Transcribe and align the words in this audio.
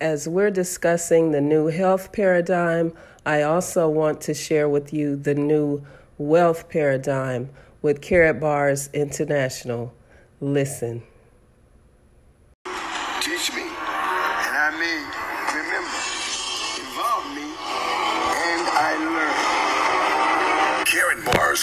as 0.00 0.28
we're 0.28 0.50
discussing 0.50 1.32
the 1.32 1.40
new 1.40 1.66
health 1.66 2.12
paradigm, 2.12 2.92
I 3.26 3.42
also 3.42 3.88
want 3.88 4.20
to 4.22 4.34
share 4.34 4.68
with 4.68 4.92
you 4.92 5.16
the 5.16 5.34
new 5.34 5.84
wealth 6.16 6.68
paradigm 6.68 7.50
with 7.82 8.00
Karatbars 8.00 8.92
International. 8.92 9.92
Listen. 10.40 11.02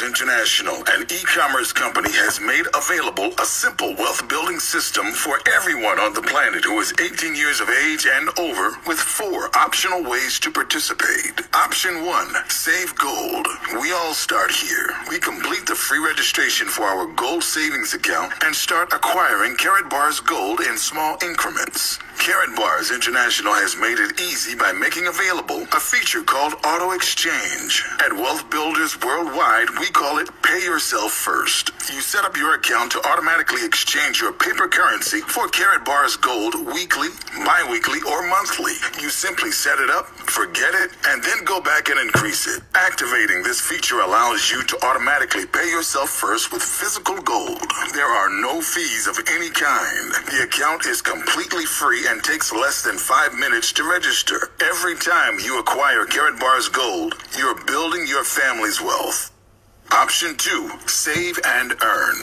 International, 0.05 0.75
an 0.87 1.01
e-commerce 1.09 1.73
company, 1.73 2.11
has 2.13 2.39
made 2.39 2.65
available 2.77 3.33
a 3.41 3.45
simple 3.45 3.95
wealth 3.95 4.27
building 4.29 4.59
system 4.59 5.11
for 5.11 5.39
everyone 5.57 5.99
on 5.99 6.13
the 6.13 6.21
planet 6.21 6.63
who 6.63 6.79
is 6.79 6.93
18 7.01 7.33
years 7.33 7.59
of 7.59 7.69
age 7.69 8.05
and 8.05 8.29
over 8.37 8.77
with 8.85 8.99
four 8.99 9.49
optional 9.57 10.03
ways 10.03 10.39
to 10.39 10.51
participate. 10.51 11.41
Option 11.55 12.05
one, 12.05 12.29
save 12.49 12.95
gold. 12.95 13.47
We 13.81 13.91
all 13.93 14.13
start 14.13 14.51
here. 14.51 14.93
We 15.09 15.17
complete 15.17 15.65
the 15.65 15.75
free 15.75 15.99
registration 15.99 16.67
for 16.67 16.83
our 16.83 17.07
gold 17.13 17.43
savings 17.43 17.95
account 17.95 18.33
and 18.45 18.53
start 18.55 18.93
acquiring 18.93 19.55
Karatbars 19.57 20.23
gold 20.25 20.61
in 20.61 20.77
small 20.77 21.17
increments. 21.23 21.97
Karatbars 22.21 22.93
International 22.93 23.53
has 23.53 23.75
made 23.77 23.99
it 23.99 24.19
easy 24.21 24.55
by 24.55 24.71
making 24.71 25.07
available 25.07 25.61
a 25.73 25.79
feature 25.79 26.23
called 26.23 26.53
Auto 26.65 26.91
Exchange. 26.91 27.83
At 27.99 28.13
Wealth 28.13 28.49
Builders 28.49 28.99
Worldwide, 29.01 29.69
we 29.79 29.89
call 29.95 30.17
it 30.19 30.27
Pay 30.43 30.59
Yourself 30.59 31.13
First. 31.13 31.71
You 31.87 32.01
set 32.01 32.25
up 32.25 32.35
your 32.35 32.55
account 32.55 32.91
to 32.91 33.07
automatically 33.07 33.63
exchange 33.63 34.19
your 34.19 34.33
paper 34.33 34.67
currency 34.67 35.21
for 35.21 35.47
Karatbars 35.47 36.19
Gold 36.19 36.67
weekly, 36.67 37.07
bi 37.45 37.63
weekly, 37.71 37.99
or 38.03 38.27
monthly. 38.27 38.75
You 38.99 39.09
simply 39.09 39.51
set 39.51 39.79
it 39.79 39.89
up, 39.89 40.07
forget 40.27 40.75
it, 40.75 40.91
and 41.07 41.23
then 41.23 41.45
go 41.45 41.61
back 41.61 41.87
and 41.87 41.97
increase 41.97 42.45
it. 42.45 42.61
Activating 42.75 43.41
this 43.41 43.61
feature 43.61 44.01
allows 44.01 44.51
you 44.51 44.63
to 44.63 44.85
automatically 44.85 45.45
pay 45.45 45.69
yourself 45.71 46.09
first 46.09 46.51
with 46.51 46.61
physical 46.61 47.15
gold. 47.21 47.63
There 47.93 48.11
are 48.11 48.29
no 48.41 48.59
fees 48.59 49.07
of 49.07 49.15
any 49.31 49.49
kind. 49.49 50.11
The 50.27 50.43
account 50.43 50.87
is 50.87 51.01
completely 51.01 51.63
free 51.63 52.03
and 52.09 52.21
takes 52.21 52.51
less 52.51 52.83
than 52.83 52.97
five 52.97 53.33
minutes 53.33 53.71
to 53.79 53.87
register. 53.87 54.51
Every 54.59 54.95
time 54.95 55.39
you 55.39 55.57
acquire 55.57 56.03
Karatbars 56.03 56.67
Gold, 56.73 57.15
you're 57.39 57.63
building 57.63 58.05
your 58.07 58.25
family's 58.25 58.81
wealth. 58.81 59.31
Option 59.91 60.35
two, 60.37 60.69
save 60.87 61.39
and 61.45 61.73
earn. 61.81 62.17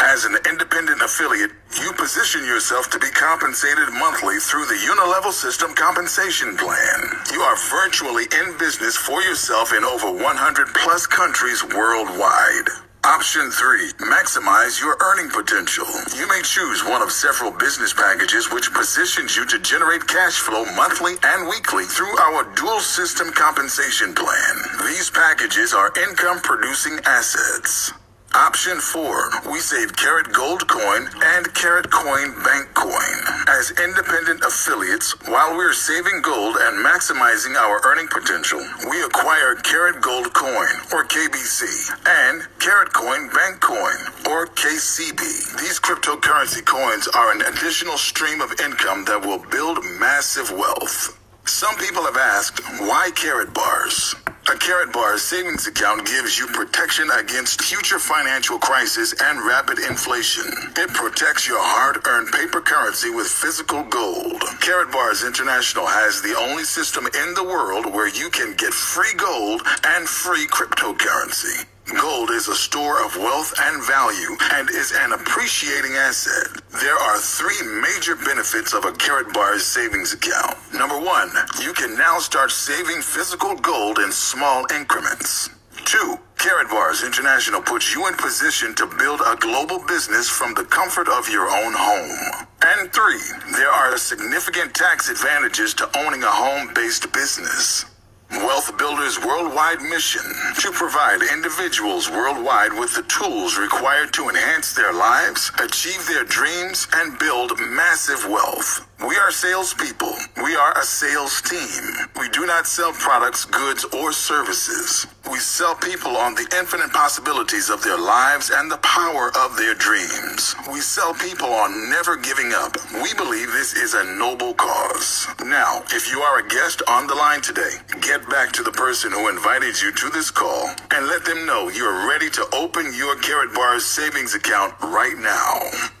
As 0.00 0.24
an 0.24 0.36
independent 0.48 1.02
affiliate, 1.02 1.50
you 1.80 1.92
position 1.92 2.44
yourself 2.44 2.88
to 2.90 2.98
be 2.98 3.10
compensated 3.10 3.92
monthly 3.92 4.38
through 4.38 4.64
the 4.66 4.74
Unilevel 4.74 5.32
System 5.32 5.74
Compensation 5.74 6.56
Plan. 6.56 7.00
You 7.32 7.40
are 7.40 7.56
virtually 7.70 8.24
in 8.24 8.56
business 8.58 8.96
for 8.96 9.20
yourself 9.22 9.72
in 9.72 9.84
over 9.84 10.10
100 10.10 10.68
plus 10.68 11.06
countries 11.06 11.62
worldwide. 11.64 12.89
Option 13.04 13.50
3. 13.50 13.92
Maximize 14.12 14.78
your 14.78 14.94
earning 15.00 15.30
potential. 15.30 15.86
You 16.14 16.28
may 16.28 16.42
choose 16.42 16.84
one 16.84 17.00
of 17.00 17.10
several 17.10 17.50
business 17.50 17.94
packages 17.94 18.52
which 18.52 18.72
positions 18.74 19.36
you 19.36 19.46
to 19.46 19.58
generate 19.58 20.06
cash 20.06 20.34
flow 20.38 20.66
monthly 20.76 21.14
and 21.24 21.48
weekly 21.48 21.84
through 21.84 22.14
our 22.18 22.44
dual 22.56 22.80
system 22.80 23.32
compensation 23.32 24.14
plan. 24.14 24.56
These 24.84 25.10
packages 25.10 25.72
are 25.72 25.90
income 25.96 26.40
producing 26.40 26.98
assets. 27.06 27.90
Option 28.34 28.78
4. 28.78 29.50
We 29.50 29.58
save 29.58 29.90
KaratGold 29.94 30.68
Coin 30.68 31.08
and 31.20 31.52
Carrot 31.52 31.90
Coin 31.90 32.30
Bank 32.44 32.72
Coin. 32.74 33.18
As 33.48 33.72
independent 33.72 34.44
affiliates, 34.44 35.18
while 35.26 35.56
we're 35.56 35.72
saving 35.72 36.22
gold 36.22 36.56
and 36.60 36.78
maximizing 36.78 37.56
our 37.56 37.80
earning 37.84 38.06
potential, 38.06 38.60
we 38.88 39.02
acquire 39.02 39.56
KaratGold 39.56 40.32
Coin, 40.32 40.70
or 40.94 41.04
KBC, 41.06 41.90
and 42.06 42.46
Carrot 42.60 42.92
Coin 42.92 43.28
Bank 43.34 43.60
Coin, 43.60 43.98
or 44.30 44.46
KCB. 44.46 45.18
These 45.58 45.80
cryptocurrency 45.80 46.64
coins 46.64 47.08
are 47.08 47.32
an 47.32 47.42
additional 47.42 47.98
stream 47.98 48.40
of 48.40 48.52
income 48.60 49.06
that 49.06 49.26
will 49.26 49.44
build 49.50 49.84
massive 49.98 50.52
wealth. 50.52 51.18
Some 51.46 51.74
people 51.78 52.04
have 52.04 52.16
asked, 52.16 52.62
why 52.78 53.10
Karatbars? 53.10 54.14
A 54.50 54.58
carrot 54.58 54.92
bar 54.92 55.16
savings 55.16 55.68
account 55.68 56.04
gives 56.08 56.36
you 56.36 56.44
protection 56.48 57.08
against 57.16 57.62
future 57.62 58.00
financial 58.00 58.58
crisis 58.58 59.14
and 59.22 59.46
rapid 59.46 59.78
inflation. 59.78 60.50
It 60.76 60.90
protects 60.90 61.46
your 61.46 61.60
hard-earned 61.60 62.32
paper 62.32 62.60
currency 62.60 63.10
with 63.10 63.28
physical 63.28 63.84
gold. 63.84 64.40
Karatbars 64.58 65.24
International 65.24 65.86
has 65.86 66.20
the 66.20 66.36
only 66.36 66.64
system 66.64 67.06
in 67.06 67.34
the 67.34 67.44
world 67.44 67.94
where 67.94 68.08
you 68.08 68.28
can 68.28 68.56
get 68.56 68.74
free 68.74 69.14
gold 69.16 69.62
and 69.84 70.08
free 70.08 70.48
cryptocurrency. 70.48 71.64
Gold 71.98 72.30
is 72.30 72.46
a 72.46 72.54
store 72.54 73.04
of 73.04 73.16
wealth 73.16 73.52
and 73.58 73.82
value 73.84 74.36
and 74.52 74.70
is 74.70 74.92
an 74.92 75.12
appreciating 75.12 75.92
asset. 75.92 76.62
There 76.80 76.94
are 76.94 77.18
three 77.18 77.60
major 77.82 78.14
benefits 78.14 78.74
of 78.74 78.84
a 78.84 78.92
Karatbars 78.92 79.60
savings 79.60 80.12
account. 80.12 80.56
Number 80.72 80.98
one, 81.00 81.30
you 81.60 81.72
can 81.72 81.96
now 81.96 82.18
start 82.18 82.52
saving 82.52 83.02
physical 83.02 83.56
gold 83.56 83.98
in 83.98 84.12
small 84.12 84.66
increments. 84.72 85.50
Two, 85.84 86.18
Karatbars 86.36 87.04
International 87.04 87.60
puts 87.60 87.94
you 87.94 88.06
in 88.06 88.14
position 88.14 88.74
to 88.76 88.86
build 88.86 89.20
a 89.26 89.36
global 89.36 89.84
business 89.86 90.28
from 90.28 90.54
the 90.54 90.64
comfort 90.64 91.08
of 91.08 91.28
your 91.28 91.50
own 91.50 91.72
home. 91.74 92.46
And 92.62 92.92
three, 92.92 93.20
there 93.58 93.70
are 93.70 93.98
significant 93.98 94.74
tax 94.74 95.10
advantages 95.10 95.74
to 95.74 95.98
owning 95.98 96.22
a 96.22 96.30
home 96.30 96.72
based 96.72 97.12
business. 97.12 97.89
Wealth 98.32 98.78
Builders' 98.78 99.18
worldwide 99.18 99.82
mission 99.82 100.22
to 100.60 100.70
provide 100.70 101.20
individuals 101.22 102.08
worldwide 102.08 102.72
with 102.72 102.94
the 102.94 103.02
tools 103.02 103.58
required 103.58 104.12
to 104.12 104.28
enhance 104.28 104.72
their 104.72 104.92
lives, 104.92 105.50
achieve 105.58 106.06
their 106.06 106.24
dreams, 106.24 106.86
and 106.94 107.18
build 107.18 107.58
massive 107.58 108.28
wealth. 108.30 108.86
We 109.00 109.16
are 109.16 109.30
salespeople. 109.30 110.12
We 110.44 110.54
are 110.56 110.78
a 110.78 110.82
sales 110.82 111.40
team. 111.40 112.06
We 112.20 112.28
do 112.28 112.44
not 112.44 112.66
sell 112.66 112.92
products, 112.92 113.46
goods, 113.46 113.84
or 113.96 114.12
services. 114.12 115.06
We 115.30 115.38
sell 115.38 115.74
people 115.74 116.18
on 116.18 116.34
the 116.34 116.46
infinite 116.58 116.92
possibilities 116.92 117.70
of 117.70 117.82
their 117.82 117.96
lives 117.96 118.50
and 118.52 118.70
the 118.70 118.76
power 118.78 119.32
of 119.38 119.56
their 119.56 119.74
dreams. 119.74 120.54
We 120.70 120.80
sell 120.80 121.14
people 121.14 121.48
on 121.48 121.88
never 121.88 122.16
giving 122.16 122.52
up. 122.52 122.76
We 122.92 123.14
believe 123.14 123.50
this 123.52 123.72
is 123.72 123.94
a 123.94 124.04
noble 124.04 124.52
cause. 124.52 125.26
Now, 125.46 125.82
if 125.92 126.12
you 126.12 126.20
are 126.20 126.40
a 126.40 126.48
guest 126.48 126.82
on 126.86 127.06
the 127.06 127.14
line 127.14 127.40
today, 127.40 127.80
get 128.02 128.28
back 128.28 128.52
to 128.52 128.62
the 128.62 128.72
person 128.72 129.12
who 129.12 129.30
invited 129.30 129.80
you 129.80 129.92
to 129.92 130.10
this 130.10 130.30
call 130.30 130.68
and 130.90 131.06
let 131.06 131.24
them 131.24 131.46
know 131.46 131.70
you're 131.70 132.06
ready 132.06 132.28
to 132.30 132.46
open 132.54 132.92
your 132.94 133.16
Karatbars 133.16 133.80
savings 133.80 134.34
account 134.34 134.74
right 134.82 135.16
now. 135.16 135.99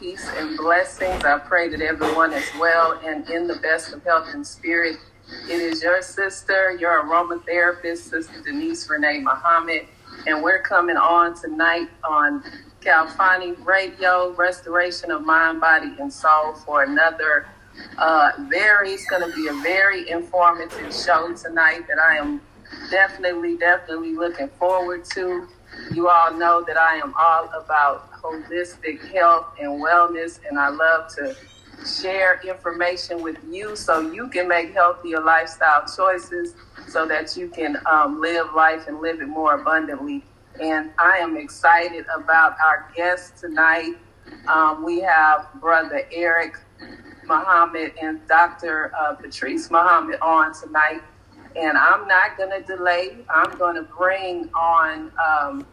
Peace 0.00 0.26
and 0.36 0.56
blessings. 0.56 1.22
I 1.24 1.38
pray 1.38 1.68
that 1.68 1.82
everyone 1.82 2.32
is 2.32 2.50
well 2.58 2.98
and 3.04 3.28
in 3.28 3.46
the 3.46 3.56
best 3.56 3.92
of 3.92 4.02
health 4.02 4.28
and 4.32 4.46
spirit. 4.46 4.96
It 5.44 5.60
is 5.60 5.82
your 5.82 6.00
sister, 6.00 6.74
your 6.80 7.04
aromatherapist, 7.04 7.98
Sister 7.98 8.40
Denise 8.42 8.88
Renee 8.88 9.20
Muhammad, 9.20 9.86
and 10.26 10.42
we're 10.42 10.62
coming 10.62 10.96
on 10.96 11.38
tonight 11.38 11.88
on 12.02 12.42
Calfani 12.80 13.54
Radio, 13.64 14.32
Restoration 14.32 15.10
of 15.10 15.20
Mind, 15.20 15.60
Body, 15.60 15.94
and 16.00 16.10
Soul 16.10 16.54
for 16.54 16.82
another 16.82 17.46
uh, 17.98 18.30
very, 18.48 18.92
it's 18.92 19.04
going 19.04 19.30
to 19.30 19.36
be 19.36 19.48
a 19.48 19.54
very 19.62 20.08
informative 20.08 20.94
show 20.94 21.34
tonight 21.34 21.82
that 21.88 21.98
I 21.98 22.16
am 22.16 22.40
definitely, 22.90 23.58
definitely 23.58 24.14
looking 24.14 24.48
forward 24.48 25.04
to. 25.12 25.46
You 25.92 26.08
all 26.08 26.32
know 26.32 26.64
that 26.66 26.78
I 26.78 26.96
am 26.96 27.12
all 27.18 27.50
about 27.54 28.09
holistic 28.22 29.12
health 29.12 29.46
and 29.60 29.82
wellness, 29.82 30.40
and 30.48 30.58
I 30.58 30.68
love 30.68 31.08
to 31.16 31.36
share 31.86 32.40
information 32.46 33.22
with 33.22 33.38
you 33.48 33.74
so 33.74 34.00
you 34.00 34.28
can 34.28 34.48
make 34.48 34.72
healthier 34.72 35.20
lifestyle 35.20 35.84
choices 35.86 36.54
so 36.88 37.06
that 37.06 37.36
you 37.36 37.48
can 37.48 37.78
um, 37.86 38.20
live 38.20 38.52
life 38.54 38.86
and 38.86 39.00
live 39.00 39.20
it 39.20 39.28
more 39.28 39.60
abundantly. 39.60 40.24
And 40.60 40.90
I 40.98 41.18
am 41.18 41.36
excited 41.36 42.04
about 42.14 42.56
our 42.62 42.92
guest 42.94 43.38
tonight. 43.38 43.94
Um, 44.46 44.84
we 44.84 45.00
have 45.00 45.48
Brother 45.60 46.02
Eric 46.12 46.56
Muhammad 47.26 47.92
and 48.02 48.20
Dr. 48.26 48.92
Uh, 48.98 49.14
Patrice 49.14 49.70
Muhammad 49.70 50.18
on 50.20 50.52
tonight. 50.52 51.02
And 51.56 51.76
I'm 51.78 52.06
not 52.06 52.36
going 52.36 52.50
to 52.50 52.62
delay. 52.66 53.18
I'm 53.28 53.56
going 53.56 53.76
to 53.76 53.82
bring 53.82 54.50
on, 54.54 55.12
um, 55.24 55.66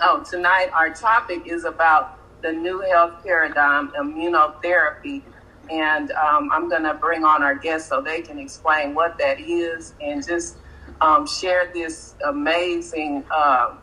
oh, 0.00 0.24
tonight 0.28 0.70
our 0.72 0.90
topic 0.90 1.46
is 1.46 1.64
about 1.64 2.18
the 2.42 2.52
new 2.52 2.80
health 2.80 3.22
paradigm, 3.24 3.88
immunotherapy. 3.90 5.22
And 5.70 6.10
um, 6.12 6.50
I'm 6.52 6.68
going 6.68 6.82
to 6.82 6.94
bring 6.94 7.24
on 7.24 7.42
our 7.42 7.54
guests 7.54 7.88
so 7.88 8.00
they 8.00 8.20
can 8.20 8.38
explain 8.38 8.94
what 8.94 9.16
that 9.18 9.40
is 9.40 9.94
and 10.00 10.26
just 10.26 10.56
um, 11.00 11.26
share 11.26 11.70
this 11.72 12.14
amazing, 12.26 13.24
uh, 13.30 13.76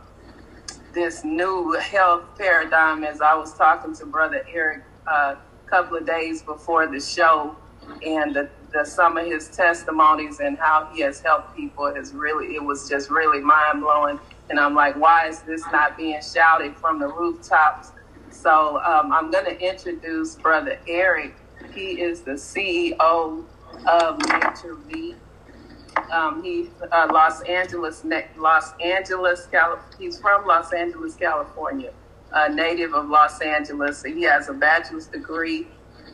this 0.93 1.23
new 1.23 1.73
health 1.73 2.25
paradigm. 2.37 3.03
As 3.03 3.21
I 3.21 3.33
was 3.35 3.53
talking 3.53 3.95
to 3.95 4.05
Brother 4.05 4.45
Eric 4.51 4.83
uh, 5.07 5.35
couple 5.67 5.97
of 5.97 6.05
days 6.05 6.41
before 6.41 6.87
the 6.87 6.99
show, 6.99 7.55
and 8.05 8.35
the, 8.35 8.49
the, 8.73 8.83
some 8.85 9.17
of 9.17 9.25
his 9.25 9.49
testimonies 9.49 10.39
and 10.39 10.57
how 10.57 10.89
he 10.93 11.01
has 11.01 11.21
helped 11.21 11.55
people 11.55 11.85
is 11.87 12.13
really 12.13 12.55
it 12.55 12.63
was 12.63 12.89
just 12.89 13.09
really 13.09 13.39
mind 13.39 13.81
blowing. 13.81 14.19
And 14.49 14.59
I'm 14.59 14.75
like, 14.75 14.95
why 14.95 15.27
is 15.27 15.41
this 15.41 15.63
not 15.71 15.97
being 15.97 16.19
shouted 16.21 16.75
from 16.75 16.99
the 16.99 17.07
rooftops? 17.07 17.91
So 18.31 18.79
um, 18.83 19.11
I'm 19.11 19.31
going 19.31 19.45
to 19.45 19.59
introduce 19.59 20.35
Brother 20.35 20.79
Eric. 20.87 21.35
He 21.73 22.01
is 22.01 22.21
the 22.21 22.31
CEO 22.31 23.43
of 23.87 24.17
Nature 24.19 24.75
V. 24.87 25.15
Um, 26.11 26.71
uh, 26.91 27.07
Los 27.11 27.41
Angeles, 27.43 28.03
Los 28.37 28.73
Angeles, 28.83 29.47
California. 29.51 29.97
He's 29.99 30.19
from 30.19 30.45
Los 30.45 30.71
Angeles, 30.71 31.15
California 31.15 31.91
a 32.31 32.49
native 32.49 32.93
of 32.93 33.09
Los 33.09 33.41
Angeles. 33.41 34.03
He 34.03 34.21
has 34.23 34.49
a 34.49 34.53
bachelor's 34.53 35.07
degree 35.07 35.67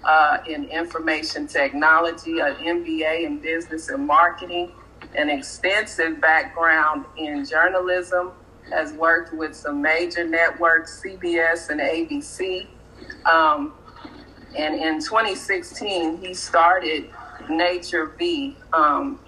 uh, 0.03 0.38
in 0.47 0.65
information 0.65 1.47
technology, 1.47 2.39
an 2.39 2.55
MBA 2.55 3.23
in 3.23 3.39
business 3.39 3.89
and 3.89 4.05
marketing, 4.05 4.71
an 5.17 5.29
extensive 5.29 6.19
background 6.21 7.06
in 7.17 7.45
journalism, 7.45 8.31
has 8.71 8.94
worked 8.94 9.33
with 9.33 9.56
some 9.56 9.81
major 9.81 10.23
networks, 10.23 11.03
CBS 11.03 11.69
and 11.69 11.79
ABC. 11.79 12.67
Um, 13.25 13.73
and 14.57 14.75
in 14.75 15.00
2016, 15.00 16.17
he 16.17 16.33
started 16.33 17.09
Nature 17.50 18.07
V 18.17 18.56
um, 18.73 19.19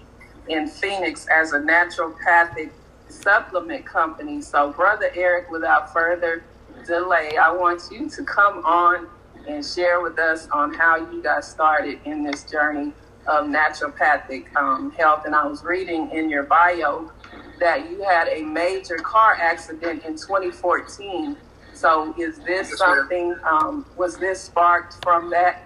in 0.48 0.66
Phoenix 0.66 1.26
as 1.28 1.52
a 1.52 1.60
naturopathic 1.60 2.70
supplement 3.08 3.84
company. 3.86 4.40
So, 4.40 4.72
Brother 4.72 5.10
Eric, 5.14 5.50
without 5.50 5.92
further 5.92 6.44
delay, 6.86 7.36
I 7.36 7.52
want 7.52 7.82
you 7.90 8.08
to 8.10 8.24
come 8.24 8.64
on 8.64 9.08
and 9.46 9.64
share 9.64 10.00
with 10.00 10.18
us 10.18 10.48
on 10.50 10.74
how 10.74 10.96
you 10.96 11.22
got 11.22 11.44
started 11.44 12.00
in 12.04 12.22
this 12.22 12.44
journey 12.44 12.92
of 13.28 13.46
naturopathic 13.46 14.54
um, 14.56 14.90
health. 14.92 15.24
And 15.26 15.34
I 15.34 15.46
was 15.46 15.62
reading 15.62 16.10
in 16.10 16.30
your 16.30 16.44
bio 16.44 17.12
that 17.60 17.90
you 17.90 18.02
had 18.02 18.28
a 18.28 18.42
major 18.42 18.96
car 18.96 19.34
accident 19.34 20.04
in 20.04 20.12
2014. 20.14 21.36
So 21.74 22.14
is 22.18 22.38
this 22.38 22.70
yes, 22.70 22.78
something, 22.78 23.36
um, 23.44 23.86
was 23.96 24.16
this 24.16 24.40
sparked 24.40 25.02
from 25.04 25.30
that? 25.30 25.62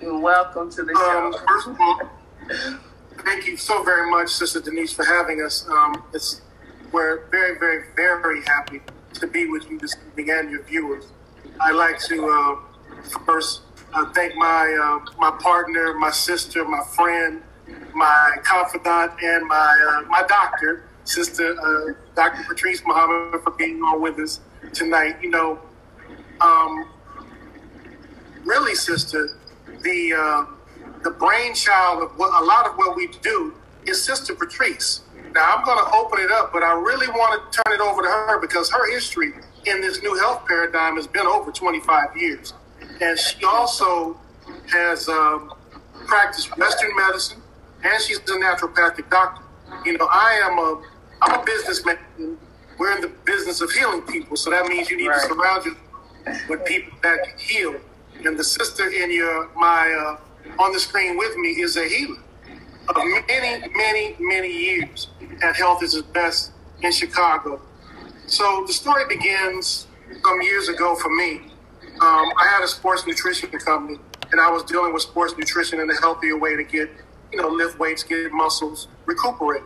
And 0.00 0.22
welcome 0.22 0.70
to 0.70 0.82
the 0.82 0.92
um, 0.94 1.32
show. 1.32 1.38
First 1.46 1.68
of 1.68 1.76
all, 1.78 2.00
thank 3.24 3.46
you 3.46 3.56
so 3.58 3.82
very 3.84 4.10
much, 4.10 4.30
Sister 4.30 4.60
Denise, 4.60 4.94
for 4.94 5.04
having 5.04 5.42
us. 5.42 5.68
Um, 5.68 6.02
it's, 6.14 6.40
we're 6.90 7.26
very, 7.26 7.58
very, 7.58 7.84
very 7.94 8.40
happy 8.46 8.80
to 9.14 9.26
be 9.26 9.46
with 9.46 9.70
you 9.70 9.78
this 9.78 9.94
evening 10.08 10.30
and 10.30 10.50
your 10.50 10.62
viewers. 10.62 11.04
I'd 11.60 11.74
like 11.74 11.98
to 12.04 12.26
uh, 12.26 13.10
first 13.26 13.60
uh, 13.94 14.06
thank 14.12 14.34
my 14.36 15.00
uh, 15.02 15.12
my 15.18 15.30
partner, 15.40 15.94
my 15.94 16.10
sister, 16.10 16.64
my 16.64 16.82
friend, 16.94 17.42
my 17.94 18.36
confidant, 18.42 19.12
and 19.22 19.46
my 19.46 20.02
uh, 20.04 20.08
my 20.08 20.22
doctor, 20.28 20.84
Sister 21.04 21.56
uh, 21.60 21.92
Dr. 22.14 22.44
Patrice 22.48 22.82
Muhammad, 22.86 23.42
for 23.42 23.50
being 23.52 23.80
on 23.82 24.00
with 24.00 24.18
us 24.18 24.40
tonight. 24.72 25.16
You 25.22 25.30
know, 25.30 25.58
um, 26.40 26.88
really, 28.44 28.74
sister, 28.74 29.38
the 29.82 30.12
uh, 30.12 30.46
the 31.02 31.10
brainchild 31.10 32.02
of 32.02 32.18
what 32.18 32.42
a 32.42 32.44
lot 32.44 32.66
of 32.66 32.76
what 32.76 32.96
we 32.96 33.08
do 33.22 33.54
is 33.86 34.02
Sister 34.02 34.34
Patrice. 34.34 35.02
Now 35.32 35.56
I'm 35.56 35.64
going 35.64 35.78
to 35.78 35.94
open 35.94 36.20
it 36.20 36.30
up, 36.32 36.52
but 36.52 36.62
I 36.62 36.72
really 36.72 37.06
want 37.08 37.52
to 37.52 37.62
turn 37.62 37.74
it 37.74 37.80
over 37.80 38.02
to 38.02 38.08
her 38.08 38.40
because 38.40 38.70
her 38.70 38.90
history 38.90 39.32
in 39.66 39.80
this 39.80 40.02
new 40.02 40.18
health 40.18 40.44
paradigm 40.46 40.96
has 40.96 41.06
been 41.06 41.26
over 41.26 41.52
25 41.52 42.16
years, 42.16 42.52
and 43.00 43.18
she 43.18 43.44
also 43.44 44.18
has 44.72 45.08
um, 45.08 45.52
practiced 46.06 46.56
Western 46.56 46.94
medicine, 46.96 47.40
and 47.82 48.02
she's 48.02 48.18
a 48.18 48.22
naturopathic 48.22 49.08
doctor. 49.10 49.42
You 49.84 49.98
know, 49.98 50.08
I 50.10 50.40
am 50.44 50.58
a 50.58 50.82
I'm 51.22 51.40
a 51.40 51.44
businessman. 51.44 51.98
We're 52.78 52.94
in 52.96 53.02
the 53.02 53.12
business 53.24 53.60
of 53.60 53.70
healing 53.70 54.02
people, 54.02 54.36
so 54.36 54.50
that 54.50 54.66
means 54.66 54.90
you 54.90 54.96
need 54.96 55.08
right. 55.08 55.20
to 55.20 55.28
surround 55.28 55.64
yourself 55.64 56.48
with 56.48 56.64
people 56.64 56.96
that 57.02 57.18
can 57.24 57.38
heal. 57.38 57.74
And 58.24 58.38
the 58.38 58.44
sister 58.44 58.88
in 58.88 59.10
your 59.10 59.48
my 59.56 59.92
uh, 59.92 60.62
on 60.62 60.72
the 60.72 60.80
screen 60.80 61.16
with 61.16 61.36
me 61.36 61.50
is 61.60 61.76
a 61.76 61.88
healer 61.88 62.18
of 62.88 62.96
many, 63.28 63.68
many, 63.74 64.16
many 64.18 64.48
years 64.48 65.08
at 65.42 65.56
Health 65.56 65.82
is 65.82 65.92
the 65.92 66.02
Best 66.02 66.52
in 66.82 66.92
Chicago. 66.92 67.60
So 68.26 68.64
the 68.66 68.72
story 68.72 69.04
begins 69.08 69.86
some 70.24 70.40
years 70.42 70.68
ago 70.68 70.94
for 70.94 71.14
me. 71.14 71.49
Um, 72.00 72.32
I 72.38 72.48
had 72.48 72.64
a 72.64 72.68
sports 72.68 73.06
nutrition 73.06 73.50
company, 73.50 73.98
and 74.32 74.40
I 74.40 74.50
was 74.50 74.62
dealing 74.62 74.94
with 74.94 75.02
sports 75.02 75.34
nutrition 75.36 75.80
in 75.80 75.90
a 75.90 76.00
healthier 76.00 76.38
way 76.38 76.56
to 76.56 76.64
get, 76.64 76.88
you 77.30 77.40
know, 77.40 77.48
lift 77.48 77.78
weights, 77.78 78.02
get 78.02 78.32
muscles, 78.32 78.88
recuperate. 79.04 79.62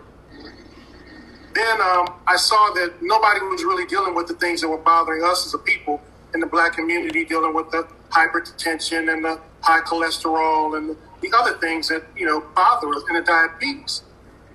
Then 1.54 1.80
um, 1.80 2.08
I 2.26 2.34
saw 2.36 2.72
that 2.74 2.94
nobody 3.00 3.40
was 3.42 3.62
really 3.62 3.86
dealing 3.86 4.16
with 4.16 4.26
the 4.26 4.34
things 4.34 4.60
that 4.62 4.68
were 4.68 4.78
bothering 4.78 5.22
us 5.22 5.46
as 5.46 5.54
a 5.54 5.58
people 5.58 6.02
in 6.34 6.40
the 6.40 6.46
black 6.46 6.72
community, 6.72 7.24
dealing 7.24 7.54
with 7.54 7.70
the 7.70 7.86
hypertension 8.10 9.12
and 9.12 9.24
the 9.24 9.40
high 9.60 9.82
cholesterol 9.82 10.76
and 10.76 10.90
the, 10.90 10.96
the 11.20 11.32
other 11.38 11.56
things 11.58 11.86
that, 11.86 12.02
you 12.16 12.26
know, 12.26 12.40
bother 12.56 12.88
us 12.88 13.04
and 13.08 13.16
the 13.16 13.22
diabetes. 13.22 14.02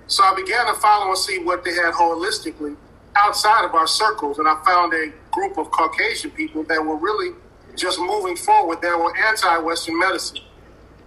So 0.06 0.22
I 0.22 0.34
began 0.34 0.66
to 0.66 0.74
follow 0.74 1.08
and 1.08 1.16
see 1.16 1.38
what 1.38 1.64
they 1.64 1.72
had 1.72 1.94
holistically 1.94 2.76
outside 3.16 3.64
of 3.64 3.74
our 3.74 3.86
circles. 3.86 4.38
And 4.38 4.46
I 4.46 4.62
found 4.66 4.92
a 4.92 5.12
group 5.30 5.56
of 5.56 5.70
Caucasian 5.70 6.30
people 6.32 6.62
that 6.64 6.84
were 6.84 6.96
really 6.96 7.34
just 7.76 7.98
moving 7.98 8.36
forward, 8.36 8.80
that 8.82 8.98
were 8.98 9.16
anti 9.16 9.58
Western 9.58 9.98
medicine. 9.98 10.40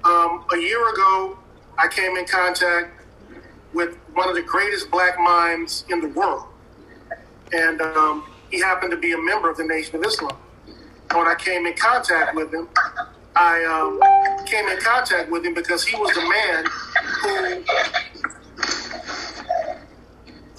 Um, 0.03 0.45
a 0.53 0.57
year 0.57 0.89
ago, 0.93 1.37
I 1.77 1.87
came 1.87 2.17
in 2.17 2.25
contact 2.25 3.01
with 3.73 3.95
one 4.13 4.29
of 4.29 4.35
the 4.35 4.41
greatest 4.41 4.91
black 4.91 5.17
minds 5.19 5.85
in 5.89 5.99
the 5.99 6.09
world. 6.09 6.45
And 7.51 7.81
um, 7.81 8.25
he 8.51 8.59
happened 8.59 8.91
to 8.91 8.97
be 8.97 9.13
a 9.13 9.17
member 9.17 9.49
of 9.49 9.57
the 9.57 9.63
Nation 9.63 9.95
of 9.95 10.05
Islam. 10.05 10.37
And 11.09 11.19
when 11.19 11.27
I 11.27 11.35
came 11.35 11.65
in 11.65 11.73
contact 11.73 12.35
with 12.35 12.53
him, 12.53 12.67
I 13.35 13.63
um, 13.65 14.45
came 14.45 14.67
in 14.67 14.77
contact 14.79 15.31
with 15.31 15.45
him 15.45 15.53
because 15.53 15.83
he 15.83 15.95
was 15.95 16.13
the 16.13 16.21
man 16.21 16.65
who 17.21 17.63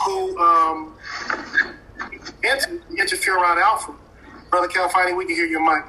who 0.00 0.38
um, 0.38 0.94
interferon 2.42 3.62
alpha. 3.62 3.94
Brother 4.50 4.68
Calfani, 4.68 5.16
we 5.16 5.24
can 5.24 5.34
hear 5.34 5.46
your 5.46 5.64
mic. 5.64 5.84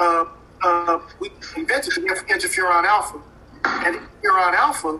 Uh, 0.00 0.24
uh, 0.62 0.98
we 1.20 1.30
invented 1.58 1.92
the 1.94 2.00
interferon 2.00 2.84
alpha, 2.84 3.20
and 3.64 3.96
interferon 3.96 4.54
alpha 4.54 4.98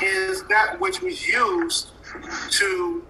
is 0.00 0.44
that 0.44 0.78
which 0.78 1.02
was 1.02 1.26
used 1.26 1.90
to 2.50 3.04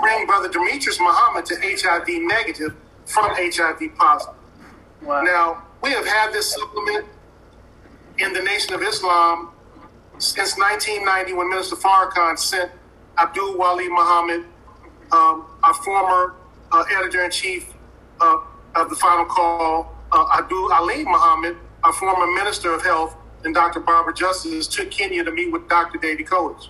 bring 0.00 0.26
Brother 0.26 0.48
Demetrius 0.48 0.98
Muhammad 0.98 1.46
to 1.46 1.54
HIV 1.62 2.08
negative 2.08 2.74
from 3.06 3.30
HIV 3.36 3.94
positive. 3.96 4.34
Wow. 5.02 5.22
Now, 5.22 5.62
we 5.80 5.90
have 5.90 6.06
had 6.06 6.32
this 6.32 6.52
supplement 6.52 7.06
in 8.18 8.32
the 8.32 8.42
Nation 8.42 8.74
of 8.74 8.82
Islam 8.82 9.50
since 10.18 10.58
1990 10.58 11.32
when 11.34 11.48
Minister 11.48 11.76
Farrakhan 11.76 12.36
sent 12.36 12.72
Abdul 13.18 13.56
Wali 13.56 13.88
Muhammad, 13.88 14.46
um, 15.12 15.46
our 15.62 15.74
former 15.74 16.34
uh, 16.72 16.84
editor 16.90 17.22
in 17.22 17.30
chief 17.30 17.72
uh, 18.20 18.36
of 18.74 18.90
the 18.90 18.96
Final 18.96 19.24
Call, 19.24 19.94
uh, 20.12 20.26
Abdul 20.38 20.72
Alim 20.72 21.04
Muhammad, 21.04 21.56
our 21.82 21.92
former 21.92 22.26
Minister 22.34 22.72
of 22.72 22.82
Health, 22.82 23.16
and 23.44 23.54
Dr. 23.54 23.80
Barbara 23.80 24.14
Justice 24.14 24.66
took 24.66 24.90
Kenya 24.90 25.22
to 25.22 25.30
meet 25.30 25.52
with 25.52 25.68
Dr. 25.68 25.98
David 25.98 26.26
Koech. 26.26 26.68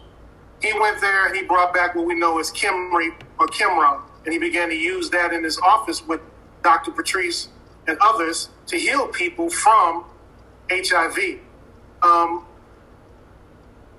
He 0.61 0.73
went 0.79 1.01
there 1.01 1.27
and 1.27 1.37
he 1.37 1.43
brought 1.43 1.73
back 1.73 1.95
what 1.95 2.07
we 2.07 2.15
know 2.15 2.39
as 2.39 2.51
Kimri 2.51 3.15
or 3.39 3.47
Kimra, 3.47 4.01
and 4.25 4.33
he 4.33 4.39
began 4.39 4.69
to 4.69 4.75
use 4.75 5.11
that 5.11 5.33
in 5.33 5.45
his 5.45 5.59
office 5.59 6.07
with 6.07 6.21
Dr. 6.63 6.91
Patrice 6.91 7.49
and 7.87 7.99
others 8.01 8.49
to 8.67 8.79
heal 8.79 9.07
people 9.09 9.51
from 9.51 10.05
HIV. 10.71 11.41
Um, 12.03 12.47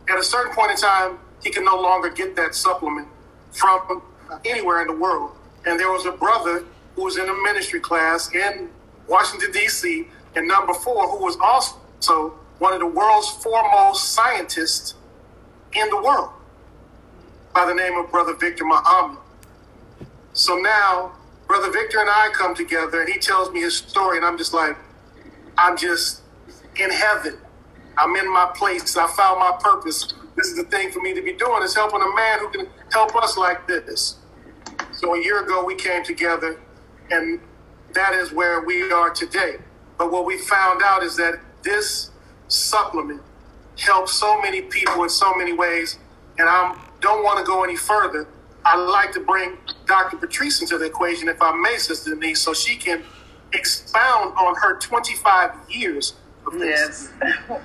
at 0.09 0.19
a 0.19 0.23
certain 0.23 0.53
point 0.53 0.71
in 0.71 0.77
time, 0.77 1.19
he 1.43 1.51
could 1.51 1.63
no 1.63 1.79
longer 1.79 2.09
get 2.09 2.35
that 2.35 2.55
supplement 2.55 3.07
from 3.51 4.01
anywhere 4.43 4.81
in 4.81 4.87
the 4.87 4.95
world. 4.95 5.31
And 5.65 5.79
there 5.79 5.91
was 5.91 6.05
a 6.05 6.11
brother 6.11 6.65
who 6.95 7.03
was 7.03 7.17
in 7.17 7.27
a 7.27 7.33
ministry 7.43 7.79
class 7.79 8.33
in 8.33 8.69
Washington, 9.07 9.51
D.C., 9.51 10.07
and 10.35 10.47
number 10.47 10.73
four, 10.73 11.07
who 11.09 11.23
was 11.23 11.37
also 11.41 12.33
one 12.59 12.73
of 12.73 12.79
the 12.79 12.87
world's 12.87 13.29
foremost 13.29 14.13
scientists 14.13 14.95
in 15.73 15.89
the 15.89 16.01
world 16.01 16.29
by 17.53 17.65
the 17.65 17.73
name 17.73 17.97
of 17.97 18.11
Brother 18.11 18.33
Victor 18.35 18.65
Muhammad. 18.65 19.19
So 20.33 20.57
now, 20.57 21.13
Brother 21.47 21.71
Victor 21.71 21.99
and 21.99 22.09
I 22.09 22.29
come 22.33 22.55
together, 22.55 23.01
and 23.01 23.09
he 23.09 23.19
tells 23.19 23.51
me 23.51 23.61
his 23.61 23.77
story, 23.77 24.17
and 24.17 24.25
I'm 24.25 24.37
just 24.37 24.53
like, 24.53 24.75
I'm 25.57 25.77
just 25.77 26.21
in 26.77 26.91
heaven. 26.91 27.37
I'm 27.97 28.15
in 28.15 28.31
my 28.31 28.51
place. 28.55 28.97
I 28.97 29.07
found 29.07 29.39
my 29.39 29.57
purpose. 29.61 30.13
This 30.35 30.47
is 30.47 30.57
the 30.57 30.65
thing 30.65 30.91
for 30.91 30.99
me 30.99 31.13
to 31.13 31.21
be 31.21 31.33
doing 31.33 31.63
is 31.63 31.73
helping 31.73 32.01
a 32.01 32.15
man 32.15 32.39
who 32.39 32.49
can 32.49 32.67
help 32.91 33.15
us 33.15 33.37
like 33.37 33.67
this. 33.67 34.17
So 34.91 35.15
a 35.15 35.23
year 35.23 35.43
ago 35.43 35.63
we 35.63 35.75
came 35.75 36.03
together 36.03 36.59
and 37.11 37.39
that 37.93 38.13
is 38.13 38.31
where 38.31 38.61
we 38.61 38.91
are 38.91 39.09
today. 39.09 39.57
But 39.97 40.11
what 40.11 40.25
we 40.25 40.37
found 40.37 40.81
out 40.83 41.03
is 41.03 41.15
that 41.17 41.39
this 41.63 42.11
supplement 42.47 43.21
helps 43.77 44.13
so 44.13 44.41
many 44.41 44.61
people 44.61 45.03
in 45.03 45.09
so 45.09 45.33
many 45.35 45.53
ways. 45.53 45.97
And 46.37 46.49
I 46.49 46.77
don't 47.01 47.23
want 47.23 47.39
to 47.39 47.45
go 47.45 47.63
any 47.63 47.75
further. 47.75 48.27
I'd 48.65 48.83
like 48.83 49.11
to 49.13 49.19
bring 49.19 49.57
Dr. 49.85 50.17
Patrice 50.17 50.61
into 50.61 50.77
the 50.77 50.85
equation, 50.85 51.27
if 51.29 51.41
I 51.41 51.55
may, 51.55 51.77
Sister 51.77 52.11
Denise, 52.11 52.41
so 52.41 52.53
she 52.53 52.75
can 52.75 53.03
expound 53.53 54.35
on 54.37 54.55
her 54.55 54.77
25 54.77 55.51
years 55.69 56.15
of 56.47 56.53
this. 56.59 57.11
Yes. 57.21 57.61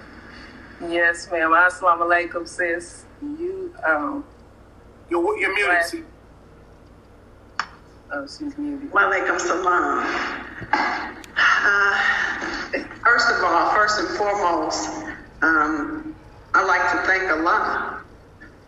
yes, 0.89 1.29
ma'am. 1.33 1.51
Assalamu 1.51 2.03
alaikum, 2.03 2.47
sis. 2.47 3.05
You, 3.23 3.75
um, 3.85 4.25
You're, 5.09 5.39
you're 5.39 5.55
muted. 5.55 6.05
Oh, 8.13 8.27
salam. 8.27 10.05
Uh, 10.73 11.99
first 13.05 13.31
of 13.31 13.45
all, 13.45 13.73
first 13.73 14.01
and 14.01 14.09
foremost, 14.19 15.05
um, 15.43 16.17
I'd 16.53 16.67
like 16.67 16.91
to 16.91 17.07
thank 17.07 17.31
Allah 17.31 18.03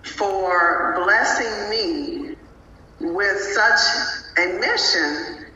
for 0.02 0.94
blessing 1.04 1.70
me 1.70 2.36
with 3.00 3.36
such 3.40 3.80
a 4.38 4.60
mission 4.60 5.46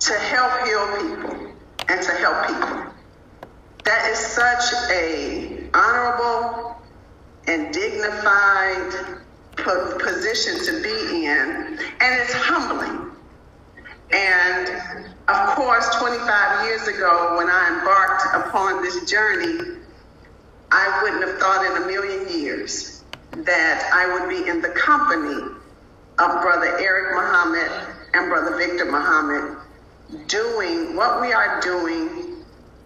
to 0.00 0.12
help 0.14 0.66
heal 0.66 0.86
people 0.96 1.52
and 1.88 2.02
to 2.02 2.10
help 2.12 2.48
people. 2.48 2.92
That 3.84 4.10
is 4.10 4.18
such 4.18 4.90
a 4.90 5.68
honorable 5.72 6.76
and 7.46 7.72
dignified 7.72 9.16
position 9.56 10.64
to 10.64 10.82
be 10.82 11.26
in, 11.26 11.78
and 12.00 12.20
it's 12.20 12.32
humbling. 12.32 13.09
And 14.12 14.68
of 15.28 15.54
course, 15.54 15.94
25 15.96 16.66
years 16.66 16.88
ago, 16.88 17.36
when 17.38 17.48
I 17.48 17.78
embarked 17.78 18.48
upon 18.48 18.82
this 18.82 19.08
journey, 19.08 19.78
I 20.72 21.00
wouldn't 21.02 21.22
have 21.26 21.38
thought 21.38 21.64
in 21.64 21.82
a 21.82 21.86
million 21.86 22.40
years 22.40 23.02
that 23.32 23.90
I 23.92 24.12
would 24.12 24.28
be 24.28 24.48
in 24.48 24.60
the 24.60 24.70
company 24.70 25.40
of 26.18 26.42
Brother 26.42 26.78
Eric 26.78 27.14
Muhammad 27.14 27.96
and 28.14 28.28
Brother 28.28 28.56
Victor 28.56 28.84
Muhammad 28.84 29.56
doing 30.26 30.96
what 30.96 31.20
we 31.20 31.32
are 31.32 31.60
doing 31.60 32.44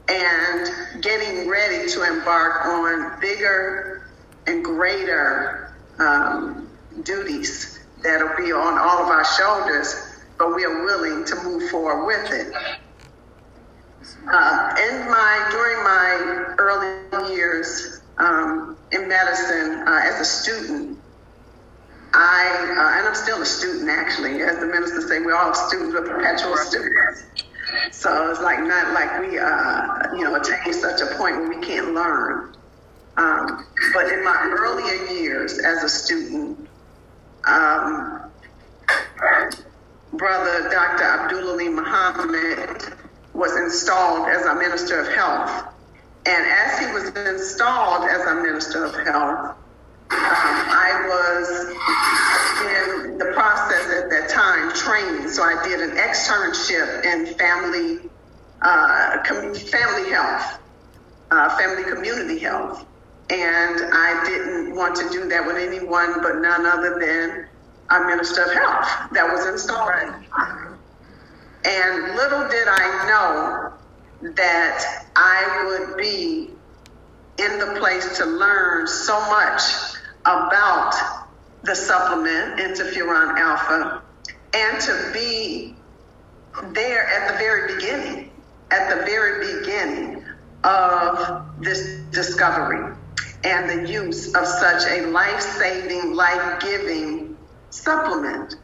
and 0.09 1.03
getting 1.03 1.49
ready 1.49 1.91
to 1.91 2.03
embark 2.03 2.67
on 2.67 3.21
bigger 3.21 4.07
and 4.47 4.63
greater 4.63 5.75
um, 5.99 6.69
duties 7.03 7.81
that'll 8.03 8.37
be 8.37 8.53
on 8.53 8.79
all 8.79 9.03
of 9.03 9.09
our 9.09 9.25
shoulders, 9.25 10.04
but 10.39 10.55
we 10.55 10.65
are 10.65 10.85
willing 10.85 11.25
to 11.25 11.37
move 11.43 11.71
forward 11.71 12.07
with 12.07 12.31
it. 12.33 12.53
Uh, 14.33 14.75
in 14.79 15.11
my 15.11 15.49
during 15.51 15.85
my 15.85 16.55
early 16.59 17.35
years 17.35 18.01
um, 18.19 18.77
in 18.93 19.09
medicine 19.09 19.83
uh, 19.87 20.01
as 20.03 20.21
a 20.21 20.25
student, 20.25 20.99
I 22.13 22.47
uh, 22.77 22.99
and 22.99 23.09
I'm 23.09 23.15
still 23.15 23.43
a 23.43 23.47
student 23.47 23.89
actually. 23.89 24.43
As 24.43 24.59
the 24.59 24.67
minister 24.67 25.01
say, 25.03 25.21
we're 25.21 25.35
all 25.35 25.55
students, 25.55 25.95
we're 25.95 26.07
perpetual 26.07 26.57
students. 26.57 27.25
So 27.93 28.31
it's 28.31 28.41
like 28.41 28.61
not 28.61 28.93
like 28.93 29.21
we 29.21 29.39
uh, 29.39 30.15
you 30.15 30.25
know 30.25 30.35
attain 30.37 30.73
such 30.73 31.01
a 31.01 31.07
point 31.17 31.37
where 31.37 31.49
we 31.49 31.65
can't 31.65 31.95
learn. 31.95 32.55
Um, 33.17 33.67
but 33.93 34.13
in 34.13 34.25
my 34.25 34.55
earlier 34.59 35.07
years 35.13 35.59
as 35.59 35.85
a 35.85 35.89
student, 35.89 36.69
um, 37.47 38.31
brother 40.17 40.71
Dr. 40.71 41.05
Abdul 41.05 41.51
Alim 41.51 41.75
Muhammad 41.77 42.95
was 43.33 43.57
installed 43.57 44.29
as 44.29 44.47
our 44.47 44.55
minister 44.55 45.01
of 45.01 45.09
health. 45.13 45.75
And 46.27 46.47
as 46.47 46.79
he 46.79 46.87
was 46.93 47.09
installed 47.09 48.05
as 48.05 48.21
our 48.23 48.43
minister 48.43 48.85
of 48.85 48.95
health, 48.95 49.57
um, 50.11 50.21
I 50.21 51.05
was 51.09 51.49
in 52.65 53.19
the 53.19 53.33
process 53.35 54.03
at 54.03 54.11
that 54.11 54.29
time 54.31 54.73
training. 54.75 55.29
So 55.29 55.43
I 55.43 55.63
did 55.65 55.81
an 55.81 55.97
externship 55.97 57.05
in 57.05 57.35
family 57.35 58.11
uh, 58.63 59.19
com- 59.25 59.55
family 59.55 60.11
health, 60.11 60.59
uh, 61.31 61.57
family 61.59 61.85
community 61.85 62.39
health. 62.39 62.87
And 63.31 63.81
I 63.93 64.23
didn't 64.25 64.75
want 64.75 64.97
to 64.97 65.09
do 65.11 65.29
that 65.29 65.47
with 65.47 65.57
anyone 65.57 66.21
but 66.23 66.37
none 66.37 66.67
other 66.67 66.99
than 66.99 67.47
our 67.91 68.07
minister 68.07 68.43
of 68.43 68.53
health 68.53 68.89
that 69.13 69.31
was 69.31 69.47
installed. 69.47 69.91
And 71.65 72.17
little 72.17 72.49
did 72.49 72.69
I 72.69 73.07
know 73.09 74.33
that 74.35 75.07
I 75.17 75.65
would 75.67 75.97
be 75.97 76.51
in 77.39 77.59
the 77.59 77.77
place 77.79 78.19
to 78.19 78.27
learn 78.27 78.87
so 78.87 79.19
much 79.31 79.63
about 80.25 80.95
the 81.63 81.75
supplement 81.75 82.59
interferon 82.61 83.39
alpha 83.39 84.03
and 84.55 84.81
to 84.81 85.11
be 85.13 85.75
there 86.73 87.07
at 87.07 87.33
the 87.33 87.39
very 87.39 87.75
beginning, 87.75 88.31
at 88.71 88.91
the 88.91 89.05
very 89.05 89.61
beginning 89.61 90.25
of 90.63 91.45
this 91.61 92.01
discovery 92.11 92.95
and 93.45 93.69
the 93.69 93.91
use 93.91 94.35
of 94.35 94.47
such 94.47 94.85
a 94.91 95.07
life-saving, 95.07 96.15
life-giving 96.15 97.24
supplement. 97.75 98.57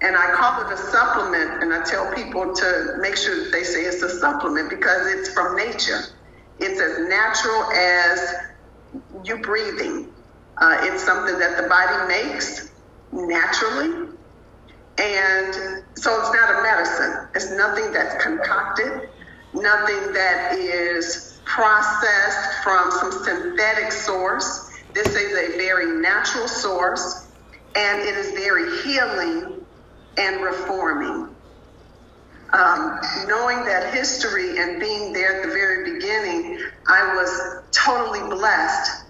And 0.00 0.16
I 0.16 0.32
call 0.32 0.66
it 0.66 0.72
a 0.72 0.76
supplement, 0.76 1.62
and 1.62 1.72
I 1.72 1.82
tell 1.84 2.12
people 2.14 2.54
to 2.54 2.96
make 3.00 3.16
sure 3.16 3.44
that 3.44 3.52
they 3.52 3.62
say 3.62 3.82
it's 3.82 4.02
a 4.02 4.18
supplement 4.18 4.68
because 4.68 5.06
it's 5.06 5.32
from 5.32 5.56
nature. 5.56 6.00
It's 6.58 6.80
as 6.80 7.08
natural 7.08 7.70
as 7.72 8.34
you 9.24 9.38
breathing. 9.38 10.12
Uh, 10.56 10.78
it's 10.82 11.04
something 11.04 11.38
that 11.38 11.62
the 11.62 11.68
body 11.68 12.08
makes 12.08 12.70
naturally. 13.12 14.08
And 14.98 15.54
so 15.94 16.20
it's 16.20 16.32
not 16.34 16.58
a 16.58 16.62
medicine. 16.62 17.28
It's 17.34 17.50
nothing 17.52 17.92
that's 17.92 18.22
concocted, 18.22 19.08
nothing 19.54 20.12
that 20.12 20.56
is 20.58 21.40
processed 21.44 22.62
from 22.62 22.90
some 22.90 23.12
synthetic 23.12 23.92
source. 23.92 24.70
This 24.94 25.08
is 25.08 25.32
a 25.32 25.56
very 25.56 26.00
natural 26.00 26.48
source, 26.48 27.28
and 27.74 28.02
it 28.02 28.16
is 28.16 28.32
very 28.32 28.82
healing 28.82 29.64
and 30.18 30.42
reforming. 30.42 31.34
Um, 32.52 33.00
knowing 33.26 33.64
that 33.64 33.94
history 33.94 34.58
and 34.58 34.78
being 34.78 35.12
there 35.14 35.40
at 35.40 35.48
the 35.48 35.54
very 35.54 35.94
beginning, 35.94 36.60
I 36.86 37.14
was 37.14 37.62
totally 37.70 38.20
blessed 38.28 39.04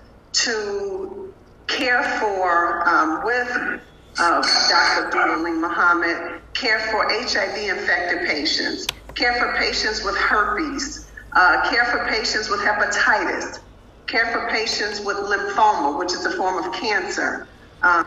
to 0.44 1.34
care 1.66 2.04
for 2.20 2.88
um, 2.88 3.24
with 3.24 3.80
of 4.20 4.44
Dr. 4.68 5.10
Dulalee 5.10 5.58
Muhammad, 5.58 6.42
care 6.52 6.78
for 6.90 7.08
HIV 7.08 7.78
infected 7.78 8.28
patients, 8.28 8.86
care 9.14 9.34
for 9.34 9.56
patients 9.58 10.04
with 10.04 10.16
herpes, 10.16 11.10
uh, 11.32 11.68
care 11.70 11.86
for 11.86 12.06
patients 12.08 12.50
with 12.50 12.60
hepatitis, 12.60 13.60
care 14.06 14.26
for 14.26 14.50
patients 14.50 15.00
with 15.00 15.16
lymphoma, 15.16 15.98
which 15.98 16.12
is 16.12 16.26
a 16.26 16.30
form 16.32 16.62
of 16.62 16.72
cancer. 16.74 17.48
Uh, 17.82 18.04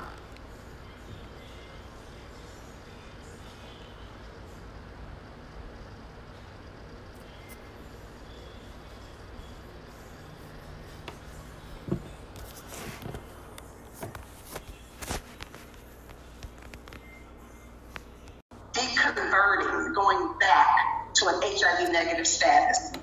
deconverting, 18.75 19.95
going 19.95 20.38
back 20.39 21.13
to 21.13 21.27
an 21.27 21.35
HIV 21.41 21.85
negative 21.96 22.28
status, 22.28 22.95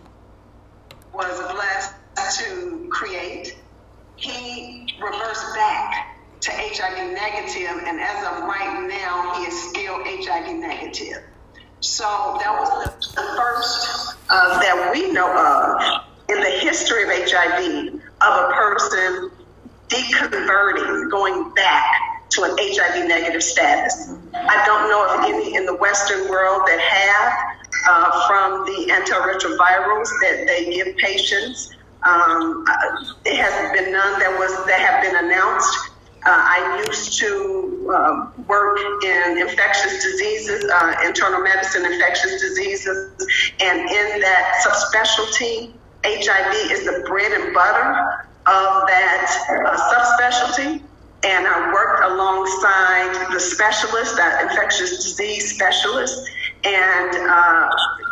internal 41.12 41.42
medicine, 41.42 41.85
infectious 41.85 42.40
diseases, 42.40 43.12
and 43.61 43.81
in 43.81 44.21
that 44.21 44.64
subspecialty, 44.64 45.75
HIV 46.04 46.73
is 46.73 46.85
the 46.87 47.04
bread 47.07 47.33
and 47.33 47.52
butter 47.52 48.25
of 48.47 48.88
that 48.88 49.28
uh, 49.50 49.76
subspecialty 49.92 50.83
and 51.25 51.47
I 51.47 51.73
worked 51.73 52.02
alongside 52.02 53.33
the 53.33 53.38
specialist, 53.38 54.16
that 54.16 54.42
infectious 54.42 55.04
disease 55.04 55.54
specialist. 55.54 56.28
And 56.64 57.11
uh, 57.14 57.69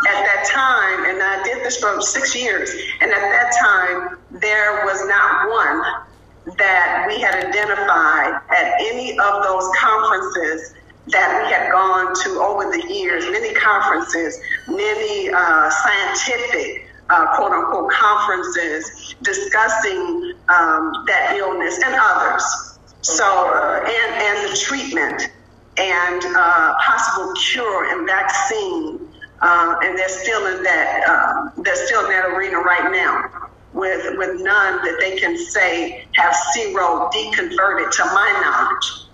at 0.08 0.20
that 0.26 0.46
time, 0.46 1.10
and 1.10 1.20
I 1.20 1.42
did 1.42 1.64
this 1.64 1.78
for 1.78 2.00
six 2.00 2.36
years, 2.36 2.70
and 3.00 3.10
at 3.10 3.20
that 3.20 3.52
time, 3.60 4.18
there 4.30 4.84
was 4.86 5.04
not 5.08 5.50
one 5.50 6.56
that 6.56 7.04
we 7.08 7.20
had 7.20 7.34
identified 7.34 8.40
at 8.50 8.80
any 8.80 9.18
of 9.18 9.42
those 9.42 9.68
conferences 9.76 10.74
that 11.08 11.42
we 11.42 11.52
had 11.52 11.70
gone 11.72 12.14
to 12.22 12.40
over 12.40 12.70
the 12.70 12.92
years, 12.92 13.24
many 13.30 13.52
conferences, 13.54 14.38
many 14.68 15.30
uh, 15.30 15.70
scientific 15.70 16.86
uh, 17.08 17.34
quote 17.36 17.52
unquote 17.52 17.90
conferences 17.90 19.14
discussing 19.22 20.34
um, 20.48 20.92
that 21.06 21.34
illness 21.36 21.82
and 21.84 21.94
others. 21.98 22.78
So, 23.02 23.24
uh, 23.24 23.84
and, 23.84 24.14
and 24.22 24.52
the 24.52 24.56
treatment 24.56 25.30
and 25.76 26.22
uh, 26.36 26.74
possible 26.80 27.32
cure 27.34 27.96
and 27.96 28.06
vaccine. 28.06 29.08
Uh, 29.40 29.76
and 29.82 29.98
they're 29.98 30.08
still 30.08 30.54
in 30.54 30.62
that, 30.62 31.02
uh, 31.08 31.62
they're 31.62 31.86
still 31.86 32.04
in 32.04 32.10
that 32.10 32.26
arena 32.26 32.58
right 32.58 32.92
now 32.92 33.48
with, 33.72 34.18
with 34.18 34.40
none 34.42 34.84
that 34.84 34.98
they 35.00 35.18
can 35.18 35.38
say 35.38 36.06
have 36.12 36.34
zero 36.54 37.08
deconverted 37.12 37.90
to 37.90 38.04
my 38.04 38.40
knowledge. 38.42 39.09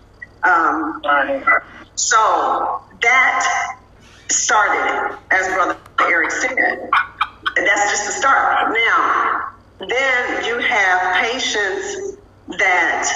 Um, 0.46 1.02
so 1.96 2.80
that 3.02 3.76
started 4.30 5.18
as 5.32 5.46
Brother 5.54 5.76
Eric 6.02 6.30
said. 6.30 6.88
That's 7.56 7.90
just 7.90 8.06
the 8.06 8.12
start. 8.12 8.72
Now, 8.72 9.40
then 9.80 10.44
you 10.44 10.58
have 10.58 11.16
patients 11.16 12.16
that 12.58 13.10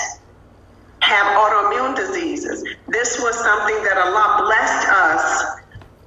have 1.03 1.27
autoimmune 1.37 1.97
diseases. 1.97 2.65
This 2.89 3.19
was 3.21 3.35
something 3.37 3.83
that 3.85 3.97
Allah 3.99 4.45
blessed 4.45 4.89
us 4.89 5.45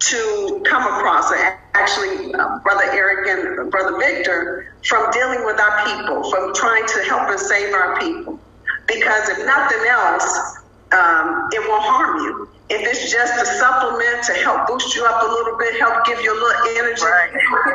to 0.10 0.64
come 0.66 0.84
across. 0.84 1.32
Actually, 1.74 2.34
uh, 2.34 2.60
Brother 2.64 2.92
Eric 2.92 3.28
and 3.28 3.72
Brother 3.72 3.98
Victor, 3.98 4.66
from 4.88 5.10
dealing 5.12 5.46
with 5.46 5.60
our 5.60 5.86
people, 5.86 6.30
from 6.30 6.54
trying 6.54 6.86
to 6.86 7.00
help 7.04 7.30
and 7.30 7.40
save 7.40 7.74
our 7.74 7.98
people. 8.00 8.42
Because 8.88 9.30
if 9.30 9.46
nothing 9.46 9.88
else, 9.88 10.63
um, 10.94 11.50
it 11.52 11.62
won't 11.68 11.84
harm 11.84 12.24
you. 12.24 12.50
If 12.70 12.82
it's 12.82 13.12
just 13.12 13.34
a 13.42 13.46
supplement 13.46 14.24
to 14.24 14.34
help 14.46 14.68
boost 14.68 14.96
you 14.96 15.06
up 15.06 15.22
a 15.22 15.26
little 15.26 15.58
bit, 15.58 15.80
help 15.80 16.06
give 16.06 16.22
you 16.22 16.32
a 16.32 16.38
little 16.38 16.78
energy, 16.78 17.04
right. 17.04 17.32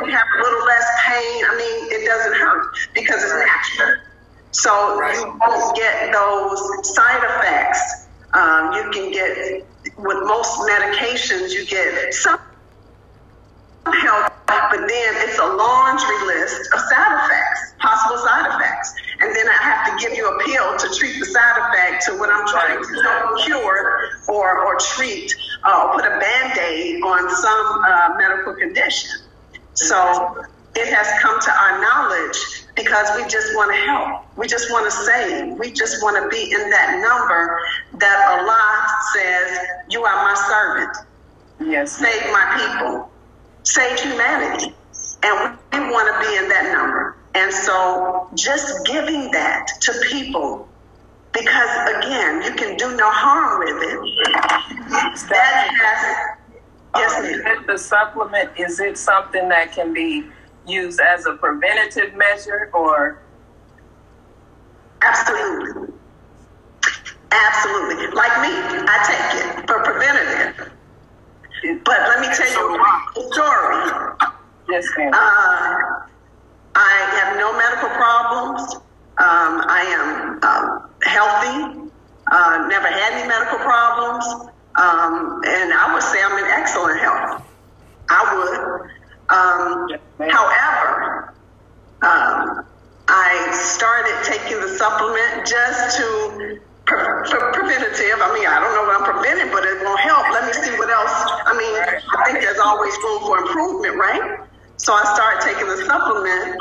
have 0.09 0.27
a 0.39 0.41
little 0.41 0.65
less 0.65 0.87
pain, 1.05 1.43
I 1.45 1.55
mean, 1.55 2.01
it 2.01 2.05
doesn't 2.05 2.33
hurt 2.33 2.75
because 2.93 3.23
it's 3.23 3.33
natural. 3.33 3.97
So 4.51 4.99
right. 4.99 5.15
you 5.15 5.37
won't 5.39 5.75
get 5.75 6.11
those 6.11 6.95
side 6.95 7.23
effects. 7.23 8.07
Um, 8.33 8.73
you 8.73 8.89
can 8.91 9.11
get, 9.11 9.65
with 9.97 10.17
most 10.25 10.59
medications, 10.69 11.53
you 11.53 11.65
get 11.65 12.13
some 12.13 12.39
help, 13.93 14.33
but 14.47 14.87
then 14.87 15.11
it's 15.25 15.39
a 15.39 15.45
laundry 15.45 16.25
list 16.27 16.73
of 16.73 16.79
side 16.79 17.13
effects, 17.25 17.73
possible 17.79 18.17
side 18.17 18.47
effects. 18.55 18.93
And 19.21 19.35
then 19.35 19.47
I 19.47 19.59
have 19.61 19.89
to 19.89 20.05
give 20.05 20.15
you 20.17 20.27
a 20.27 20.43
pill 20.43 20.77
to 20.77 20.95
treat 20.97 21.19
the 21.19 21.25
side 21.25 21.57
effect 21.57 22.05
to 22.05 22.17
what 22.17 22.29
I'm 22.29 22.47
trying 22.47 22.81
to 22.81 23.01
help 23.01 23.39
cure 23.45 24.09
or, 24.27 24.65
or 24.65 24.77
treat 24.95 25.35
uh, 25.63 25.87
or 25.87 25.95
put 25.95 26.05
a 26.05 26.19
band-aid 26.19 27.03
on 27.03 27.29
some 27.29 27.83
uh, 27.83 28.15
medical 28.17 28.55
condition. 28.55 29.21
So 29.73 30.45
it 30.75 30.87
has 30.93 31.21
come 31.21 31.39
to 31.39 31.51
our 31.51 31.81
knowledge 31.81 32.63
because 32.75 33.09
we 33.17 33.27
just 33.29 33.55
want 33.55 33.71
to 33.71 33.77
help. 33.77 34.37
We 34.37 34.47
just 34.47 34.71
want 34.71 34.85
to 34.85 34.91
save. 34.91 35.57
We 35.57 35.71
just 35.71 36.01
want 36.01 36.15
to 36.21 36.29
be 36.29 36.51
in 36.51 36.69
that 36.69 37.01
number 37.01 37.59
that 37.99 38.39
Allah 38.39 38.87
says, 39.13 39.59
You 39.89 40.05
are 40.05 40.15
my 40.15 40.35
servant. 40.47 40.97
Yes. 41.69 41.97
Save 41.97 42.31
my 42.31 42.77
people. 42.79 43.08
Save 43.69 43.99
humanity. 43.99 44.73
And 45.21 45.57
we 45.73 45.79
want 45.91 46.09
to 46.11 46.27
be 46.27 46.37
in 46.37 46.49
that 46.49 46.73
number. 46.73 47.15
And 47.35 47.53
so 47.53 48.27
just 48.33 48.83
giving 48.87 49.29
that 49.31 49.67
to 49.81 49.93
people 50.09 50.67
because 51.33 51.69
again, 51.97 52.41
you 52.41 52.53
can 52.55 52.75
do 52.77 52.97
no 52.97 53.11
harm 53.11 53.59
with 53.59 53.83
it. 53.83 55.29
That 55.29 55.69
has 55.81 56.37
yes, 56.95 57.57
um, 57.57 57.65
the 57.67 57.77
supplement 57.77 58.49
is 58.57 58.79
it 58.79 58.97
something 58.97 59.47
that 59.49 59.71
can 59.71 59.93
be 59.93 60.25
used 60.65 60.99
as 60.99 61.27
a 61.27 61.33
preventative 61.33 62.15
measure 62.15 62.71
or? 62.73 63.19
Absolutely. 65.03 65.93
Absolutely. 67.31 68.07
Like 68.15 68.41
me, 68.41 68.49
I 68.51 68.97
take 69.05 69.59
it 69.59 69.67
for 69.67 69.83
preventative. 69.83 70.73
But 71.83 71.99
let 72.07 72.21
me 72.21 72.27
tell 72.33 72.49
you 72.49 72.75
a 72.75 73.33
story. 73.33 74.29
Yes, 74.69 74.85
ma'am. 74.97 75.11
Uh, 75.13 76.05
I 76.75 76.93
have 77.19 77.37
no 77.37 77.51
medical 77.57 77.89
problems. 77.89 78.75
Um, 79.17 79.63
I 79.67 79.81
am 79.91 80.39
um, 80.43 80.89
healthy. 81.03 81.91
Uh, 82.31 82.67
never 82.69 82.87
had 82.87 83.13
any 83.13 83.27
medical 83.27 83.57
problems. 83.59 84.25
Um, 84.75 85.41
and 85.45 85.73
I 85.73 85.91
would 85.93 86.03
say 86.03 86.23
I'm 86.23 86.37
in 86.37 86.49
excellent 86.51 86.99
health. 86.99 87.43
I 88.09 88.35
would. 88.35 88.89
Um, 89.29 89.89
however, 90.29 91.33
um, 92.01 92.65
I 93.07 93.51
started 93.51 94.23
taking 94.23 94.61
the 94.61 94.77
supplement 94.77 95.45
just 95.45 95.97
to 95.97 96.61
preventative. 96.89 98.17
I 98.17 98.29
mean, 98.33 98.49
I 98.49 98.57
don't 98.57 98.73
know 98.73 98.85
what 98.89 98.97
I'm 98.97 99.05
preventing, 99.05 99.53
but 99.53 99.61
it 99.63 99.77
won't 99.85 100.01
help. 100.01 100.25
Let 100.33 100.49
me 100.49 100.53
see 100.53 100.73
what 100.77 100.89
else. 100.89 101.13
I 101.45 101.53
mean, 101.53 101.73
I 102.17 102.25
think 102.25 102.41
there's 102.41 102.59
always 102.59 102.93
room 103.05 103.21
for 103.21 103.37
improvement, 103.45 103.95
right? 103.95 104.41
So 104.77 104.93
I 104.93 105.03
started 105.13 105.45
taking 105.45 105.67
the 105.69 105.85
supplement, 105.85 106.57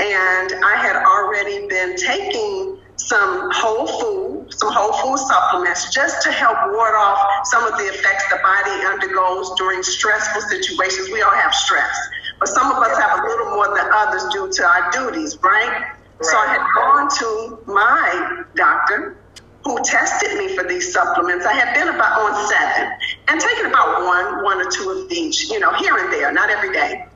and 0.00 0.48
I 0.62 0.74
had 0.78 0.96
already 1.02 1.66
been 1.66 1.96
taking 1.96 2.78
some 2.96 3.50
whole 3.50 3.86
food, 3.88 4.54
some 4.54 4.70
whole 4.70 4.94
food 5.02 5.18
supplements 5.18 5.92
just 5.92 6.22
to 6.22 6.30
help 6.30 6.56
ward 6.70 6.94
off 6.94 7.18
some 7.50 7.66
of 7.66 7.76
the 7.78 7.90
effects 7.90 8.24
the 8.30 8.38
body 8.38 8.76
undergoes 8.86 9.50
during 9.58 9.82
stressful 9.82 10.42
situations. 10.42 11.10
We 11.10 11.22
all 11.22 11.34
have 11.34 11.54
stress, 11.54 11.96
but 12.38 12.48
some 12.48 12.70
of 12.70 12.78
us 12.78 12.96
have 12.98 13.18
a 13.18 13.22
little 13.26 13.50
more 13.56 13.74
than 13.74 13.90
others 13.92 14.22
due 14.32 14.52
to 14.52 14.62
our 14.62 14.90
duties, 14.92 15.36
right? 15.42 15.66
right. 15.66 15.86
So 16.22 16.36
I 16.38 16.46
had 16.46 16.64
gone 16.76 17.08
to 17.18 17.58
my 17.66 18.44
doctor 18.54 19.16
who 19.64 19.82
tested 19.82 20.36
me 20.36 20.54
for 20.54 20.64
these 20.64 20.92
supplements. 20.92 21.46
I 21.46 21.54
had 21.54 21.74
been 21.74 21.88
about 21.88 22.20
on 22.20 22.48
seven 22.48 22.92
and 23.28 23.40
taken 23.40 23.66
about 23.66 24.04
one, 24.04 24.44
one 24.44 24.60
or 24.60 24.70
two 24.70 24.90
of 24.90 25.10
each, 25.10 25.48
you 25.48 25.58
know, 25.58 25.72
here 25.74 25.96
and 25.96 26.12
there, 26.12 26.30
not 26.32 26.50
every 26.50 26.72
day. 26.72 27.06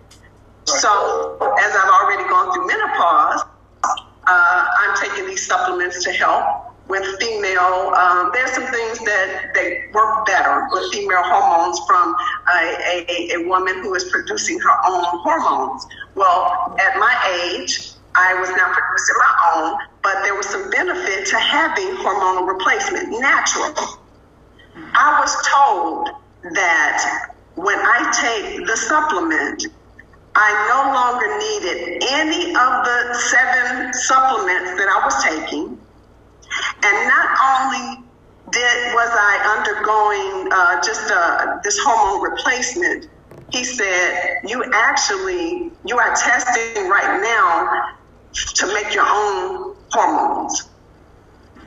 So 0.65 1.55
as 1.61 1.75
I've 1.75 1.91
already 1.91 2.29
gone 2.29 2.53
through 2.55 2.67
menopause, 2.67 3.45
uh, 3.85 4.67
I'm 4.81 4.97
taking 4.97 5.27
these 5.27 5.47
supplements 5.47 6.05
to 6.05 6.13
help 6.13 6.45
with 6.89 7.05
female. 7.21 7.93
Um, 7.97 8.31
there's 8.33 8.53
some 8.53 8.67
things 8.67 8.99
that 9.01 9.51
they 9.55 9.85
work 9.93 10.27
better 10.27 10.67
with 10.71 10.93
female 10.93 11.23
hormones 11.23 11.81
from 11.87 12.15
a, 12.55 13.05
a, 13.09 13.35
a 13.37 13.49
woman 13.49 13.83
who 13.83 13.95
is 13.95 14.05
producing 14.05 14.59
her 14.61 14.77
own 14.87 15.05
hormones. 15.05 15.87
Well, 16.15 16.77
at 16.81 16.99
my 16.99 17.15
age, 17.43 17.93
I 18.15 18.35
was 18.41 18.49
not 18.51 18.73
producing 18.73 19.17
my 19.19 19.35
own, 19.55 19.79
but 20.09 20.23
there 20.23 20.35
was 20.35 20.49
some 20.49 20.71
benefit 20.71 21.27
to 21.27 21.39
having 21.39 21.89
hormonal 22.01 22.49
replacement, 22.49 23.11
natural. 23.21 23.75
I 24.95 25.21
was 25.21 25.37
told 25.45 26.09
that 26.55 27.29
when 27.57 27.77
I 27.77 28.09
take 28.17 28.67
the 28.67 28.77
supplement, 28.77 29.67
I 30.35 30.49
no 30.73 30.81
longer 30.97 31.29
needed 31.45 32.03
any 32.09 32.57
of 32.57 32.73
the 32.89 33.15
seven 33.21 33.93
supplements 33.93 34.81
that 34.81 34.89
I 34.89 34.99
was 35.05 35.17
taking. 35.23 35.77
And 35.77 36.97
not 37.13 37.29
only 37.53 38.05
did 38.51 38.95
was 38.95 39.11
I 39.13 39.35
undergoing 39.61 40.49
uh, 40.51 40.81
just 40.81 41.11
uh, 41.13 41.59
this 41.63 41.79
hormone 41.85 42.33
replacement, 42.33 43.11
he 43.51 43.63
said, 43.63 44.39
you 44.47 44.65
actually, 44.73 45.71
you 45.85 45.99
are 45.99 46.15
testing 46.15 46.89
right 46.89 47.21
now 47.21 47.99
to 48.55 48.67
make 48.73 48.95
your 48.95 49.07
own 49.07 49.78
hormones 49.91 50.69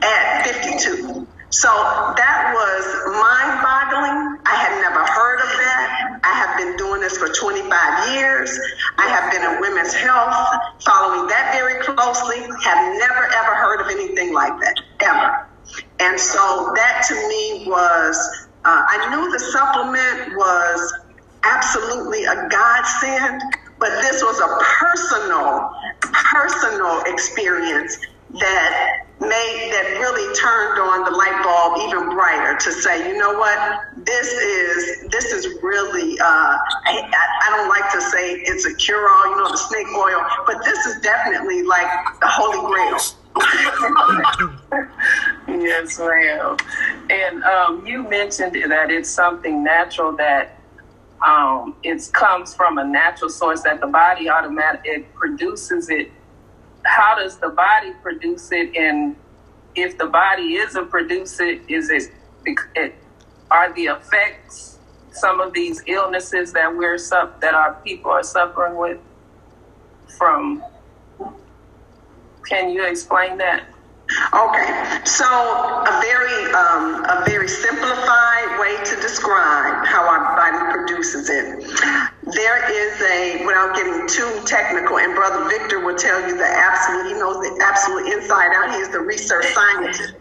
at 0.02 0.44
52. 0.44 1.26
So 1.52 1.68
that 1.68 2.52
was 2.56 2.84
mind 3.12 3.60
boggling. 3.60 4.40
I 4.48 4.56
had 4.56 4.80
never 4.80 5.04
heard 5.04 5.40
of 5.44 5.52
that. 5.52 6.20
I 6.24 6.32
have 6.32 6.56
been 6.56 6.76
doing 6.78 7.02
this 7.02 7.18
for 7.18 7.28
25 7.28 7.68
years. 8.14 8.58
I 8.96 9.06
have 9.08 9.30
been 9.30 9.44
in 9.44 9.60
women's 9.60 9.92
health, 9.92 10.32
following 10.80 11.28
that 11.28 11.52
very 11.52 11.82
closely, 11.84 12.40
have 12.40 12.98
never 12.98 13.28
ever 13.36 13.54
heard 13.54 13.80
of 13.82 13.88
anything 13.88 14.32
like 14.32 14.58
that, 14.60 14.80
ever. 15.00 15.46
And 16.00 16.18
so 16.18 16.72
that 16.74 17.04
to 17.08 17.14
me 17.28 17.68
was, 17.68 18.16
uh, 18.64 18.82
I 18.88 19.10
knew 19.10 19.30
the 19.30 19.38
supplement 19.38 20.36
was 20.36 20.94
absolutely 21.44 22.24
a 22.24 22.48
godsend, 22.48 23.42
but 23.78 23.90
this 24.00 24.22
was 24.22 24.40
a 24.40 24.56
personal, 24.80 25.70
personal 26.00 27.02
experience 27.06 27.98
that 28.40 29.04
made 29.20 29.68
that 29.70 29.98
really 30.00 30.34
turned 30.34 30.80
on 30.80 31.04
the 31.04 31.12
light 31.16 31.40
bulb 31.44 31.78
even 31.86 32.10
brighter 32.14 32.56
to 32.58 32.72
say, 32.72 33.08
you 33.08 33.16
know 33.16 33.38
what, 33.38 33.82
this 34.04 34.32
is 34.32 35.08
this 35.10 35.32
is 35.32 35.46
really 35.62 36.18
uh, 36.18 36.24
I, 36.24 37.08
I 37.42 37.56
don't 37.56 37.68
like 37.68 37.92
to 37.92 38.00
say 38.00 38.32
it's 38.32 38.66
a 38.66 38.74
cure 38.74 39.08
all, 39.08 39.30
you 39.30 39.36
know, 39.36 39.48
the 39.50 39.56
snake 39.56 39.86
oil, 39.96 40.20
but 40.46 40.64
this 40.64 40.84
is 40.86 41.00
definitely 41.02 41.62
like 41.62 41.86
the 42.20 42.28
holy 42.28 42.58
grail. 42.66 42.98
yes, 45.48 45.98
ma'am. 45.98 46.58
And 47.10 47.42
um, 47.44 47.86
you 47.86 48.02
mentioned 48.08 48.54
that 48.70 48.90
it's 48.90 49.08
something 49.08 49.64
natural 49.64 50.14
that 50.16 50.58
um, 51.24 51.76
it 51.82 52.10
comes 52.12 52.54
from 52.54 52.76
a 52.78 52.84
natural 52.84 53.30
source 53.30 53.62
that 53.62 53.80
the 53.80 53.86
body 53.86 54.28
automatically 54.28 54.90
it 54.90 55.14
produces 55.14 55.88
it. 55.88 56.10
How 56.84 57.16
does 57.16 57.38
the 57.38 57.50
body 57.50 57.92
produce 58.02 58.50
it? 58.52 58.74
And 58.76 59.16
if 59.74 59.98
the 59.98 60.06
body 60.06 60.54
isn't 60.54 60.90
producing, 60.90 61.64
is 61.68 61.90
it, 61.90 62.10
it 62.44 62.94
are 63.50 63.72
the 63.74 63.84
effects 63.84 64.78
some 65.12 65.40
of 65.40 65.52
these 65.52 65.82
illnesses 65.86 66.52
that 66.54 66.74
we're 66.74 66.98
that 67.40 67.54
our 67.54 67.74
people 67.84 68.10
are 68.10 68.22
suffering 68.22 68.76
with 68.76 68.98
from? 70.18 70.62
Can 72.48 72.70
you 72.70 72.84
explain 72.84 73.38
that? 73.38 73.64
Okay, 74.34 75.00
so 75.04 75.24
a 75.24 76.00
very 76.02 76.52
um, 76.52 77.04
a 77.04 77.22
very 77.24 77.48
simplified 77.48 78.58
way 78.60 78.76
to 78.84 78.96
describe 78.96 79.86
how 79.86 80.06
our 80.06 80.36
body 80.36 80.72
produces 80.72 81.30
it. 81.30 82.11
There 82.24 82.70
is 82.70 83.02
a 83.02 83.44
without 83.44 83.74
getting 83.74 84.06
too 84.06 84.42
technical, 84.46 84.98
and 84.98 85.14
Brother 85.14 85.48
Victor 85.48 85.80
will 85.84 85.96
tell 85.96 86.20
you 86.28 86.36
the 86.36 86.46
absolute. 86.46 87.08
He 87.08 87.14
knows 87.14 87.36
the 87.36 87.60
absolute 87.64 88.12
inside 88.12 88.52
out. 88.54 88.70
He 88.72 88.80
is 88.80 88.90
the 88.90 89.00
research 89.00 89.46
scientist. 89.46 90.14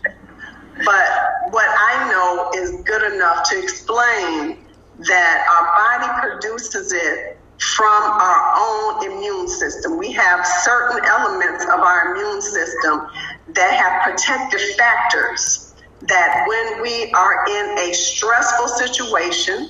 But 0.83 1.07
what 1.51 1.67
I 1.69 2.09
know 2.09 2.51
is 2.55 2.81
good 2.85 3.13
enough 3.13 3.47
to 3.51 3.59
explain 3.61 4.65
that 4.99 5.45
our 5.47 5.65
body 5.77 6.27
produces 6.27 6.91
it 6.91 7.37
from 7.59 8.03
our 8.03 8.53
own 8.57 9.05
immune 9.05 9.47
system. 9.47 9.97
We 9.97 10.11
have 10.13 10.45
certain 10.45 11.05
elements 11.05 11.65
of 11.65 11.81
our 11.81 12.15
immune 12.15 12.41
system 12.41 13.07
that 13.49 13.73
have 13.73 14.01
protective 14.01 14.61
factors 14.75 15.75
that 16.01 16.45
when 16.47 16.81
we 16.81 17.11
are 17.11 17.45
in 17.47 17.77
a 17.77 17.93
stressful 17.93 18.67
situation, 18.69 19.69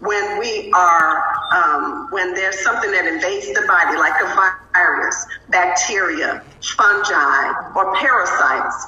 when 0.00 0.38
we 0.38 0.70
are, 0.72 1.24
um, 1.52 2.08
when 2.10 2.34
there's 2.34 2.58
something 2.60 2.90
that 2.92 3.06
invades 3.06 3.46
the 3.46 3.66
body, 3.66 3.96
like 3.98 4.14
a 4.22 4.34
virus, 4.72 5.26
bacteria, 5.50 6.44
fungi, 6.62 7.52
or 7.74 7.94
parasites, 7.96 8.86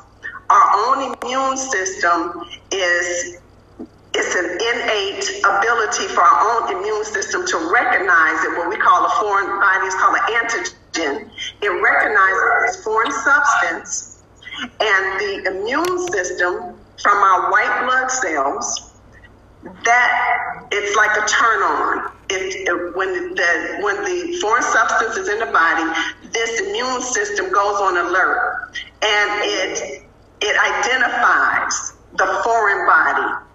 our 0.51 0.67
own 0.87 1.15
immune 1.23 1.57
system 1.57 2.45
is 2.71 3.39
it's 4.13 4.35
an 4.35 4.59
innate 4.59 5.25
ability 5.45 6.09
for 6.09 6.23
our 6.23 6.63
own 6.63 6.77
immune 6.77 7.05
system 7.05 7.47
to 7.47 7.71
recognize 7.73 8.43
it, 8.45 8.59
what 8.59 8.69
we 8.69 8.77
call 8.77 9.07
a 9.07 9.11
foreign 9.21 9.47
body 9.61 9.87
is 9.87 9.95
called 9.95 10.17
an 10.17 10.35
antigen. 10.35 11.31
It 11.63 11.69
recognizes 11.69 12.77
this 12.77 12.85
foreign 12.85 13.13
substance, 13.13 14.23
and 14.81 15.21
the 15.21 15.61
immune 15.61 16.09
system 16.09 16.77
from 17.01 17.17
our 17.17 17.51
white 17.53 17.87
blood 17.87 18.11
cells, 18.11 18.90
that 19.63 20.69
it's 20.73 20.97
like 20.97 21.11
a 21.17 21.27
turn 21.29 21.63
on. 21.63 22.13
When 22.95 23.35
the 23.35 23.79
when 23.83 23.97
the 24.05 24.39
foreign 24.41 24.63
substance 24.63 25.17
is 25.17 25.29
in 25.29 25.41
the 25.41 25.53
body, 25.53 26.01
this 26.33 26.61
immune 26.61 27.03
system 27.03 27.53
goes 27.53 27.81
on 27.81 27.97
alert, 27.97 28.71
and 29.03 29.31
it 29.43 30.07
it 30.41 30.57
identifies 30.57 31.95
the 32.17 32.41
foreign 32.45 32.87
body 32.87 33.47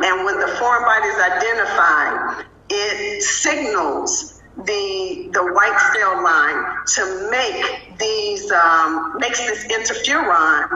and 0.00 0.24
when 0.24 0.38
the 0.40 0.48
foreign 0.58 0.84
body 0.84 1.06
is 1.08 1.20
identified, 1.20 2.46
it 2.70 3.22
signals 3.22 4.40
the 4.56 5.30
the 5.32 5.42
white 5.54 5.78
cell 5.94 6.22
line 6.22 6.64
to 6.94 7.30
make 7.30 7.98
these 7.98 8.50
um, 8.50 9.16
makes 9.18 9.38
this 9.40 9.64
interferon, 9.66 10.68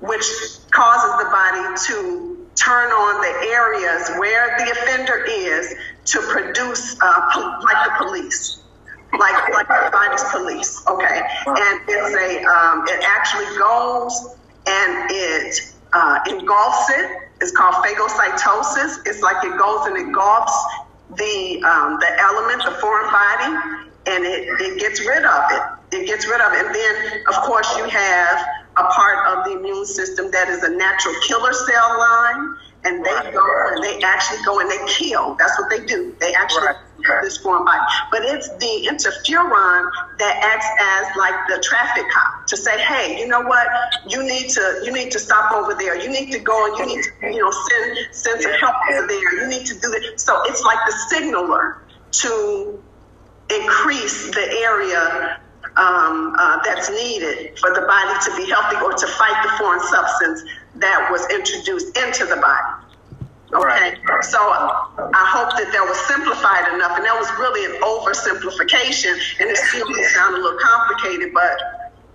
which 0.00 0.26
causes 0.70 1.12
the 1.18 1.30
body 1.30 1.76
to 1.88 2.37
turn 2.58 2.90
on 2.90 3.20
the 3.20 3.48
areas 3.48 4.10
where 4.18 4.56
the 4.58 4.70
offender 4.72 5.24
is 5.26 5.74
to 6.06 6.20
produce 6.22 6.96
uh, 7.00 7.56
like 7.62 7.84
the 7.86 8.04
police. 8.04 8.62
Like, 9.18 9.54
like 9.54 9.68
the 9.68 9.88
body's 9.90 10.22
police, 10.24 10.86
okay, 10.86 11.22
and 11.46 11.80
it's 11.88 12.14
a 12.14 12.44
um, 12.44 12.84
it 12.86 13.02
actually 13.06 13.46
goes 13.56 14.36
and 14.66 15.10
it 15.10 15.74
uh, 15.94 16.18
engulfs 16.28 16.90
it 16.90 17.28
it's 17.40 17.52
called 17.52 17.74
phagocytosis. 17.84 19.06
It's 19.06 19.22
like 19.22 19.44
it 19.44 19.56
goes 19.58 19.86
and 19.86 19.96
engulfs 19.96 20.54
the 21.16 21.62
um, 21.62 21.98
the 22.00 22.10
element, 22.20 22.64
the 22.64 22.72
foreign 22.80 23.10
body, 23.10 23.78
and 24.06 24.24
it, 24.24 24.48
it 24.60 24.80
gets 24.80 25.00
rid 25.00 25.24
of 25.24 25.42
it. 25.50 25.62
It 25.96 26.06
gets 26.06 26.26
rid 26.26 26.40
of 26.40 26.52
it. 26.52 26.66
And 26.66 26.74
then, 26.74 27.22
of 27.28 27.34
course, 27.44 27.76
you 27.76 27.84
have 27.84 28.46
a 28.78 28.84
part 28.92 29.26
of 29.28 29.44
the 29.44 29.58
immune 29.58 29.86
system 29.86 30.30
that 30.30 30.48
is 30.48 30.62
a 30.62 30.70
natural 30.70 31.14
killer 31.26 31.52
cell 31.52 31.98
line 31.98 32.56
and 32.84 33.04
they 33.04 33.10
right, 33.10 33.32
go 33.32 33.40
right. 33.40 33.72
and 33.74 33.84
they 33.84 34.00
actually 34.04 34.38
go 34.44 34.60
and 34.60 34.70
they 34.70 34.78
kill. 34.86 35.34
That's 35.34 35.58
what 35.58 35.68
they 35.68 35.84
do. 35.84 36.14
They 36.20 36.32
actually 36.34 36.66
right, 36.66 36.76
kill 37.04 37.16
this 37.22 37.36
foreign 37.38 37.64
body. 37.64 37.80
But 38.10 38.22
it's 38.22 38.48
the 38.48 38.86
interferon 38.88 39.90
that 40.18 40.34
acts 40.42 40.68
as 40.78 41.16
like 41.16 41.34
the 41.48 41.60
traffic 41.62 42.04
cop 42.12 42.46
to 42.46 42.56
say, 42.56 42.78
hey, 42.80 43.18
you 43.18 43.26
know 43.26 43.40
what? 43.40 43.66
You 44.06 44.22
need 44.22 44.50
to 44.50 44.82
you 44.84 44.92
need 44.92 45.10
to 45.12 45.18
stop 45.18 45.52
over 45.52 45.74
there. 45.74 46.00
You 46.00 46.08
need 46.08 46.30
to 46.32 46.38
go 46.38 46.66
and 46.66 46.78
you 46.78 46.86
need 46.96 47.02
to 47.02 47.10
you 47.34 47.40
know 47.40 47.50
send 47.50 48.14
send 48.14 48.42
some 48.42 48.52
help 48.60 48.76
over 48.92 49.06
there. 49.06 49.40
You 49.42 49.48
need 49.48 49.66
to 49.66 49.74
do 49.74 49.88
that. 49.88 50.14
So 50.16 50.40
it's 50.44 50.62
like 50.62 50.78
the 50.86 50.92
signaler 51.10 51.78
to 52.10 52.82
increase 53.50 54.30
the 54.34 54.60
area 54.62 55.40
um, 55.76 56.34
uh, 56.38 56.60
that's 56.64 56.90
needed 56.90 57.58
for 57.58 57.74
the 57.74 57.82
body 57.82 58.18
to 58.24 58.36
be 58.36 58.50
healthy 58.50 58.76
or 58.84 58.92
to 58.92 59.06
fight 59.06 59.42
the 59.42 59.50
foreign 59.58 59.80
substance 59.80 60.42
that 60.76 61.08
was 61.10 61.28
introduced 61.30 61.96
into 61.96 62.24
the 62.24 62.36
body. 62.36 62.84
Okay, 63.54 63.96
so 64.28 64.38
I 64.38 65.24
hope 65.32 65.56
that 65.56 65.72
that 65.72 65.80
was 65.80 65.96
simplified 66.04 66.68
enough, 66.74 66.98
and 66.98 67.04
that 67.06 67.16
was 67.16 67.30
really 67.40 67.64
an 67.64 67.80
oversimplification, 67.80 69.16
and 69.40 69.48
it 69.48 69.56
still 69.56 69.88
may 69.88 70.02
sound 70.12 70.36
a 70.36 70.38
little 70.38 70.58
complicated, 70.60 71.32
but 71.32 71.56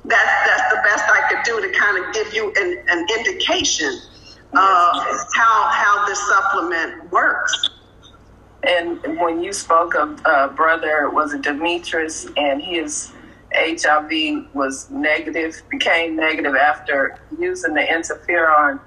that's 0.05 0.33
that's 0.45 0.69
the 0.69 0.81
best 0.83 1.03
I 1.09 1.25
could 1.29 1.43
do 1.43 1.59
to 1.59 1.73
kind 1.73 1.97
of 1.97 2.13
give 2.13 2.33
you 2.35 2.53
an, 2.55 2.83
an 2.87 3.07
indication 3.17 3.99
of 4.53 4.93
how 5.33 5.69
how 5.73 6.05
this 6.05 6.19
supplement 6.29 7.11
works. 7.11 7.69
And 8.61 9.19
when 9.19 9.41
you 9.41 9.53
spoke 9.53 9.95
of 9.95 10.21
uh, 10.25 10.49
brother, 10.49 11.09
was 11.09 11.33
it 11.33 11.41
Demetrius, 11.41 12.27
and 12.37 12.61
he 12.61 12.75
his 12.75 13.11
HIV 13.55 14.53
was 14.53 14.89
negative, 14.89 15.61
became 15.69 16.15
negative 16.15 16.55
after 16.55 17.17
using 17.39 17.73
the 17.73 17.81
interferon. 17.81 18.79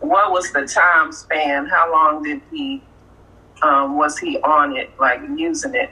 What 0.00 0.32
was 0.32 0.52
the 0.52 0.66
time 0.66 1.12
span? 1.12 1.66
How 1.66 1.90
long 1.90 2.22
did 2.22 2.42
he 2.50 2.82
um, 3.62 3.96
was 3.96 4.18
he 4.18 4.38
on 4.38 4.76
it, 4.76 4.90
like 4.98 5.20
using 5.36 5.74
it? 5.74 5.90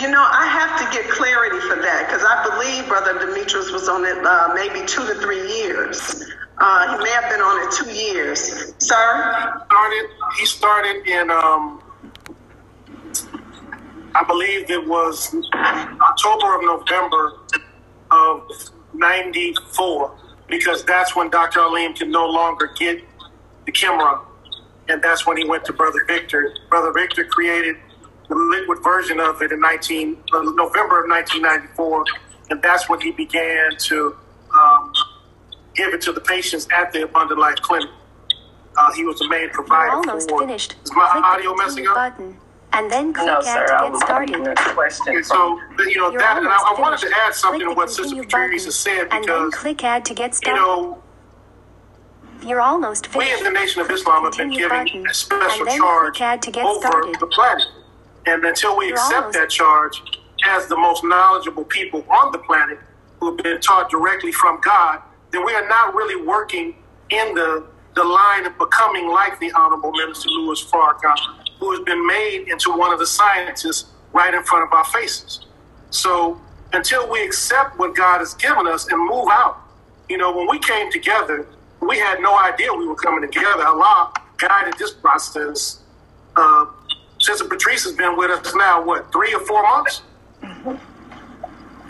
You 0.00 0.08
know, 0.08 0.24
I 0.30 0.46
have 0.46 0.78
to 0.78 0.96
get 0.96 1.10
clarity 1.10 1.58
for 1.60 1.76
that 1.76 2.06
because 2.06 2.24
I 2.24 2.48
believe 2.48 2.88
Brother 2.88 3.18
Demetrius 3.18 3.72
was 3.72 3.88
on 3.88 4.04
it 4.04 4.18
uh, 4.24 4.52
maybe 4.54 4.86
two 4.86 5.04
to 5.06 5.14
three 5.14 5.46
years. 5.58 6.24
Uh, 6.58 6.96
he 6.96 7.02
may 7.02 7.10
have 7.10 7.30
been 7.30 7.40
on 7.40 7.66
it 7.66 7.72
two 7.72 7.90
years. 7.90 8.74
Sir? 8.78 9.52
He 9.58 9.64
started, 9.66 10.10
he 10.38 10.46
started 10.46 11.06
in, 11.06 11.30
um, 11.30 11.82
I 14.20 14.24
believe 14.24 14.70
it 14.70 14.86
was 14.86 15.34
October 15.54 16.56
of 16.56 16.62
November 16.62 17.32
of 18.10 18.50
94 18.92 20.14
because 20.46 20.84
that's 20.84 21.16
when 21.16 21.30
Dr. 21.30 21.60
Alim 21.60 21.94
could 21.94 22.08
no 22.08 22.26
longer 22.26 22.70
get 22.78 23.02
the 23.64 23.72
camera. 23.72 24.20
And 24.90 25.02
that's 25.02 25.26
when 25.26 25.38
he 25.38 25.44
went 25.44 25.64
to 25.66 25.72
Brother 25.72 26.04
Victor. 26.06 26.54
Brother 26.68 26.92
Victor 26.92 27.24
created 27.24 27.76
the 28.28 28.34
liquid 28.34 28.84
version 28.84 29.20
of 29.20 29.40
it 29.40 29.52
in 29.52 29.60
19 29.60 30.18
uh, 30.34 30.42
November 30.42 31.02
of 31.02 31.08
1994, 31.08 32.04
and 32.50 32.60
that's 32.62 32.90
when 32.90 33.00
he 33.00 33.12
began 33.12 33.70
to 33.78 34.16
um, 34.54 34.92
give 35.74 35.94
it 35.94 36.02
to 36.02 36.12
the 36.12 36.20
patients 36.20 36.68
at 36.76 36.92
the 36.92 37.04
Abundant 37.04 37.40
Life 37.40 37.56
Clinic. 37.62 37.88
Uh, 38.76 38.92
he 38.92 39.04
was 39.04 39.18
the 39.18 39.28
main 39.28 39.48
provider 39.48 39.92
almost 39.92 40.28
for. 40.28 40.40
finished. 40.40 40.76
Is 40.84 40.92
my 40.92 41.08
Click 41.10 41.24
audio 41.24 41.54
messing 41.54 41.86
up? 41.86 41.94
button 41.94 42.36
and 42.72 42.90
then 42.90 43.12
click 43.12 43.26
No, 43.26 43.40
sir. 43.40 43.66
to 43.66 43.90
get 43.90 43.96
started. 44.00 44.56
question. 44.74 45.08
Okay, 45.14 45.22
so 45.22 45.58
you 45.78 45.96
know 45.98 46.10
You're 46.10 46.20
that, 46.20 46.38
and 46.38 46.48
I, 46.48 46.56
I 46.56 46.80
wanted 46.80 47.00
to 47.00 47.10
add 47.26 47.34
something 47.34 47.60
click 47.60 47.68
to 47.70 47.74
what 47.76 47.90
Sister 47.90 48.02
continue 48.16 48.28
Teresa 48.28 48.66
button, 48.66 48.72
said 48.72 49.08
and 49.10 49.24
then 49.24 49.46
because 49.46 49.54
click 49.54 49.84
add 49.84 50.04
to 50.06 50.14
get 50.14 50.30
you 50.30 50.36
started. 50.36 50.60
know 50.60 51.02
You're 52.42 52.60
almost 52.60 53.06
finished. 53.08 53.18
we 53.18 53.24
finished. 53.26 53.46
in 53.46 53.52
the 53.54 53.60
Nation 53.60 53.82
of 53.82 53.90
Islam 53.90 54.24
have 54.24 54.32
been 54.32 54.50
continue 54.50 54.68
given 54.68 54.84
button, 54.84 55.06
a 55.08 55.14
special 55.14 55.66
charge 55.66 56.20
add 56.20 56.42
to 56.42 56.50
get 56.50 56.64
over 56.64 56.80
started. 56.80 57.16
the 57.20 57.26
planet. 57.26 57.64
And 58.26 58.44
until 58.44 58.76
we 58.76 58.86
You're 58.88 58.96
accept 58.96 59.32
that 59.34 59.50
charge 59.50 60.02
as 60.46 60.66
the 60.68 60.76
most 60.76 61.02
knowledgeable 61.04 61.64
people 61.64 62.04
on 62.10 62.32
the 62.32 62.38
planet 62.38 62.78
who 63.18 63.26
have 63.34 63.36
been 63.38 63.60
taught 63.60 63.90
directly 63.90 64.32
from 64.32 64.60
God, 64.62 65.00
then 65.32 65.44
we 65.44 65.52
are 65.54 65.66
not 65.68 65.94
really 65.94 66.24
working 66.24 66.76
in 67.10 67.34
the, 67.34 67.66
the 67.94 68.04
line 68.04 68.46
of 68.46 68.56
becoming 68.58 69.08
like 69.08 69.38
the 69.40 69.50
Honorable 69.52 69.90
Minister 69.92 70.28
Louis 70.30 70.62
Farrakhan, 70.70 71.16
who 71.60 71.70
has 71.72 71.80
been 71.84 72.04
made 72.06 72.48
into 72.48 72.70
one 72.76 72.92
of 72.92 72.98
the 72.98 73.06
scientists 73.06 73.90
right 74.12 74.34
in 74.34 74.42
front 74.42 74.64
of 74.64 74.72
our 74.72 74.84
faces. 74.86 75.46
So 75.90 76.40
until 76.72 77.08
we 77.08 77.22
accept 77.22 77.78
what 77.78 77.94
God 77.94 78.18
has 78.18 78.34
given 78.34 78.66
us 78.66 78.90
and 78.90 78.98
move 78.98 79.28
out, 79.30 79.58
you 80.08 80.16
know, 80.16 80.34
when 80.34 80.48
we 80.48 80.58
came 80.58 80.90
together, 80.90 81.46
we 81.80 81.98
had 81.98 82.20
no 82.20 82.36
idea 82.38 82.72
we 82.72 82.86
were 82.86 82.96
coming 82.96 83.30
together. 83.30 83.64
Allah 83.64 84.12
guided 84.38 84.74
this 84.78 84.92
process. 84.92 85.80
Uh, 86.34 86.66
Sister 87.18 87.44
Patrice 87.44 87.84
has 87.84 87.92
been 87.92 88.16
with 88.16 88.30
us 88.30 88.54
now, 88.54 88.82
what, 88.82 89.12
three 89.12 89.34
or 89.34 89.40
four 89.40 89.62
months? 89.62 90.02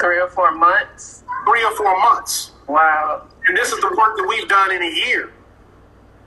Three 0.00 0.20
or 0.20 0.28
four 0.28 0.52
months. 0.52 1.22
Three 1.46 1.64
or 1.64 1.70
four 1.76 1.98
months. 2.00 2.52
Wow. 2.66 3.26
And 3.46 3.56
this 3.56 3.72
is 3.72 3.80
the 3.80 3.88
work 3.88 4.16
that 4.16 4.26
we've 4.28 4.48
done 4.48 4.72
in 4.72 4.82
a 4.82 4.94
year. 5.06 5.32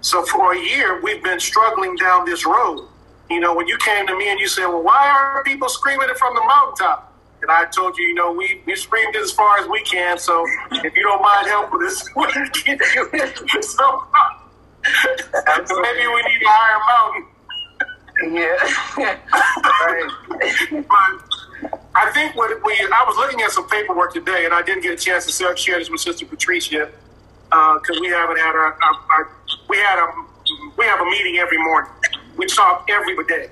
So 0.02 0.24
for 0.26 0.54
a 0.54 0.60
year, 0.60 1.02
we've 1.02 1.24
been 1.24 1.40
struggling 1.40 1.96
down 1.96 2.26
this 2.26 2.46
road. 2.46 2.88
You 3.34 3.40
know, 3.40 3.56
when 3.56 3.68
you 3.68 3.78
came 3.78 4.06
to 4.06 4.16
me 4.16 4.30
and 4.30 4.40
you 4.40 4.48
said, 4.48 4.68
well, 4.68 4.84
why 4.84 5.10
are 5.10 5.44
people 5.44 5.68
screaming 5.68 6.08
it 6.08 6.18
from 6.18 6.36
the 6.36 6.42
mountaintop? 6.42 7.12
And 7.42 7.50
I 7.50 7.66
told 7.66 7.98
you, 7.98 8.08
you 8.08 8.14
know, 8.14 8.32
we, 8.32 8.62
we 8.68 8.76
screamed 8.76 9.16
it 9.16 9.24
as 9.24 9.32
far 9.32 9.58
as 9.58 9.68
we 9.68 9.82
can. 9.82 10.20
So 10.20 10.46
if 10.72 10.96
you 10.96 11.02
don't 11.02 11.22
mind 11.22 11.48
helping 11.48 11.84
us, 11.84 12.08
we 12.16 12.28
can 12.52 12.78
do 12.78 13.10
it. 13.14 13.40
So 15.66 15.82
maybe 15.82 16.08
we 16.08 16.22
need 16.24 16.42
a 16.42 16.50
higher 16.50 16.80
mountain. 16.92 17.26
Yeah. 18.36 18.58
right. 19.88 20.12
I 21.96 22.12
think 22.12 22.36
what 22.36 22.52
we, 22.64 22.74
I 22.74 23.04
was 23.08 23.16
looking 23.16 23.42
at 23.42 23.52
some 23.52 23.68
paperwork 23.70 24.14
today, 24.14 24.44
and 24.44 24.54
I 24.54 24.62
didn't 24.62 24.84
get 24.84 24.92
a 24.92 25.02
chance 25.02 25.26
to 25.26 25.56
share 25.56 25.80
this 25.80 25.90
with 25.90 26.02
Sister 26.02 26.26
Patricia 26.26 26.92
uh, 27.52 27.80
because 27.80 28.00
we 28.02 28.10
haven't 28.10 28.38
had 28.38 28.54
our, 28.56 28.74
our, 28.74 28.96
our, 29.12 29.32
we 29.70 29.78
had 29.78 30.00
a, 30.00 30.14
we 30.78 30.86
have 30.86 31.00
a 31.00 31.06
meeting 31.06 31.38
every 31.38 31.58
morning. 31.58 31.92
We 32.38 32.46
talk 32.48 32.90
every 32.90 33.16
day, 33.26 33.50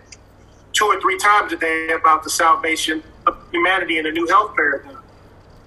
two 0.74 0.86
or 0.86 1.00
three 1.02 1.18
times 1.18 1.54
a 1.54 1.58
day 1.58 1.90
about 1.90 2.24
the 2.24 2.30
salvation 2.30 3.04
of 3.28 3.38
humanity 3.52 4.00
and 4.00 4.08
a 4.08 4.12
new 4.12 4.28
health 4.28 4.56
paradigm. 4.56 4.98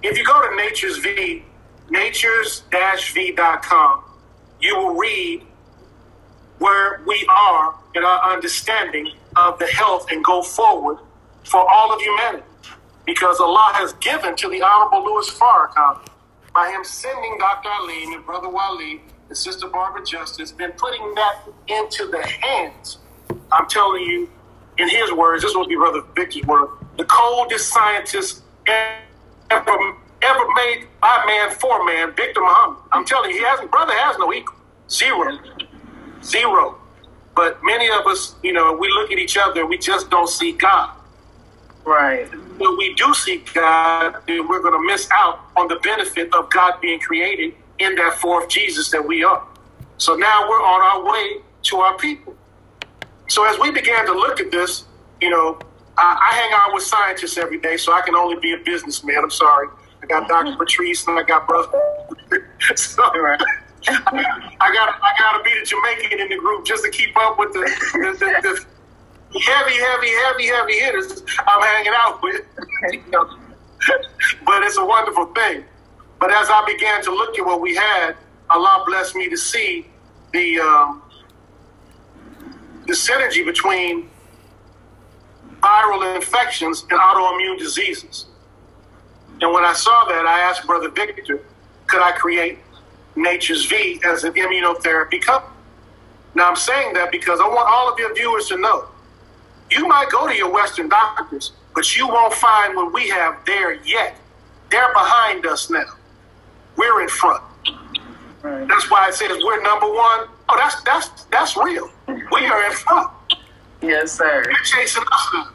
If 0.03 0.17
you 0.17 0.25
go 0.25 0.47
to 0.47 0.55
Nature's 0.55 0.97
V, 0.97 1.43
natures-v.com, 1.89 4.03
you 4.59 4.77
will 4.77 4.95
read 4.95 5.43
where 6.59 7.01
we 7.05 7.25
are 7.29 7.75
in 7.95 8.03
our 8.03 8.33
understanding 8.33 9.11
of 9.35 9.59
the 9.59 9.67
health 9.67 10.07
and 10.11 10.23
go 10.23 10.41
forward 10.41 10.97
for 11.43 11.69
all 11.69 11.93
of 11.93 12.01
humanity. 12.01 12.43
Because 13.05 13.39
Allah 13.39 13.71
has 13.75 13.93
given 13.93 14.35
to 14.35 14.49
the 14.49 14.61
Honorable 14.61 15.05
Louis 15.05 15.29
Farrakhan 15.29 16.07
by 16.53 16.69
him 16.69 16.83
sending 16.83 17.37
Dr. 17.37 17.69
Alim 17.69 18.13
and 18.13 18.25
Brother 18.25 18.49
Wali 18.49 19.03
and 19.27 19.37
Sister 19.37 19.67
Barbara 19.67 20.05
Justice, 20.05 20.51
been 20.51 20.71
putting 20.71 21.13
that 21.15 21.41
into 21.67 22.07
the 22.07 22.25
hands. 22.25 22.99
I'm 23.51 23.67
telling 23.67 24.03
you, 24.03 24.29
in 24.77 24.89
his 24.89 25.11
words, 25.11 25.43
this 25.43 25.55
will 25.55 25.67
be 25.67 25.75
Brother 25.75 26.01
Victor's 26.15 26.43
word, 26.45 26.69
the 26.97 27.05
coldest 27.05 27.69
scientist 27.69 28.43
ever, 28.67 29.95
ever 30.21 30.53
made 30.55 30.87
by 31.01 31.23
man 31.25 31.51
for 31.51 31.85
man, 31.85 32.13
Victor 32.15 32.41
Muhammad. 32.41 32.77
I'm 32.91 33.05
telling 33.05 33.31
you, 33.31 33.37
he 33.37 33.43
has 33.43 33.59
brother 33.69 33.93
has 33.93 34.17
no 34.17 34.33
equal. 34.33 34.55
Zero. 34.89 35.39
Zero. 36.23 36.77
But 37.35 37.59
many 37.63 37.89
of 37.89 38.05
us, 38.07 38.35
you 38.43 38.53
know, 38.53 38.75
we 38.75 38.89
look 38.89 39.11
at 39.11 39.17
each 39.17 39.37
other, 39.37 39.65
we 39.65 39.77
just 39.77 40.09
don't 40.09 40.29
see 40.29 40.53
God. 40.53 40.95
Right. 41.85 42.25
When 42.57 42.77
we 42.77 42.93
do 42.95 43.13
see 43.13 43.43
God, 43.53 44.15
then 44.27 44.47
we're 44.47 44.61
going 44.61 44.73
to 44.73 44.85
miss 44.85 45.07
out 45.11 45.41
on 45.55 45.67
the 45.67 45.75
benefit 45.77 46.33
of 46.33 46.49
God 46.49 46.79
being 46.81 46.99
created 46.99 47.53
in 47.79 47.95
that 47.95 48.13
fourth 48.15 48.49
Jesus 48.49 48.89
that 48.91 49.05
we 49.05 49.23
are. 49.23 49.45
So 49.97 50.15
now 50.15 50.49
we're 50.49 50.63
on 50.63 50.81
our 50.81 51.11
way 51.11 51.41
to 51.63 51.77
our 51.77 51.97
people. 51.97 52.35
So 53.27 53.45
as 53.45 53.59
we 53.59 53.71
began 53.71 54.05
to 54.05 54.13
look 54.13 54.39
at 54.39 54.51
this, 54.51 54.85
you 55.21 55.29
know, 55.29 55.59
I, 55.97 56.17
I 56.31 56.35
hang 56.35 56.51
out 56.53 56.73
with 56.73 56.83
scientists 56.83 57.37
every 57.37 57.59
day, 57.59 57.77
so 57.77 57.93
I 57.93 58.01
can 58.01 58.15
only 58.15 58.37
be 58.39 58.53
a 58.53 58.57
businessman. 58.57 59.17
I'm 59.23 59.31
sorry. 59.31 59.67
I 60.03 60.05
got 60.07 60.27
Dr. 60.27 60.55
Patrice 60.57 61.07
and 61.07 61.17
I 61.17 61.23
got 61.23 61.47
brother. 61.47 61.81
so, 62.75 63.03
Right. 63.19 63.39
I 63.87 64.73
got 64.73 64.99
I 65.03 65.13
got 65.19 65.37
to 65.37 65.43
be 65.43 65.51
the 65.59 65.65
Jamaican 65.65 66.19
in 66.19 66.29
the 66.29 66.37
group 66.37 66.65
just 66.65 66.83
to 66.83 66.89
keep 66.89 67.15
up 67.17 67.37
with 67.37 67.53
the 67.53 67.59
the, 67.93 68.17
the, 68.17 68.65
the 69.31 69.39
heavy, 69.39 69.75
heavy, 69.77 70.09
heavy, 70.09 70.47
heavy 70.47 70.79
hitters 70.79 71.23
I'm 71.47 71.61
hanging 71.61 71.93
out 71.95 72.21
with. 72.23 72.41
You 72.91 73.01
know. 73.11 73.29
but 74.45 74.63
it's 74.63 74.77
a 74.77 74.85
wonderful 74.85 75.27
thing. 75.27 75.63
But 76.19 76.31
as 76.31 76.49
I 76.49 76.63
began 76.65 77.03
to 77.03 77.11
look 77.11 77.37
at 77.37 77.45
what 77.45 77.61
we 77.61 77.75
had, 77.75 78.15
Allah 78.49 78.83
blessed 78.87 79.15
me 79.15 79.29
to 79.29 79.37
see 79.37 79.87
the 80.33 80.59
um, 80.59 81.01
the 82.87 82.93
synergy 82.93 83.45
between 83.45 84.09
viral 85.61 86.15
infections 86.15 86.85
and 86.89 86.99
autoimmune 86.99 87.57
diseases. 87.57 88.25
And 89.41 89.51
when 89.53 89.65
I 89.65 89.73
saw 89.73 90.05
that, 90.05 90.25
I 90.25 90.39
asked 90.39 90.65
Brother 90.65 90.89
Victor, 90.89 91.41
could 91.87 92.01
I 92.01 92.11
create 92.11 92.59
Nature's 93.15 93.65
V 93.65 93.99
as 94.05 94.23
an 94.23 94.33
immunotherapy 94.33 95.21
company? 95.21 95.53
Now 96.35 96.49
I'm 96.49 96.55
saying 96.55 96.93
that 96.93 97.11
because 97.11 97.39
I 97.39 97.47
want 97.47 97.67
all 97.69 97.91
of 97.91 97.97
your 97.97 98.13
viewers 98.13 98.47
to 98.49 98.57
know. 98.57 98.87
You 99.71 99.87
might 99.87 100.09
go 100.11 100.27
to 100.27 100.35
your 100.35 100.51
Western 100.51 100.89
doctors, 100.89 101.53
but 101.73 101.97
you 101.97 102.07
won't 102.07 102.33
find 102.33 102.75
what 102.75 102.93
we 102.93 103.09
have 103.09 103.37
there 103.45 103.73
yet. 103.83 104.17
They're 104.69 104.93
behind 104.93 105.45
us 105.45 105.69
now. 105.69 105.85
We're 106.75 107.01
in 107.01 107.07
front. 107.07 107.43
Right. 108.41 108.67
That's 108.67 108.91
why 108.91 109.07
it 109.09 109.15
says 109.15 109.37
we're 109.43 109.61
number 109.63 109.87
one. 109.87 110.27
Oh, 110.49 110.55
that's 110.57 110.81
that's 110.83 111.23
that's 111.25 111.57
real. 111.57 111.89
We 112.31 112.45
are 112.45 112.65
in 112.65 112.71
front. 112.71 113.11
Yes, 113.81 114.13
sir. 114.13 114.43
They're 114.43 114.53
chasing 114.63 115.03
us. 115.11 115.47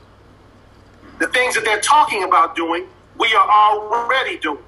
The 1.19 1.29
things 1.29 1.55
that 1.55 1.65
they're 1.65 1.81
talking 1.81 2.25
about 2.25 2.57
doing, 2.57 2.87
we 3.19 3.33
are 3.35 3.49
already 3.49 4.39
doing. 4.39 4.65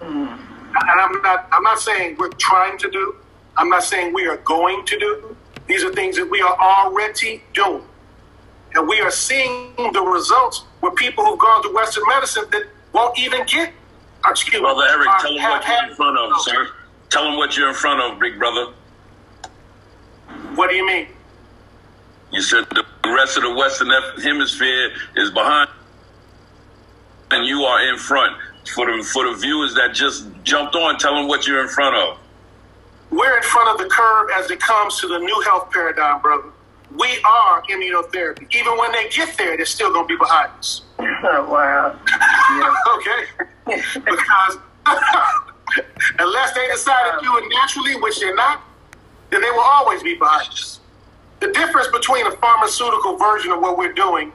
And 0.00 1.00
I'm 1.00 1.22
not 1.22 1.48
I'm 1.50 1.62
not 1.62 1.78
saying 1.78 2.16
we're 2.18 2.28
trying 2.30 2.78
to 2.78 2.90
do. 2.90 3.16
I'm 3.56 3.68
not 3.68 3.82
saying 3.82 4.12
we 4.14 4.26
are 4.26 4.36
going 4.38 4.84
to 4.86 4.98
do. 4.98 5.36
These 5.66 5.84
are 5.84 5.92
things 5.92 6.16
that 6.16 6.30
we 6.30 6.40
are 6.40 6.56
already 6.58 7.42
doing. 7.52 7.82
And 8.74 8.86
we 8.86 9.00
are 9.00 9.10
seeing 9.10 9.74
the 9.92 10.02
results 10.02 10.64
with 10.82 10.94
people 10.94 11.24
who've 11.24 11.38
gone 11.38 11.62
to 11.62 11.74
Western 11.74 12.04
medicine 12.08 12.44
that 12.50 12.64
won't 12.92 13.18
even 13.18 13.44
get 13.46 13.72
excuse 14.26 14.54
me, 14.54 14.60
Brother 14.60 14.84
Eric, 14.88 15.08
uh, 15.08 15.18
tell 15.20 15.34
them 15.34 15.42
what 15.42 15.66
you're 15.66 15.88
in 15.88 15.94
front 15.94 16.18
of, 16.18 16.40
sir. 16.42 16.68
Tell 17.10 17.24
them 17.24 17.36
what 17.36 17.56
you're 17.56 17.68
in 17.68 17.74
front 17.74 18.00
of, 18.00 18.18
big 18.20 18.38
brother. 18.38 18.72
What 20.54 20.70
do 20.70 20.76
you 20.76 20.86
mean? 20.86 21.08
You 22.32 22.42
said 22.42 22.66
the 22.70 22.84
rest 23.06 23.36
of 23.36 23.42
the 23.42 23.54
Western 23.54 23.88
Hemisphere 24.22 24.90
is 25.16 25.30
behind, 25.30 25.70
and 27.30 27.46
you 27.46 27.62
are 27.62 27.88
in 27.88 27.98
front. 27.98 28.36
For 28.74 28.84
the 28.84 29.02
for 29.02 29.26
the 29.26 29.34
viewers 29.34 29.74
that 29.74 29.94
just 29.94 30.28
jumped 30.42 30.76
on, 30.76 30.98
tell 30.98 31.14
them 31.14 31.26
what 31.26 31.46
you're 31.46 31.62
in 31.62 31.68
front 31.68 31.96
of. 31.96 32.18
We're 33.10 33.38
in 33.38 33.42
front 33.42 33.70
of 33.70 33.78
the 33.78 33.92
curve 33.92 34.28
as 34.34 34.50
it 34.50 34.60
comes 34.60 35.00
to 35.00 35.08
the 35.08 35.18
new 35.18 35.40
health 35.46 35.70
paradigm, 35.70 36.20
brother. 36.20 36.50
We 36.90 37.08
are 37.24 37.62
immunotherapy. 37.70 38.54
Even 38.54 38.76
when 38.78 38.92
they 38.92 39.08
get 39.08 39.36
there, 39.38 39.56
they're 39.56 39.66
still 39.66 39.92
going 39.92 40.06
to 40.06 40.14
be 40.14 40.18
behind 40.18 40.50
us. 40.58 40.82
Oh, 40.98 41.48
wow. 41.50 41.98
okay? 42.98 43.48
because 43.94 44.58
unless 46.18 46.54
they 46.54 46.66
decide 46.68 47.18
to 47.18 47.24
do 47.24 47.36
it 47.38 47.44
naturally, 47.50 47.96
which 48.00 48.20
they're 48.20 48.34
not, 48.34 48.62
then 49.30 49.40
they 49.42 49.50
will 49.50 49.60
always 49.60 50.02
be 50.02 50.14
behind 50.14 50.48
us. 50.48 50.77
The 51.40 51.52
difference 51.52 51.88
between 51.88 52.26
a 52.26 52.32
pharmaceutical 52.32 53.16
version 53.16 53.52
of 53.52 53.60
what 53.60 53.78
we're 53.78 53.92
doing 53.92 54.32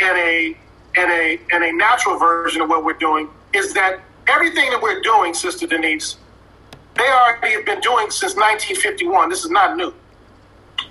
and 0.00 0.18
a 0.18 0.56
and 0.96 1.10
a 1.10 1.40
and 1.52 1.64
a 1.64 1.72
natural 1.72 2.18
version 2.18 2.62
of 2.62 2.68
what 2.68 2.84
we're 2.84 2.94
doing 2.94 3.28
is 3.52 3.72
that 3.74 4.00
everything 4.28 4.70
that 4.70 4.80
we're 4.80 5.00
doing, 5.00 5.34
Sister 5.34 5.66
Denise, 5.66 6.16
they 6.96 7.08
already 7.08 7.54
have 7.54 7.64
been 7.64 7.80
doing 7.80 8.10
since 8.10 8.36
1951. 8.36 9.28
This 9.28 9.44
is 9.44 9.50
not 9.50 9.76
new. 9.76 9.92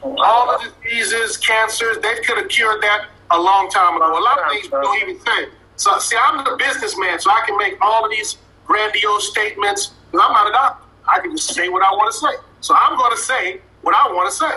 All 0.01 0.57
the 0.59 0.69
diseases, 0.83 1.37
cancers, 1.37 1.97
they 1.99 2.15
could 2.25 2.37
have 2.37 2.49
cured 2.49 2.81
that 2.81 3.07
a 3.31 3.39
long 3.39 3.69
time 3.69 3.95
ago. 3.95 4.05
A 4.05 4.19
lot 4.19 4.39
of 4.39 4.51
things 4.51 4.65
we 4.65 4.71
don't 4.71 5.01
even 5.01 5.19
say. 5.19 5.47
So, 5.77 5.97
see, 5.99 6.17
I'm 6.21 6.43
the 6.43 6.57
businessman, 6.57 7.19
so 7.19 7.31
I 7.31 7.43
can 7.45 7.57
make 7.57 7.77
all 7.81 8.03
of 8.05 8.11
these 8.11 8.37
grandiose 8.65 9.29
statements. 9.29 9.91
I'm 10.13 10.19
not 10.19 10.47
a 10.47 10.51
doctor. 10.51 10.83
I 11.11 11.19
can 11.19 11.35
just 11.35 11.53
say 11.53 11.69
what 11.69 11.83
I 11.83 11.91
want 11.91 12.13
to 12.13 12.19
say. 12.19 12.43
So 12.61 12.75
I'm 12.75 12.97
going 12.97 13.11
to 13.11 13.21
say 13.21 13.59
what 13.81 13.95
I 13.95 14.11
want 14.13 14.29
to 14.29 14.35
say. 14.35 14.51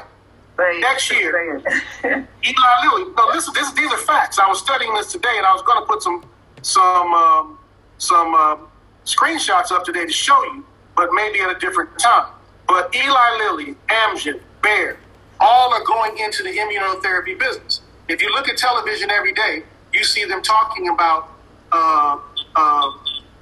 Next 0.58 1.10
year. 1.10 1.58
Eli 2.04 2.24
Lilly. 2.44 3.12
No, 3.16 3.32
this, 3.32 3.50
this, 3.52 3.72
these 3.72 3.92
are 3.92 3.98
facts. 3.98 4.38
I 4.38 4.48
was 4.48 4.58
studying 4.58 4.94
this 4.94 5.12
today, 5.12 5.34
and 5.36 5.46
I 5.46 5.52
was 5.52 5.62
going 5.62 5.80
to 5.82 5.86
put 5.86 6.02
some 6.02 6.24
some 6.62 7.12
um, 7.12 7.58
some 7.98 8.34
uh, 8.34 8.56
screenshots 9.04 9.70
up 9.70 9.84
today 9.84 10.06
to 10.06 10.12
show 10.12 10.42
you, 10.44 10.64
but 10.96 11.10
maybe 11.12 11.40
at 11.40 11.54
a 11.54 11.58
different 11.58 11.98
time. 11.98 12.32
But 12.66 12.94
Eli 12.94 13.36
Lilly, 13.38 13.76
Amgen, 13.88 14.40
Bayer, 14.62 14.98
all 15.40 15.72
are 15.72 15.84
going 15.84 16.18
into 16.18 16.42
the 16.42 16.56
immunotherapy 16.56 17.38
business. 17.38 17.82
If 18.08 18.22
you 18.22 18.32
look 18.32 18.48
at 18.48 18.56
television 18.56 19.10
every 19.10 19.32
day, 19.32 19.62
you 19.92 20.04
see 20.04 20.24
them 20.24 20.42
talking 20.42 20.88
about 20.88 21.28
uh, 21.72 22.18
uh, 22.54 22.90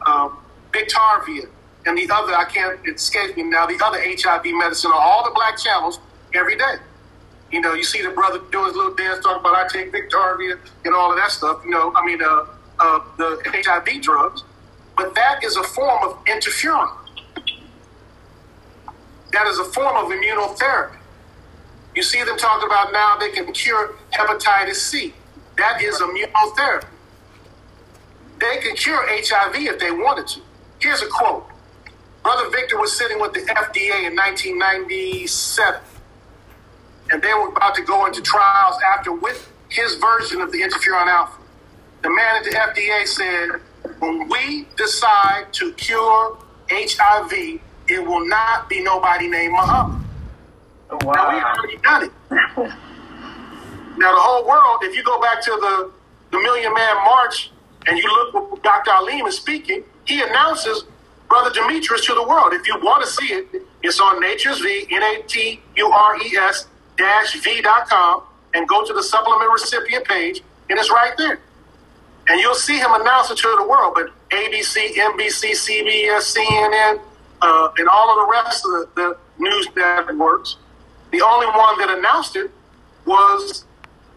uh, 0.06 0.28
Biktarvy 0.72 1.48
and 1.86 1.98
the 1.98 2.08
other, 2.12 2.34
I 2.34 2.44
can't, 2.44 2.78
it 2.86 2.96
escapes 2.96 3.36
me 3.36 3.42
now, 3.44 3.66
the 3.66 3.78
other 3.84 3.98
HIV 4.00 4.46
medicine 4.46 4.90
on 4.90 5.00
all 5.00 5.24
the 5.24 5.32
black 5.34 5.58
channels 5.58 6.00
every 6.32 6.56
day. 6.56 6.76
You 7.54 7.60
know, 7.60 7.72
you 7.72 7.84
see 7.84 8.02
the 8.02 8.10
brother 8.10 8.40
doing 8.50 8.66
his 8.66 8.74
little 8.74 8.94
dance 8.94 9.22
talking 9.22 9.38
about 9.38 9.54
I 9.54 9.68
take 9.68 9.92
Biktarvy 9.92 10.58
and 10.84 10.92
all 10.92 11.12
of 11.12 11.16
that 11.18 11.30
stuff. 11.30 11.62
You 11.64 11.70
know, 11.70 11.92
I 11.94 12.04
mean, 12.04 12.20
uh, 12.20 12.46
uh, 12.80 12.98
the 13.16 13.40
HIV 13.64 14.02
drugs, 14.02 14.42
but 14.96 15.14
that 15.14 15.44
is 15.44 15.56
a 15.56 15.62
form 15.62 16.02
of 16.02 16.24
interferon. 16.24 16.92
That 19.30 19.46
is 19.46 19.60
a 19.60 19.64
form 19.66 19.96
of 19.96 20.10
immunotherapy. 20.10 20.96
You 21.94 22.02
see 22.02 22.24
them 22.24 22.36
talking 22.36 22.66
about 22.66 22.92
now 22.92 23.18
they 23.18 23.30
can 23.30 23.52
cure 23.52 23.94
hepatitis 24.12 24.74
C. 24.74 25.14
That 25.56 25.80
is 25.80 26.00
immunotherapy. 26.00 26.86
They 28.40 28.56
can 28.62 28.74
cure 28.74 29.06
HIV 29.08 29.54
if 29.54 29.78
they 29.78 29.92
wanted 29.92 30.26
to. 30.26 30.40
Here's 30.80 31.02
a 31.02 31.08
quote. 31.08 31.46
Brother 32.24 32.50
Victor 32.50 32.80
was 32.80 32.98
sitting 32.98 33.20
with 33.20 33.32
the 33.32 33.42
FDA 33.42 34.08
in 34.08 34.16
1997 34.16 35.93
and 37.14 37.22
they 37.22 37.32
were 37.34 37.50
about 37.50 37.76
to 37.76 37.84
go 37.84 38.06
into 38.06 38.20
trials 38.22 38.76
after 38.98 39.14
with 39.14 39.38
his 39.70 39.96
version 39.96 40.42
of 40.42 40.52
the 40.52 40.58
interferon 40.58 41.06
alpha. 41.06 41.42
The 42.02 42.10
man 42.10 42.36
at 42.38 42.44
the 42.44 42.82
FDA 42.82 43.06
said, 43.06 43.50
when 44.00 44.28
we 44.28 44.68
decide 44.76 45.44
to 45.54 45.72
cure 45.74 46.38
HIV, 46.72 47.32
it 47.88 48.04
will 48.06 48.28
not 48.28 48.68
be 48.68 48.82
nobody 48.82 49.28
named 49.28 49.52
Muhammad. 49.52 50.00
Oh, 50.90 50.98
now, 51.14 51.30
we 51.30 51.36
Wow. 51.36 51.54
already 51.56 51.78
done 51.84 52.04
it. 52.04 52.12
now, 53.98 54.12
the 54.14 54.20
whole 54.20 54.46
world, 54.48 54.80
if 54.82 54.96
you 54.96 55.04
go 55.04 55.20
back 55.20 55.42
to 55.44 55.52
the, 55.52 55.92
the 56.32 56.38
Million 56.42 56.74
Man 56.74 56.96
March 57.04 57.52
and 57.86 57.98
you 57.98 58.06
look 58.08 58.34
what 58.52 58.62
Dr. 58.64 58.92
Alim 58.92 59.26
is 59.26 59.36
speaking, 59.38 59.84
he 60.06 60.22
announces 60.22 60.84
Brother 61.30 61.50
Demetrius 61.52 62.06
to 62.06 62.14
the 62.14 62.26
world. 62.26 62.54
If 62.54 62.66
you 62.68 62.76
want 62.82 63.04
to 63.04 63.10
see 63.10 63.34
it, 63.34 63.46
it's 63.82 64.00
on 64.00 64.20
Nature's 64.20 64.60
V, 64.60 64.86
N 64.90 65.02
A 65.04 65.22
T 65.28 65.64
U 65.76 65.92
R 65.92 66.16
E 66.18 66.36
S 66.38 66.66
V.com, 66.98 68.22
and 68.54 68.68
go 68.68 68.84
to 68.84 68.92
the 68.92 69.02
supplement 69.02 69.50
recipient 69.50 70.04
page, 70.06 70.42
and 70.70 70.78
it's 70.78 70.90
right 70.90 71.12
there. 71.18 71.40
And 72.28 72.40
you'll 72.40 72.54
see 72.54 72.78
him 72.78 72.92
announce 72.94 73.30
it 73.30 73.36
to 73.38 73.56
the 73.58 73.66
world. 73.68 73.94
But 73.94 74.10
ABC, 74.30 74.94
NBC, 74.94 75.50
CBS, 75.52 76.34
CNN, 76.36 77.00
uh, 77.42 77.68
and 77.76 77.88
all 77.88 78.10
of 78.10 78.26
the 78.26 78.32
rest 78.32 78.64
of 78.64 78.70
the, 78.70 78.88
the 78.94 79.16
news 79.38 79.68
networks, 79.76 80.56
the 81.10 81.20
only 81.20 81.46
one 81.46 81.78
that 81.78 81.98
announced 81.98 82.36
it 82.36 82.50
was 83.04 83.64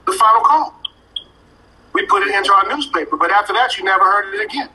the 0.06 0.14
final 0.14 0.42
call. 0.42 0.82
We 1.94 2.06
put 2.06 2.24
it 2.26 2.34
into 2.34 2.54
our 2.54 2.68
newspaper, 2.70 3.18
but 3.18 3.32
after 3.32 3.54
that, 3.54 3.78
you 3.78 3.84
never 3.84 4.04
heard 4.04 4.34
it 4.34 4.46
again. 4.46 4.70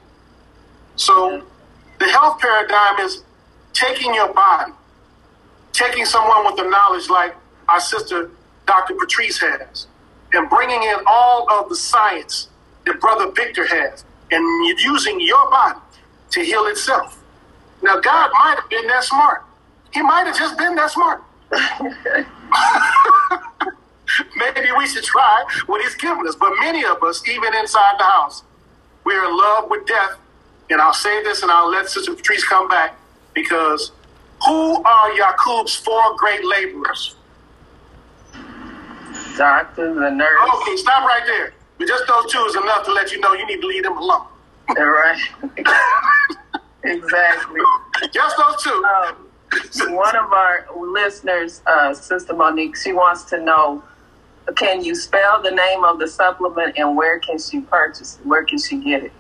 So 0.97 1.43
the 1.99 2.07
health 2.07 2.41
paradigm 2.41 2.99
is 3.07 3.23
taking 3.73 4.15
your 4.15 4.33
body, 4.33 4.73
taking 5.73 6.05
someone 6.05 6.45
with 6.45 6.57
the 6.57 6.69
knowledge 6.69 7.09
like 7.09 7.35
our 7.73 7.81
sister 7.81 8.31
Dr. 8.67 8.95
Patrice 8.95 9.41
has, 9.41 9.87
and 10.33 10.49
bringing 10.51 10.83
in 10.83 10.97
all 11.07 11.51
of 11.51 11.69
the 11.69 11.77
science 11.77 12.49
that 12.85 13.01
Brother 13.01 13.31
Victor 13.33 13.67
has, 13.67 14.05
and 14.31 14.79
using 14.81 15.21
your 15.21 15.51
body 15.51 15.81
to 16.31 16.41
heal 16.45 16.67
itself. 16.67 17.23
Now, 17.83 17.99
God 17.99 18.31
might 18.33 18.59
have 18.61 18.69
been 18.69 18.87
that 18.89 19.05
smart. 19.05 19.45
He 19.93 20.03
might 20.03 20.27
have 20.27 20.37
just 20.37 20.57
been 20.59 20.75
that 20.75 20.91
smart. 20.91 21.23
Maybe 24.37 24.69
we 24.77 24.87
should 24.87 25.05
try 25.05 25.45
what 25.67 25.81
he's 25.83 25.95
given 25.97 26.27
us. 26.29 26.35
But 26.37 26.53
many 26.61 26.85
of 26.85 27.03
us, 27.03 27.27
even 27.27 27.55
inside 27.55 27.99
the 27.99 28.05
house, 28.05 28.43
we're 29.05 29.25
in 29.25 29.37
love 29.37 29.71
with 29.71 29.87
death. 29.87 30.19
And 30.71 30.81
I'll 30.81 30.95
say 30.95 31.23
this 31.23 31.43
and 31.43 31.51
I'll 31.51 31.71
let 31.71 31.89
Sister 31.89 32.15
Patrice 32.15 32.45
come 32.45 32.69
back 32.69 32.97
because 33.35 33.93
who 34.47 34.83
are 34.83 35.11
Yaqub's 35.13 35.75
four 35.75 36.17
great 36.17 36.45
laborers? 36.45 37.17
Doctors 39.37 39.97
and 39.97 40.19
nurses. 40.19 40.55
Okay, 40.55 40.77
stop 40.77 41.05
right 41.05 41.23
there. 41.27 41.55
But 41.79 41.89
just 41.89 42.05
those 42.07 42.33
two 42.33 42.39
is 42.45 42.57
enough 42.57 42.85
to 42.85 42.93
let 42.93 43.13
you 43.13 43.21
know 43.21 43.33
you 43.35 43.47
need 43.47 43.61
to 43.61 43.67
leave 43.67 43.83
them 43.83 43.97
alone. 43.97 44.27
Right. 44.69 45.21
exactly. 46.85 47.61
Just 48.13 48.37
those 48.37 48.63
two. 48.63 48.85
Um, 48.85 49.95
one 49.95 50.17
of 50.17 50.33
our 50.33 50.67
listeners, 50.77 51.61
uh, 51.67 51.93
Sister 51.93 52.35
Monique, 52.35 52.77
she 52.77 52.93
wants 52.93 53.25
to 53.25 53.43
know 53.43 53.83
can 54.57 54.83
you 54.83 54.95
spell 54.95 55.41
the 55.41 55.51
name 55.51 55.85
of 55.85 55.99
the 55.99 56.09
supplement 56.09 56.77
and 56.77 56.97
where 56.97 57.21
can 57.21 57.39
she 57.39 57.61
purchase 57.61 58.19
it? 58.19 58.27
Where 58.27 58.45
can 58.45 58.59
she 58.59 58.83
get 58.83 59.05
it? 59.05 59.13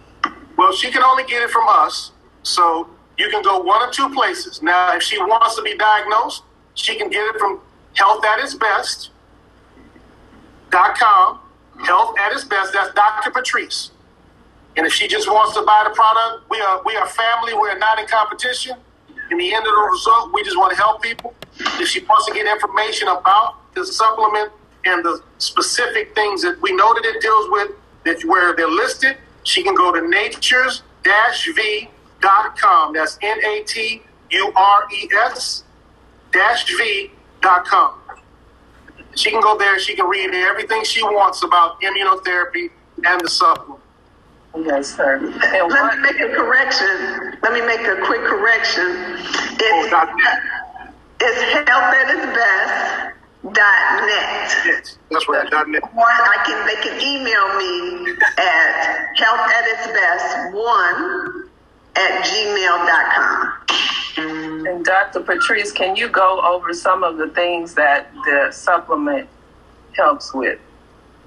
Well, 0.56 0.72
she 0.72 0.90
can 0.90 1.02
only 1.02 1.24
get 1.24 1.42
it 1.42 1.50
from 1.50 1.68
us. 1.68 2.12
So 2.42 2.88
you 3.18 3.28
can 3.30 3.42
go 3.42 3.60
one 3.60 3.86
of 3.86 3.94
two 3.94 4.12
places. 4.12 4.62
Now, 4.62 4.94
if 4.96 5.02
she 5.02 5.18
wants 5.18 5.54
to 5.56 5.62
be 5.62 5.76
diagnosed, 5.76 6.42
she 6.74 6.96
can 6.96 7.08
get 7.08 7.22
it 7.34 7.38
from 7.38 7.60
Health 7.94 8.24
at 8.24 8.40
its 8.40 8.54
Best. 8.54 9.10
Dot 10.72 10.98
health 10.98 11.38
at 12.18 12.32
its 12.32 12.44
best. 12.44 12.72
That's 12.72 12.92
Dr. 12.94 13.30
Patrice. 13.30 13.90
And 14.76 14.86
if 14.86 14.92
she 14.92 15.06
just 15.06 15.28
wants 15.28 15.54
to 15.54 15.62
buy 15.62 15.84
the 15.86 15.94
product, 15.94 16.48
we 16.50 16.60
are 16.60 16.82
we 16.84 16.96
are 16.96 17.06
family. 17.06 17.54
We're 17.54 17.78
not 17.78 17.98
in 17.98 18.06
competition. 18.06 18.76
In 19.30 19.38
the 19.38 19.54
end 19.54 19.66
of 19.66 19.72
the 19.72 19.88
result, 19.92 20.32
we 20.32 20.42
just 20.42 20.56
want 20.56 20.72
to 20.72 20.76
help 20.76 21.02
people. 21.02 21.34
If 21.78 21.88
she 21.88 22.00
wants 22.04 22.26
to 22.26 22.34
get 22.34 22.46
information 22.46 23.08
about 23.08 23.56
the 23.74 23.84
supplement 23.84 24.50
and 24.84 25.04
the 25.04 25.22
specific 25.38 26.14
things 26.14 26.42
that 26.42 26.60
we 26.60 26.74
know 26.74 26.92
that 26.94 27.04
it 27.04 27.20
deals 27.20 27.48
with, 27.50 27.70
that 28.04 28.24
where 28.24 28.54
they're 28.56 28.68
listed, 28.68 29.16
she 29.44 29.62
can 29.62 29.74
go 29.74 29.92
to 29.92 30.08
natures-v.com. 30.08 32.92
That's 32.94 33.18
N-A-T-U-R-E-S 33.22 34.04
dash 36.32 36.76
V.com. 36.76 37.94
She 39.14 39.30
can 39.30 39.40
go 39.40 39.56
there. 39.58 39.78
She 39.78 39.94
can 39.94 40.06
read 40.08 40.34
everything 40.34 40.84
she 40.84 41.02
wants 41.02 41.42
about 41.42 41.80
immunotherapy 41.82 42.70
and 43.04 43.20
the 43.20 43.28
supplement. 43.28 43.80
Yes, 44.56 44.94
sir. 44.96 45.16
And 45.16 45.32
Let 45.32 45.70
what, 45.70 45.96
me 45.96 46.02
make 46.02 46.20
a 46.20 46.28
correction. 46.34 47.38
Let 47.42 47.52
me 47.52 47.62
make 47.66 47.80
a 47.86 47.96
quick 48.04 48.20
correction. 48.22 48.84
Oh, 48.84 49.56
It's, 49.60 49.90
dot 49.90 50.08
net. 50.14 50.92
it's 51.20 51.40
health 51.68 51.94
at 51.94 52.14
its 52.14 52.26
best 52.36 53.14
dot 53.54 54.06
net. 54.06 54.52
Yes, 54.66 54.98
that's 55.10 55.28
right. 55.28 55.50
Dot 55.50 55.68
net. 55.68 55.82
One, 55.94 56.04
I 56.06 56.42
can 56.44 56.66
they 56.66 56.82
can 56.82 57.00
email 57.00 57.56
me 57.56 58.12
at 58.38 59.16
health 59.16 59.40
at 59.40 59.64
its 59.68 59.86
best 59.88 60.54
one 60.54 61.41
at 61.96 62.24
gmail.com. 62.24 63.52
And 64.66 64.84
Dr. 64.84 65.20
Patrice, 65.20 65.72
can 65.72 65.96
you 65.96 66.08
go 66.08 66.40
over 66.42 66.72
some 66.72 67.02
of 67.02 67.16
the 67.16 67.28
things 67.28 67.74
that 67.74 68.12
the 68.24 68.50
supplement 68.52 69.28
helps 69.96 70.34
with 70.34 70.58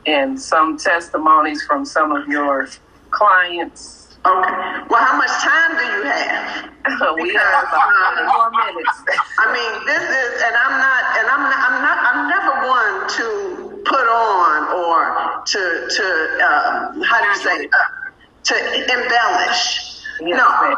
and 0.06 0.40
some 0.40 0.78
testimonies 0.78 1.64
from 1.64 1.86
some 1.86 2.12
of 2.12 2.28
your 2.28 2.70
clients? 3.10 4.18
Okay. 4.26 4.86
Well, 4.90 5.04
how 5.04 5.18
much 5.18 5.30
time 5.44 5.78
do 5.78 5.86
you 5.86 6.04
have? 6.04 6.66
we 7.22 7.34
have 7.34 7.64
about 7.64 8.16
20 8.16 8.26
more 8.26 8.50
minutes. 8.50 8.98
I 9.38 9.54
mean, 9.54 9.86
this 9.86 10.02
is, 10.02 10.42
and 10.42 10.56
I'm 10.56 10.82
not, 10.82 11.02
and 11.18 11.28
I'm 11.30 11.44
not, 11.46 11.60
I'm 11.62 11.78
not, 11.86 11.98
I'm 12.10 12.22
never 12.30 12.54
one 12.66 13.10
to 13.18 13.84
put 13.86 14.08
on 14.10 14.58
or 14.74 15.44
to, 15.46 15.62
to, 15.90 16.06
uh, 16.42 17.04
how 17.04 17.22
do 17.22 17.28
you 17.28 17.36
say, 17.38 17.70
uh, 17.70 18.06
to 18.46 18.56
embellish. 18.94 19.95
No. 20.22 20.76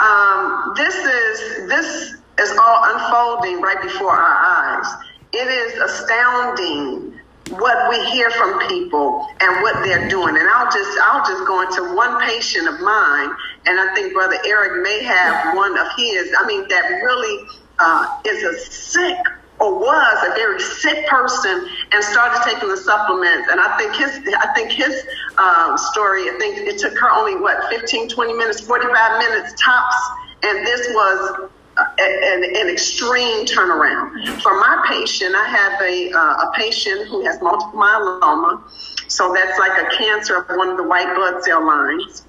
Um, 0.00 0.72
this 0.76 0.94
is, 0.94 1.68
this 1.68 2.14
is 2.40 2.58
all 2.58 2.80
unfolding 2.84 3.60
right 3.60 3.80
before 3.82 4.12
our 4.12 4.80
eyes. 4.80 4.86
It 5.32 5.46
is 5.46 5.78
astounding 5.78 7.20
what 7.50 7.90
we 7.90 8.10
hear 8.10 8.30
from 8.30 8.58
people 8.68 9.26
and 9.40 9.62
what 9.62 9.84
they're 9.84 10.08
doing. 10.08 10.36
And 10.36 10.48
I'll 10.48 10.70
just 10.70 10.98
I'll 11.02 11.26
just 11.26 11.46
go 11.46 11.62
into 11.62 11.94
one 11.94 12.20
patient 12.22 12.68
of 12.68 12.80
mine, 12.80 13.30
and 13.66 13.80
I 13.80 13.94
think 13.94 14.12
Brother 14.12 14.38
Eric 14.46 14.82
may 14.82 15.02
have 15.04 15.56
one 15.56 15.76
of 15.76 15.86
his. 15.96 16.32
I 16.38 16.46
mean, 16.46 16.66
that 16.68 16.88
really 17.02 17.46
uh, 17.78 18.20
is 18.26 18.42
a 18.42 18.58
sick 18.70 19.18
or 19.60 19.78
was 19.78 20.28
a 20.28 20.34
very 20.34 20.58
sick 20.58 21.06
person 21.06 21.68
and 21.92 22.02
started 22.02 22.40
taking 22.44 22.68
the 22.68 22.76
supplements. 22.76 23.48
And 23.50 23.60
I 23.60 23.76
think 23.76 23.94
his 23.94 24.34
I 24.34 24.52
think 24.54 24.72
his 24.72 25.06
um, 25.38 25.76
story. 25.76 26.22
I 26.30 26.36
think 26.38 26.58
it 26.58 26.78
took 26.78 26.96
her 26.98 27.10
only 27.10 27.36
what 27.36 27.68
15, 27.70 28.08
20 28.08 28.32
minutes, 28.34 28.60
45 28.60 29.18
minutes 29.18 29.54
tops, 29.60 29.96
and 30.42 30.66
this 30.66 30.88
was 30.90 31.50
an, 31.76 32.44
an 32.44 32.68
extreme 32.68 33.46
turnaround. 33.46 34.40
For 34.42 34.58
my 34.58 34.84
patient, 34.88 35.34
I 35.34 35.46
have 35.46 35.80
a, 35.80 36.12
uh, 36.12 36.48
a 36.48 36.52
patient 36.54 37.08
who 37.08 37.24
has 37.24 37.40
multiple 37.40 37.78
myeloma. 37.78 38.62
So 39.08 39.32
that's 39.32 39.58
like 39.58 39.80
a 39.80 39.96
cancer 39.96 40.36
of 40.36 40.56
one 40.56 40.68
of 40.68 40.76
the 40.76 40.84
white 40.84 41.14
blood 41.14 41.42
cell 41.42 41.64
lines. 41.66 42.24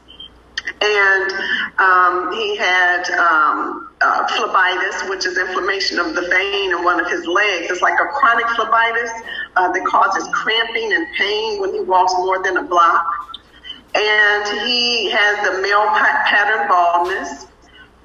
And 0.82 1.32
um, 1.80 2.34
he 2.34 2.58
had 2.58 3.10
um, 3.12 3.90
uh, 4.02 4.28
phlebitis, 4.28 5.10
which 5.10 5.26
is 5.26 5.38
inflammation 5.38 6.00
of 6.00 6.16
the 6.16 6.22
vein 6.22 6.72
in 6.72 6.84
one 6.84 7.00
of 7.00 7.10
his 7.10 7.26
legs. 7.26 7.72
It's 7.72 7.82
like 7.82 8.00
a 8.00 8.08
chronic 8.14 8.46
phlebitis 8.48 9.12
uh, 9.56 9.72
that 9.72 9.86
causes 9.86 10.28
cramping 10.34 10.94
and 10.94 11.06
pain 11.18 11.62
when 11.62 11.74
he 11.74 11.82
walks 11.82 12.14
more 12.18 12.42
than 12.44 12.58
a 12.58 12.64
block. 12.64 13.06
And 13.94 14.66
he 14.66 15.12
has 15.12 15.46
the 15.46 15.62
male 15.62 15.86
pa- 15.86 16.24
pattern 16.26 16.68
baldness 16.68 17.48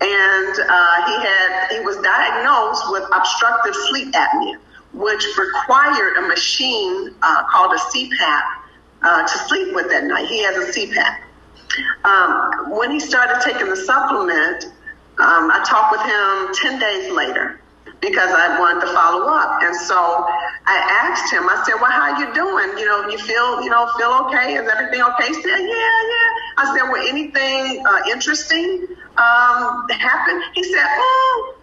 and 0.01 0.55
uh, 0.69 1.07
he 1.07 1.27
had 1.27 1.69
he 1.73 1.81
was 1.81 1.97
diagnosed 1.99 2.85
with 2.91 3.05
obstructive 3.15 3.75
sleep 3.89 4.13
apnea, 4.13 4.59
which 4.93 5.25
required 5.39 6.19
a 6.19 6.23
machine 6.29 7.15
uh, 7.23 7.45
called 7.51 7.73
a 7.73 7.79
CPAP 7.79 8.43
uh, 9.03 9.23
to 9.23 9.39
sleep 9.49 9.75
with 9.75 9.91
at 9.93 10.05
night. 10.05 10.29
He 10.29 10.43
has 10.43 10.57
a 10.57 10.73
CPAP. 10.73 11.26
Um, 12.05 12.77
when 12.77 12.91
he 12.91 13.01
started 13.01 13.41
taking 13.43 13.69
the 13.69 13.77
supplement, 13.77 14.65
um, 15.19 15.51
I 15.51 15.65
talked 15.67 15.93
with 15.93 16.03
him 16.03 16.55
ten 16.55 16.79
days 16.79 17.13
later 17.13 17.61
because 18.01 18.31
I 18.31 18.61
wanted 18.61 18.83
to 18.83 18.93
follow 18.93 19.27
up, 19.27 19.63
and 19.63 19.75
so 19.75 19.97
I 19.97 20.77
asked 21.07 21.33
him. 21.33 21.49
I 21.49 21.63
said, 21.65 21.81
"Well, 21.81 21.91
how 21.91 22.19
you 22.19 22.33
doing? 22.35 22.79
You 22.79 22.87
know, 22.87 23.09
you 23.09 23.19
feel 23.19 23.63
you 23.63 23.71
know 23.71 23.89
feel 23.97 24.27
okay? 24.27 24.55
Is 24.55 24.69
everything 24.69 25.03
okay?" 25.03 25.29
He 25.29 25.35
said, 25.35 25.61
"Yeah, 25.61 25.99
yeah." 26.13 26.29
I 26.59 26.75
said, 26.77 26.89
"Well, 26.91 27.07
anything 27.09 27.85
uh, 27.87 28.11
interesting?" 28.13 28.87
um, 29.19 29.89
happened? 29.89 30.43
He 30.55 30.63
said, 30.63 30.85
oh, 30.85 31.55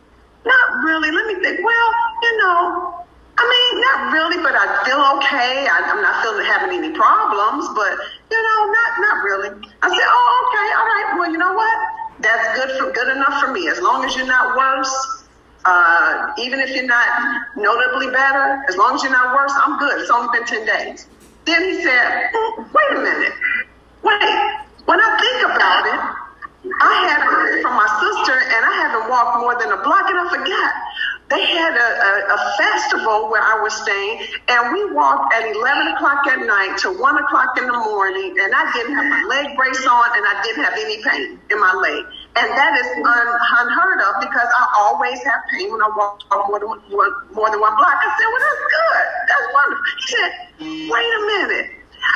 not 0.45 0.83
really. 0.83 1.11
Let 1.11 1.27
me 1.27 1.35
think. 1.41 1.63
Well, 1.63 1.89
you 2.21 2.37
know, 2.39 3.02
I 3.35 3.43
mean, 3.43 3.81
not 3.81 4.13
really, 4.13 4.37
but 4.45 4.53
I 4.53 4.65
feel 4.85 5.01
okay. 5.17 5.65
I, 5.65 5.89
I'm 5.89 6.01
not 6.01 6.21
feeling 6.21 6.45
having 6.45 6.77
any 6.77 6.93
problems, 6.93 7.65
but 7.73 7.97
you 8.29 8.37
know, 8.37 8.59
not 8.69 8.91
not 9.01 9.17
really. 9.25 9.49
I 9.81 9.89
said, 9.89 10.05
oh, 10.05 10.29
okay, 10.45 10.67
all 10.77 10.87
right. 10.87 11.07
Well, 11.17 11.31
you 11.31 11.37
know 11.41 11.53
what? 11.53 11.77
That's 12.21 12.45
good 12.57 12.69
for 12.77 12.91
good 12.93 13.09
enough 13.09 13.41
for 13.41 13.51
me. 13.51 13.67
As 13.67 13.81
long 13.81 14.05
as 14.05 14.15
you're 14.15 14.29
not 14.29 14.55
worse, 14.55 14.93
uh, 15.65 16.33
even 16.37 16.59
if 16.59 16.69
you're 16.75 16.85
not 16.85 17.09
notably 17.57 18.07
better, 18.13 18.63
as 18.69 18.77
long 18.77 18.95
as 18.95 19.03
you're 19.03 19.11
not 19.11 19.33
worse, 19.33 19.53
I'm 19.65 19.79
good. 19.79 19.99
It's 20.01 20.11
only 20.11 20.29
been 20.37 20.45
ten 20.45 20.65
days. 20.65 21.07
Then 21.45 21.63
he 21.63 21.81
said, 21.81 22.29
"Mm, 22.31 22.69
wait 22.69 22.89
a 22.91 23.01
minute, 23.01 23.33
wait. 24.05 24.37
When 24.85 24.99
I 25.01 25.09
think 25.17 25.39
about 25.49 25.83
it, 25.89 26.01
I 26.79 26.93
had 27.09 27.61
from 27.61 27.75
my 27.75 27.89
sister, 27.99 28.35
and 28.35 28.61
I 28.63 28.73
haven't 28.87 29.09
walked 29.09 29.39
more 29.39 29.57
than 29.59 29.71
a 29.71 29.79
block, 29.83 30.05
and 30.07 30.19
I 30.19 30.29
forgot. 30.29 30.73
They 31.33 31.49
had 31.49 31.73
a, 31.73 31.89
a, 31.97 32.13
a 32.29 32.39
festival 32.61 33.25
where 33.33 33.41
I 33.41 33.57
was 33.65 33.73
staying, 33.73 34.21
and 34.53 34.69
we 34.69 34.93
walked 34.93 35.33
at 35.33 35.49
11 35.49 35.97
o'clock 35.97 36.29
at 36.29 36.45
night 36.45 36.77
to 36.85 36.93
1 36.93 37.01
o'clock 37.01 37.57
in 37.57 37.65
the 37.65 37.73
morning, 37.73 38.37
and 38.37 38.53
I 38.53 38.69
didn't 38.69 38.93
have 38.93 39.09
my 39.09 39.23
leg 39.25 39.57
brace 39.57 39.81
on, 39.81 40.07
and 40.13 40.25
I 40.29 40.45
didn't 40.45 40.61
have 40.61 40.77
any 40.77 41.01
pain 41.01 41.41
in 41.49 41.57
my 41.57 41.73
leg. 41.73 42.05
And 42.37 42.47
that 42.53 42.73
is 42.77 42.87
un, 43.01 43.27
unheard 43.33 43.99
of 44.05 44.21
because 44.21 44.45
I 44.45 44.63
always 44.77 45.17
have 45.25 45.41
pain 45.57 45.73
when 45.73 45.81
I 45.81 45.89
walk 45.97 46.21
more 46.49 46.61
than 46.61 46.69
more 47.33 47.49
than 47.49 47.61
one 47.61 47.75
block. 47.81 47.97
I 47.97 48.09
said, 48.13 48.29
well, 48.29 48.43
that's 48.45 48.63
good. 48.69 49.05
That's 49.25 49.47
wonderful. 49.57 49.85
He 49.89 50.05
said, 50.13 50.31
wait 50.93 51.11
a 51.17 51.21
minute. 51.33 51.67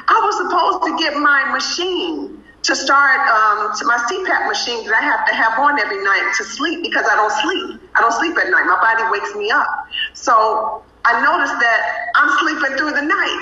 I 0.09 0.17
was 0.21 0.35
supposed 0.45 0.81
to 0.85 0.91
get 1.01 1.17
my 1.17 1.57
machine 1.57 2.36
to 2.67 2.75
start 2.75 3.23
um, 3.31 3.71
to 3.79 3.87
my 3.87 3.95
CPAP 3.95 4.43
machine 4.51 4.83
that 4.83 4.99
I 4.99 5.03
have 5.07 5.23
to 5.31 5.33
have 5.33 5.55
on 5.57 5.79
every 5.79 6.03
night 6.03 6.35
to 6.35 6.43
sleep 6.43 6.83
because 6.83 7.07
I 7.07 7.15
don't 7.15 7.31
sleep. 7.39 7.79
I 7.95 8.03
don't 8.03 8.11
sleep 8.11 8.35
at 8.35 8.51
night. 8.51 8.67
My 8.67 8.75
body 8.83 9.07
wakes 9.07 9.33
me 9.39 9.49
up. 9.49 9.87
So 10.11 10.83
I 11.07 11.15
noticed 11.23 11.55
that 11.63 11.79
I'm 12.19 12.27
sleeping 12.43 12.75
through 12.75 12.91
the 12.91 13.07
night. 13.07 13.39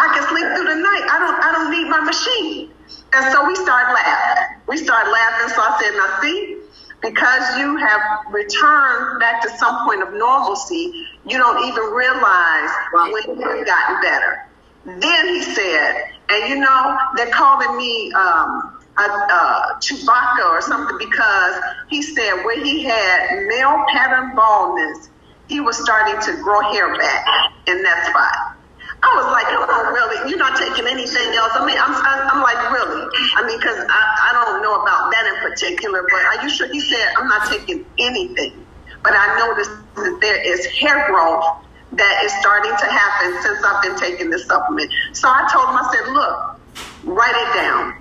I 0.00 0.08
can 0.16 0.24
sleep 0.32 0.48
through 0.56 0.64
the 0.64 0.80
night. 0.80 1.04
I 1.12 1.16
don't. 1.20 1.36
I 1.44 1.48
don't 1.52 1.70
need 1.70 1.92
my 1.92 2.00
machine. 2.00 2.72
And 3.12 3.32
so 3.32 3.44
we 3.44 3.54
started 3.54 3.92
laughing. 3.92 4.64
We 4.66 4.76
started 4.80 5.12
laughing. 5.12 5.48
So 5.52 5.60
I 5.60 5.76
said, 5.76 5.92
"Now 5.92 6.08
see." 6.24 6.56
Because 7.00 7.58
you 7.58 7.76
have 7.76 8.02
returned 8.32 9.20
back 9.20 9.40
to 9.42 9.48
some 9.56 9.86
point 9.86 10.02
of 10.02 10.14
normalcy, 10.14 11.06
you 11.24 11.38
don't 11.38 11.62
even 11.62 11.94
realize 11.94 12.70
when 12.90 13.38
you've 13.38 13.66
gotten 13.66 14.02
better. 14.02 14.47
Then 14.88 15.28
he 15.28 15.42
said, 15.42 16.02
and 16.30 16.48
you 16.48 16.58
know, 16.58 16.98
they're 17.16 17.30
calling 17.30 17.76
me 17.76 18.10
um, 18.12 18.78
a, 18.96 19.02
uh, 19.02 19.78
Chewbacca 19.80 20.46
or 20.48 20.62
something 20.62 20.96
because 20.98 21.60
he 21.88 22.00
said 22.00 22.42
where 22.44 22.62
he 22.62 22.84
had 22.84 23.46
male 23.48 23.84
pattern 23.92 24.34
baldness, 24.34 25.10
he 25.46 25.60
was 25.60 25.76
starting 25.76 26.20
to 26.22 26.42
grow 26.42 26.60
hair 26.72 26.96
back 26.96 27.26
in 27.66 27.82
that 27.82 28.06
spot. 28.06 28.56
I 29.00 29.14
was 29.14 29.30
like, 29.30 29.46
come 29.46 29.68
on, 29.68 29.94
really? 29.94 30.30
You're 30.30 30.38
not 30.38 30.56
taking 30.56 30.86
anything 30.88 31.30
else? 31.36 31.52
I 31.54 31.64
mean, 31.64 31.78
I'm, 31.78 31.94
I'm 31.94 32.42
like, 32.42 32.58
really? 32.72 33.06
I 33.36 33.46
mean, 33.46 33.58
because 33.58 33.78
I, 33.78 34.32
I 34.32 34.44
don't 34.44 34.62
know 34.62 34.74
about 34.74 35.12
that 35.12 35.24
in 35.28 35.50
particular, 35.50 36.02
but 36.02 36.20
are 36.24 36.42
you 36.42 36.50
sure? 36.50 36.66
He 36.72 36.80
said, 36.80 37.14
I'm 37.16 37.28
not 37.28 37.46
taking 37.48 37.84
anything. 37.98 38.66
But 39.04 39.12
I 39.14 39.38
noticed 39.38 39.70
that 39.94 40.18
there 40.20 40.42
is 40.42 40.66
hair 40.66 41.06
growth 41.06 41.44
that 41.92 42.24
is 42.24 42.32
starting 42.40 42.72
to 42.72 42.86
happen 42.86 43.42
since 43.42 43.64
I've 43.64 43.82
been 43.82 43.96
taking 43.96 44.30
this 44.30 44.46
supplement. 44.46 44.90
So 45.12 45.28
I 45.28 45.48
told 45.52 45.68
him, 45.68 45.76
I 45.76 45.90
said, 45.92 46.12
look, 46.12 46.60
write 47.04 47.34
it 47.34 47.54
down. 47.54 47.94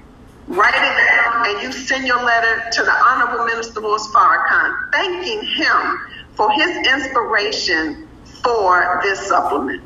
Write 0.47 0.75
it 0.75 1.07
down 1.15 1.49
and 1.49 1.61
you 1.61 1.71
send 1.71 2.07
your 2.07 2.23
letter 2.23 2.69
to 2.71 2.83
the 2.83 2.91
Honorable 2.91 3.45
Minister 3.45 3.81
Louis 3.81 4.05
Farrakhan, 4.07 4.91
thanking 4.93 5.43
him 5.43 5.99
for 6.35 6.49
his 6.51 6.69
inspiration 6.87 8.07
for 8.43 9.01
this 9.03 9.27
supplement. 9.27 9.83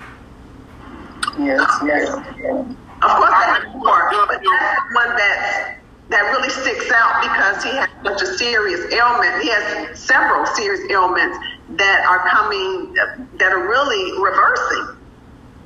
Yes, 1.39 1.61
yes. 1.83 2.09
Of 2.09 3.09
course, 3.17 3.31
I 3.33 3.59
have 3.63 3.75
more, 3.75 4.11
but 4.27 4.27
that's 4.27 4.43
the 4.43 4.93
one 4.93 5.15
that 5.17 5.77
that 6.09 6.21
really 6.33 6.49
sticks 6.49 6.91
out 6.91 7.21
because 7.23 7.63
he 7.63 7.71
has 7.71 7.89
such 8.03 8.21
a 8.21 8.37
serious 8.37 8.93
ailment. 8.93 9.41
He 9.41 9.49
has 9.49 9.97
several 9.97 10.45
serious 10.45 10.81
ailments 10.91 11.37
that 11.77 12.05
are 12.05 12.27
coming, 12.29 12.93
that 12.93 13.51
are 13.51 13.67
really 13.67 14.21
reversing 14.21 14.97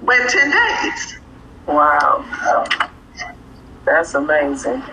within 0.02 0.28
10 0.28 0.52
days. 0.52 1.18
Wow. 1.68 2.24
That's 3.86 4.14
amazing. 4.14 4.84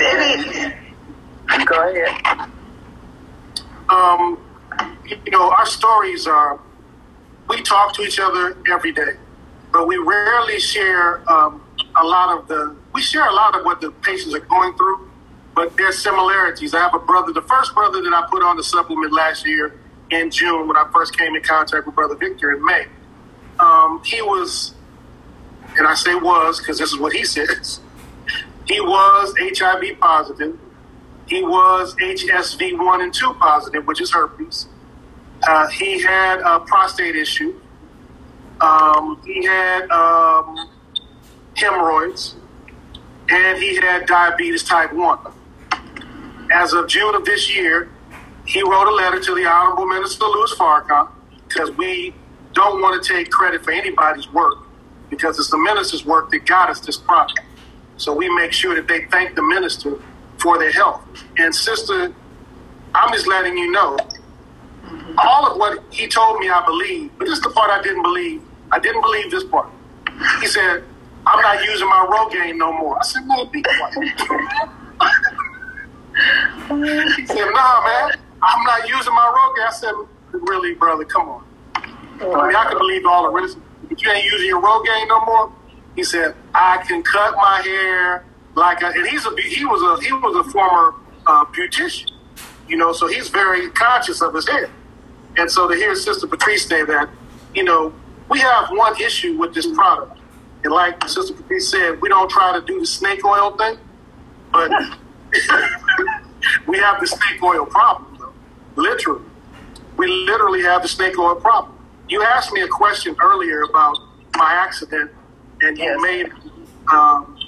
It 0.00 0.40
is. 0.40 1.66
Go 1.66 1.90
ahead. 1.90 2.50
Um, 3.88 4.38
you 5.24 5.30
know, 5.30 5.50
our 5.50 5.66
stories 5.66 6.26
are, 6.26 6.60
we 7.48 7.62
talk 7.62 7.94
to 7.94 8.02
each 8.02 8.18
other 8.18 8.56
every 8.70 8.92
day, 8.92 9.12
but 9.72 9.86
we 9.86 9.96
rarely 9.96 10.58
share 10.58 11.28
um, 11.30 11.62
a 12.00 12.04
lot 12.04 12.38
of 12.38 12.48
the, 12.48 12.74
we 12.92 13.02
share 13.02 13.26
a 13.28 13.32
lot 13.32 13.56
of 13.58 13.64
what 13.64 13.80
the 13.80 13.90
patients 13.90 14.34
are 14.34 14.40
going 14.40 14.76
through, 14.76 15.10
but 15.54 15.76
there's 15.76 15.98
similarities. 15.98 16.74
I 16.74 16.80
have 16.80 16.94
a 16.94 16.98
brother, 16.98 17.32
the 17.32 17.42
first 17.42 17.74
brother 17.74 18.02
that 18.02 18.12
I 18.12 18.26
put 18.30 18.42
on 18.42 18.56
the 18.56 18.64
supplement 18.64 19.12
last 19.12 19.46
year 19.46 19.78
in 20.10 20.30
June 20.30 20.68
when 20.68 20.76
I 20.76 20.88
first 20.92 21.16
came 21.16 21.34
in 21.34 21.42
contact 21.42 21.86
with 21.86 21.94
Brother 21.94 22.14
Victor 22.14 22.52
in 22.52 22.64
May. 22.64 22.86
Um, 23.58 24.02
he 24.04 24.20
was, 24.22 24.74
and 25.76 25.86
I 25.86 25.94
say 25.94 26.14
was 26.14 26.58
because 26.58 26.78
this 26.78 26.92
is 26.92 26.98
what 26.98 27.12
he 27.12 27.24
says, 27.24 27.80
he 28.66 28.80
was 28.80 29.34
HIV 29.38 29.98
positive 30.00 30.58
he 31.26 31.42
was 31.42 31.94
HSV 31.96 32.78
1 32.78 33.00
and 33.00 33.12
2 33.12 33.34
positive, 33.34 33.86
which 33.86 34.00
is 34.00 34.10
herpes. 34.12 34.66
Uh, 35.46 35.68
he 35.68 36.02
had 36.02 36.40
a 36.40 36.60
prostate 36.60 37.16
issue. 37.16 37.60
Um, 38.60 39.20
he 39.24 39.44
had 39.44 39.90
um, 39.90 40.70
hemorrhoids. 41.54 42.36
And 43.30 43.58
he 43.58 43.76
had 43.76 44.06
diabetes 44.06 44.64
type 44.64 44.92
1. 44.92 45.18
As 46.52 46.74
of 46.74 46.88
June 46.88 47.14
of 47.14 47.24
this 47.24 47.54
year, 47.54 47.88
he 48.46 48.62
wrote 48.62 48.88
a 48.88 48.94
letter 48.94 49.20
to 49.20 49.34
the 49.34 49.46
Honorable 49.46 49.86
Minister 49.86 50.24
Louis 50.24 50.54
Farrakhan 50.54 51.08
because 51.48 51.70
we 51.72 52.14
don't 52.52 52.80
want 52.80 53.02
to 53.02 53.12
take 53.12 53.30
credit 53.30 53.64
for 53.64 53.72
anybody's 53.72 54.30
work 54.32 54.58
because 55.10 55.38
it's 55.38 55.50
the 55.50 55.58
minister's 55.58 56.04
work 56.04 56.30
that 56.30 56.46
got 56.46 56.70
us 56.70 56.80
this 56.80 56.96
product. 56.96 57.40
So 57.96 58.14
we 58.14 58.28
make 58.34 58.52
sure 58.52 58.74
that 58.74 58.88
they 58.88 59.06
thank 59.06 59.34
the 59.34 59.42
minister 59.42 60.00
for 60.38 60.58
their 60.58 60.72
help. 60.72 61.02
And 61.38 61.54
sister, 61.54 62.12
I'm 62.94 63.12
just 63.12 63.26
letting 63.26 63.56
you 63.56 63.70
know, 63.70 63.96
all 65.18 65.50
of 65.50 65.58
what 65.58 65.82
he 65.90 66.08
told 66.08 66.40
me 66.40 66.48
I 66.48 66.64
believe, 66.64 67.10
but 67.18 67.26
this 67.26 67.38
is 67.38 67.42
the 67.42 67.50
part 67.50 67.70
I 67.70 67.82
didn't 67.82 68.02
believe. 68.02 68.42
I 68.72 68.78
didn't 68.78 69.02
believe 69.02 69.30
this 69.30 69.44
part. 69.44 69.68
He 70.40 70.46
said, 70.46 70.84
I'm 71.26 71.40
not 71.40 71.64
using 71.64 71.88
my 71.88 72.06
Rogaine 72.10 72.56
no 72.56 72.72
more. 72.72 72.98
I 72.98 73.02
said, 73.02 73.26
no, 73.26 73.46
be 73.46 73.62
quiet. 73.62 73.94
he 77.16 77.26
said, 77.26 77.48
nah, 77.52 77.84
man, 77.84 78.12
I'm 78.44 78.62
not 78.64 78.88
using 78.88 79.14
my 79.14 79.52
Rogaine. 79.56 79.68
I 79.68 79.72
said, 79.72 79.94
really, 80.32 80.74
brother, 80.74 81.04
come 81.04 81.28
on. 81.28 81.44
I 81.74 82.46
mean, 82.46 82.56
I 82.56 82.66
can 82.68 82.78
believe 82.78 83.06
all 83.06 83.24
the 83.24 83.30
rest, 83.30 83.58
but 83.88 84.00
you 84.02 84.10
ain't 84.10 84.24
using 84.24 84.48
your 84.48 84.60
Rogaine 84.60 85.08
no 85.08 85.24
more. 85.24 85.52
He 85.96 86.04
said, 86.04 86.34
I 86.54 86.84
can 86.86 87.02
cut 87.02 87.34
my 87.36 87.62
hair 87.62 88.24
like, 88.54 88.82
a, 88.82 88.86
and 88.86 89.06
he's 89.08 89.24
a 89.26 89.30
he 89.40 89.64
was 89.64 89.82
a 89.82 90.04
he 90.04 90.12
was 90.12 90.46
a 90.46 90.50
former 90.50 90.94
uh, 91.26 91.44
beautician, 91.46 92.10
you 92.68 92.76
know, 92.76 92.92
so 92.92 93.06
he's 93.06 93.28
very 93.28 93.70
conscious 93.70 94.20
of 94.20 94.34
his 94.34 94.48
hair. 94.48 94.70
And 95.36 95.50
so 95.50 95.68
to 95.68 95.74
hear 95.74 95.94
Sister 95.96 96.26
Patrice 96.26 96.66
say 96.66 96.84
that, 96.84 97.08
you 97.54 97.64
know, 97.64 97.92
we 98.28 98.38
have 98.40 98.68
one 98.70 99.00
issue 99.00 99.36
with 99.36 99.54
this 99.54 99.66
product, 99.66 100.18
and 100.62 100.72
like 100.72 101.08
Sister 101.08 101.34
Patrice 101.34 101.68
said, 101.68 102.00
we 102.00 102.08
don't 102.08 102.30
try 102.30 102.58
to 102.58 102.64
do 102.64 102.78
the 102.78 102.86
snake 102.86 103.24
oil 103.24 103.56
thing, 103.56 103.76
but 104.52 104.70
we 106.68 106.78
have 106.78 107.00
the 107.00 107.06
snake 107.06 107.42
oil 107.42 107.66
problem. 107.66 108.13
Literally. 108.76 109.24
We 109.96 110.06
literally 110.06 110.62
have 110.62 110.82
the 110.82 110.88
snake 110.88 111.18
oil 111.18 111.34
problem. 111.36 111.76
You 112.08 112.22
asked 112.22 112.52
me 112.52 112.60
a 112.62 112.68
question 112.68 113.16
earlier 113.22 113.62
about 113.62 113.96
my 114.36 114.52
accident, 114.52 115.10
and 115.60 115.78
you 115.78 115.84
Yes. 115.84 116.00
made 116.02 116.32
um, 116.92 117.38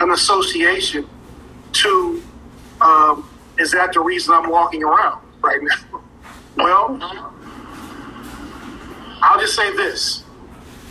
an 0.00 0.10
association 0.10 1.08
to 1.72 2.22
um, 2.80 3.28
is 3.58 3.70
that 3.72 3.92
the 3.92 4.00
reason 4.00 4.32
I'm 4.34 4.48
walking 4.50 4.82
around 4.82 5.20
right 5.42 5.60
now? 5.62 6.00
Well, 6.56 6.98
I'll 9.22 9.38
just 9.40 9.54
say 9.54 9.74
this 9.76 10.24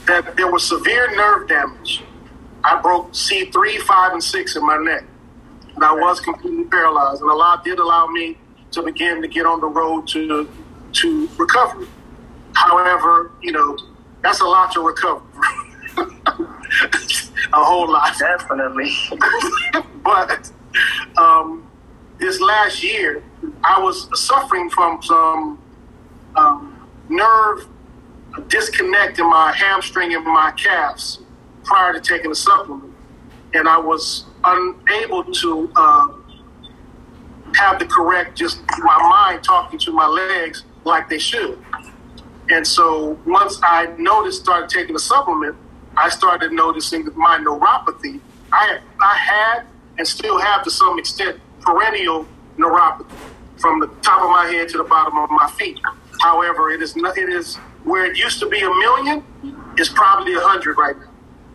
that 0.07 0.35
there 0.37 0.49
was 0.51 0.63
severe 0.67 1.13
nerve 1.15 1.47
damage. 1.47 2.01
I 2.63 2.81
broke 2.81 3.11
C3, 3.11 3.77
5, 3.79 4.13
and 4.13 4.23
6 4.23 4.55
in 4.55 4.65
my 4.65 4.77
neck. 4.77 5.03
And 5.75 5.83
I 5.83 5.91
was 5.93 6.19
completely 6.21 6.63
paralyzed. 6.63 7.21
And 7.21 7.29
Allah 7.29 7.61
did 7.63 7.77
allow 7.77 8.07
me 8.07 8.37
to 8.71 8.81
begin 8.83 9.21
to 9.21 9.27
get 9.27 9.45
on 9.45 9.59
the 9.61 9.67
road 9.67 10.07
to 10.09 10.49
to 10.91 11.29
recovery. 11.37 11.87
However, 12.53 13.31
you 13.41 13.51
know, 13.51 13.77
that's 14.21 14.41
a 14.41 14.45
lot 14.45 14.71
to 14.73 14.81
recover. 14.81 15.21
a 15.97 17.63
whole 17.63 17.91
lot. 17.91 18.17
Definitely. 18.17 18.91
but 20.03 20.51
um, 21.17 21.69
this 22.19 22.39
last 22.41 22.83
year, 22.83 23.23
I 23.63 23.79
was 23.79 24.09
suffering 24.19 24.69
from 24.69 25.01
some 25.01 25.59
um, 26.35 26.87
nerve 27.09 27.67
disconnect 28.47 29.19
in 29.19 29.29
my 29.29 29.51
hamstring 29.53 30.13
and 30.13 30.23
my 30.25 30.51
calves 30.51 31.19
prior 31.63 31.93
to 31.93 31.99
taking 31.99 32.29
the 32.29 32.35
supplement, 32.35 32.93
and 33.53 33.67
I 33.67 33.77
was 33.77 34.25
unable 34.43 35.23
to 35.23 35.71
uh, 35.75 36.07
have 37.55 37.79
the 37.79 37.85
correct 37.85 38.37
just 38.37 38.61
my 38.79 38.97
mind 38.97 39.43
talking 39.43 39.79
to 39.79 39.91
my 39.91 40.07
legs 40.07 40.63
like 40.85 41.09
they 41.09 41.19
should. 41.19 41.57
And 42.49 42.65
so 42.65 43.19
once 43.25 43.59
I 43.63 43.93
noticed, 43.97 44.41
started 44.41 44.69
taking 44.69 44.93
the 44.93 44.99
supplement, 44.99 45.55
I 45.95 46.09
started 46.09 46.51
noticing 46.51 47.05
that 47.05 47.15
my 47.15 47.37
neuropathy, 47.37 48.19
I, 48.51 48.79
I 49.01 49.15
had 49.15 49.65
and 49.97 50.07
still 50.07 50.39
have 50.39 50.63
to 50.63 50.71
some 50.71 50.97
extent 50.97 51.39
perennial 51.61 52.25
neuropathy 52.57 53.11
from 53.57 53.79
the 53.79 53.87
top 54.01 54.21
of 54.21 54.29
my 54.29 54.45
head 54.47 54.69
to 54.69 54.77
the 54.77 54.83
bottom 54.83 55.17
of 55.17 55.29
my 55.29 55.51
feet. 55.57 55.79
However, 56.21 56.71
it 56.71 56.81
is 56.81 56.95
not, 56.95 57.17
it 57.17 57.29
is 57.29 57.57
where 57.83 58.05
it 58.05 58.17
used 58.17 58.39
to 58.39 58.49
be 58.49 58.59
a 58.59 58.69
million, 58.69 59.23
it's 59.77 59.89
probably 59.89 60.33
a 60.33 60.39
hundred 60.39 60.77
right 60.77 60.97
now. 60.97 61.09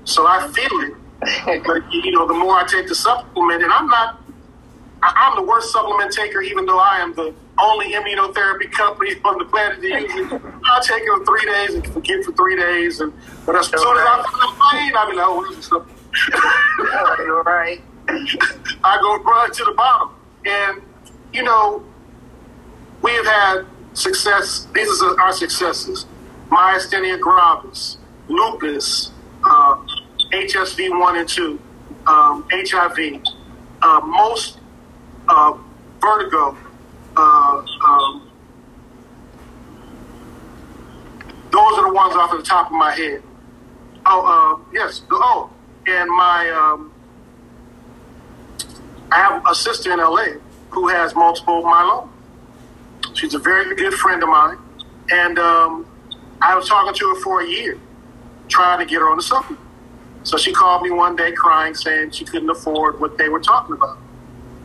So 0.04 0.26
I 0.26 0.46
feel 0.48 0.80
it. 0.80 0.94
but 1.66 1.92
you 1.92 2.10
know, 2.10 2.26
the 2.26 2.34
more 2.34 2.56
I 2.56 2.66
take 2.66 2.86
the 2.86 2.94
supplement, 2.94 3.62
and 3.62 3.72
I'm 3.72 3.88
not 3.88 4.23
I- 5.04 5.12
I'm 5.28 5.36
the 5.36 5.42
worst 5.42 5.70
supplement 5.70 6.12
taker, 6.12 6.40
even 6.40 6.64
though 6.66 6.78
I 6.78 6.98
am 6.98 7.14
the 7.14 7.34
only 7.58 7.92
immunotherapy 7.92 8.70
company 8.72 9.16
on 9.24 9.38
the 9.38 9.44
planet 9.44 9.80
to 9.80 9.86
use 9.88 10.32
it. 10.32 10.42
I'll 10.64 10.82
take 10.82 11.02
it 11.02 11.18
for 11.18 11.24
three 11.24 11.44
days 11.44 11.74
and 11.74 11.86
forget 11.92 12.24
for 12.24 12.32
three 12.32 12.56
days. 12.56 13.00
And 13.00 13.12
but 13.46 13.54
as 13.56 13.66
soon 13.68 13.78
as 13.96 14.04
I 14.06 14.24
feel 14.32 14.80
pain, 14.80 14.92
I'll 14.96 15.10
be 15.10 15.16
like, 15.16 15.26
oh, 15.26 15.36
what 15.36 15.50
is 15.52 15.68
this? 15.68 17.18
You're 17.18 17.42
right. 17.42 17.80
I 18.84 18.98
go 19.00 19.22
run 19.22 19.52
to 19.52 19.64
the 19.64 19.72
bottom. 19.72 20.10
And, 20.46 20.82
you 21.32 21.42
know, 21.42 21.84
we 23.02 23.12
have 23.12 23.26
had 23.26 23.66
success. 23.94 24.66
These 24.74 25.02
are 25.02 25.20
our 25.20 25.32
successes. 25.32 26.06
Myasthenia 26.50 27.20
gravis, 27.20 27.98
lupus, 28.28 29.10
uh, 29.44 29.76
HSV 30.32 30.98
1 30.98 31.16
and 31.16 31.28
2, 31.28 31.60
um, 32.06 32.46
HIV, 32.50 33.22
uh, 33.82 34.00
most 34.00 34.58
uh, 35.28 35.56
vertigo, 36.00 36.56
uh, 37.16 37.64
um, 37.84 38.30
those 41.50 41.78
are 41.78 41.88
the 41.88 41.94
ones 41.94 42.14
off 42.14 42.32
of 42.32 42.38
the 42.38 42.44
top 42.44 42.66
of 42.66 42.72
my 42.72 42.92
head. 42.92 43.22
Oh, 44.06 44.60
uh, 44.60 44.72
yes. 44.72 45.02
Oh, 45.10 45.50
and 45.86 46.10
my 46.10 46.50
um, 46.50 46.92
I 49.10 49.18
have 49.18 49.42
a 49.48 49.54
sister 49.54 49.92
in 49.92 49.98
LA 49.98 50.26
who 50.70 50.88
has 50.88 51.14
multiple 51.14 51.62
myeloma. 51.62 52.08
She's 53.14 53.34
a 53.34 53.38
very 53.38 53.74
good 53.76 53.94
friend 53.94 54.22
of 54.22 54.28
mine, 54.28 54.58
and 55.10 55.38
um, 55.38 55.86
I 56.40 56.56
was 56.56 56.68
talking 56.68 56.92
to 56.92 57.08
her 57.10 57.20
for 57.20 57.42
a 57.42 57.46
year, 57.46 57.78
trying 58.48 58.80
to 58.80 58.84
get 58.84 58.98
her 58.98 59.08
on 59.08 59.16
the 59.16 59.22
supplement. 59.22 59.64
So 60.24 60.36
she 60.36 60.52
called 60.52 60.82
me 60.82 60.90
one 60.90 61.16
day 61.16 61.32
crying, 61.32 61.74
saying 61.74 62.10
she 62.10 62.24
couldn't 62.24 62.50
afford 62.50 63.00
what 63.00 63.16
they 63.16 63.28
were 63.28 63.40
talking 63.40 63.76
about. 63.76 63.98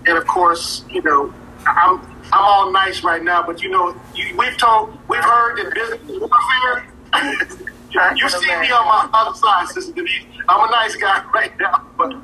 And 0.09 0.17
of 0.17 0.25
course, 0.25 0.83
you 0.89 1.03
know, 1.03 1.31
I'm 1.67 2.01
I'm 2.33 2.43
all 2.43 2.71
nice 2.71 3.03
right 3.03 3.23
now, 3.23 3.43
but 3.45 3.61
you 3.61 3.69
know, 3.69 3.95
you, 4.15 4.35
we've 4.35 4.57
told, 4.57 4.97
we've 5.07 5.23
heard 5.23 5.57
that 5.57 5.73
business 5.75 6.01
warfare. 6.19 6.87
you 8.15 8.29
see 8.29 8.59
me 8.59 8.71
on 8.71 8.85
my 8.85 9.09
other 9.13 9.37
side, 9.37 9.67
Sister 9.67 9.93
Denise. 9.93 10.25
I'm 10.47 10.67
a 10.67 10.71
nice 10.71 10.95
guy 10.95 11.23
right 11.33 11.51
now, 11.59 11.85
but 11.95 12.15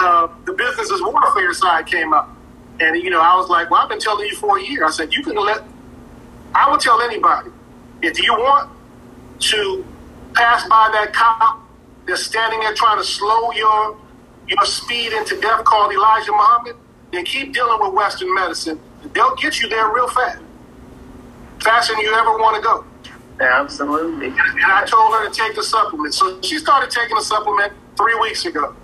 uh, 0.00 0.28
the 0.46 0.52
business 0.52 0.90
is 0.90 1.00
warfare 1.00 1.54
side 1.54 1.86
came 1.86 2.12
up, 2.12 2.28
and 2.80 2.96
you 3.00 3.10
know, 3.10 3.20
I 3.20 3.36
was 3.36 3.48
like, 3.48 3.70
well, 3.70 3.82
I've 3.82 3.88
been 3.88 4.00
telling 4.00 4.26
you 4.26 4.34
for 4.34 4.58
a 4.58 4.62
year. 4.62 4.84
I 4.84 4.90
said, 4.90 5.14
you 5.14 5.22
can 5.22 5.36
let. 5.36 5.62
I 6.56 6.68
would 6.68 6.80
tell 6.80 7.00
anybody 7.02 7.50
if 8.02 8.20
you 8.20 8.32
want 8.32 8.68
to 9.38 9.86
pass 10.34 10.68
by 10.68 10.90
that 10.92 11.12
cop 11.12 11.60
that's 12.04 12.24
standing 12.24 12.58
there 12.60 12.74
trying 12.74 12.98
to 12.98 13.04
slow 13.04 13.52
your 13.52 13.96
your 14.48 14.64
speed 14.64 15.12
into 15.12 15.40
death 15.40 15.62
called 15.62 15.92
Elijah 15.92 16.32
Muhammad, 16.32 16.76
then 17.12 17.24
keep 17.24 17.52
dealing 17.54 17.78
with 17.80 17.92
Western 17.94 18.34
medicine. 18.34 18.80
They'll 19.14 19.36
get 19.36 19.60
you 19.60 19.68
there 19.68 19.92
real 19.92 20.08
fast. 20.08 20.42
Faster 21.60 21.94
than 21.94 22.02
you 22.02 22.12
ever 22.14 22.32
want 22.38 22.56
to 22.56 22.62
go. 22.62 22.84
Absolutely. 23.40 24.26
And 24.28 24.64
I 24.64 24.84
told 24.84 25.12
her 25.14 25.28
to 25.28 25.34
take 25.34 25.54
the 25.54 25.62
supplement. 25.62 26.14
So 26.14 26.40
she 26.42 26.58
started 26.58 26.90
taking 26.90 27.16
the 27.16 27.22
supplement 27.22 27.72
three 27.96 28.14
weeks 28.20 28.44
ago. 28.44 28.74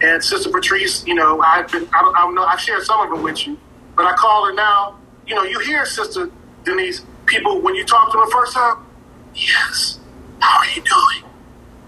And 0.00 0.22
Sister 0.22 0.50
Patrice, 0.50 1.04
you 1.06 1.14
know, 1.14 1.40
I've 1.40 1.70
been, 1.70 1.88
I 1.92 2.02
don't, 2.02 2.16
I 2.16 2.20
don't 2.20 2.34
know, 2.34 2.44
I've 2.44 2.60
shared 2.60 2.82
some 2.82 3.00
of 3.00 3.18
it 3.18 3.22
with 3.22 3.46
you, 3.46 3.58
but 3.96 4.06
I 4.06 4.14
call 4.14 4.46
her 4.46 4.52
now. 4.52 4.98
You 5.26 5.34
know, 5.34 5.42
you 5.42 5.58
hear 5.58 5.84
Sister 5.84 6.30
Denise, 6.64 7.04
people, 7.26 7.60
when 7.60 7.74
you 7.74 7.84
talk 7.84 8.12
to 8.12 8.18
her 8.18 8.30
first 8.30 8.54
time, 8.54 8.86
yes, 9.34 9.98
how 10.38 10.58
are 10.58 10.66
you 10.66 10.82
doing? 10.82 11.32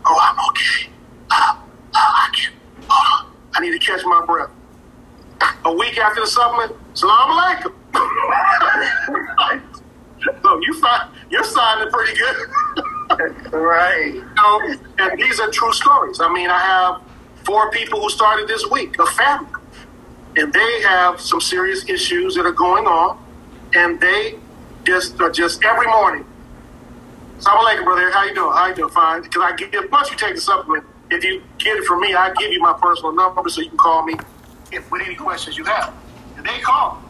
Oh, 0.04 0.18
I'm 0.20 0.48
okay. 0.50 0.90
Uh, 1.30 1.56
uh, 1.56 1.62
I 1.94 2.30
can, 2.34 2.52
hold 2.88 3.26
on, 3.28 3.32
I 3.54 3.60
need 3.60 3.70
to 3.70 3.78
catch 3.78 4.04
my 4.04 4.24
breath. 4.26 4.50
A 5.64 5.72
week 5.72 5.98
after 5.98 6.20
the 6.20 6.26
supplement, 6.26 6.72
salam 6.94 7.30
alaikum. 7.30 7.72
so 10.42 10.60
you 10.60 10.74
find, 10.80 11.10
you're 11.30 11.44
signing 11.44 11.90
pretty 11.90 12.18
good. 12.18 12.36
right. 13.52 14.14
You 14.14 14.24
know, 14.36 14.60
and 14.98 15.18
these 15.18 15.40
are 15.40 15.50
true 15.50 15.72
stories. 15.72 16.20
I 16.20 16.32
mean, 16.32 16.50
I 16.50 16.58
have 16.60 17.02
four 17.44 17.70
people 17.70 18.00
who 18.00 18.10
started 18.10 18.48
this 18.48 18.66
week, 18.70 18.98
a 18.98 19.06
family. 19.06 19.48
and 20.36 20.52
they 20.52 20.80
have 20.82 21.20
some 21.20 21.40
serious 21.40 21.88
issues 21.88 22.34
that 22.34 22.46
are 22.46 22.52
going 22.52 22.86
on, 22.86 23.18
and 23.74 24.00
they 24.00 24.38
just 24.84 25.20
are 25.20 25.30
just 25.30 25.64
every 25.64 25.86
morning. 25.86 26.24
Salam 27.38 27.64
alaikum, 27.64 27.84
brother. 27.84 28.10
How 28.10 28.24
you 28.24 28.34
doing? 28.34 28.52
How 28.52 28.66
you 28.68 28.74
doing? 28.74 28.90
Fine. 28.90 29.22
Because 29.22 29.42
I 29.42 29.56
give 29.56 29.90
once 29.90 30.10
you 30.10 30.16
take 30.16 30.34
the 30.34 30.40
supplement, 30.40 30.84
if 31.10 31.24
you 31.24 31.42
get 31.58 31.76
it 31.78 31.84
from 31.84 32.00
me, 32.00 32.14
I 32.14 32.32
give 32.34 32.52
you 32.52 32.60
my 32.60 32.74
personal 32.80 33.12
number 33.12 33.48
so 33.48 33.60
you 33.62 33.68
can 33.70 33.78
call 33.78 34.04
me 34.04 34.14
if, 34.72 34.90
with 34.90 35.02
any 35.02 35.14
questions 35.14 35.56
you 35.56 35.64
have. 35.64 35.92
And 36.36 36.46
they 36.46 36.58
call. 36.60 37.02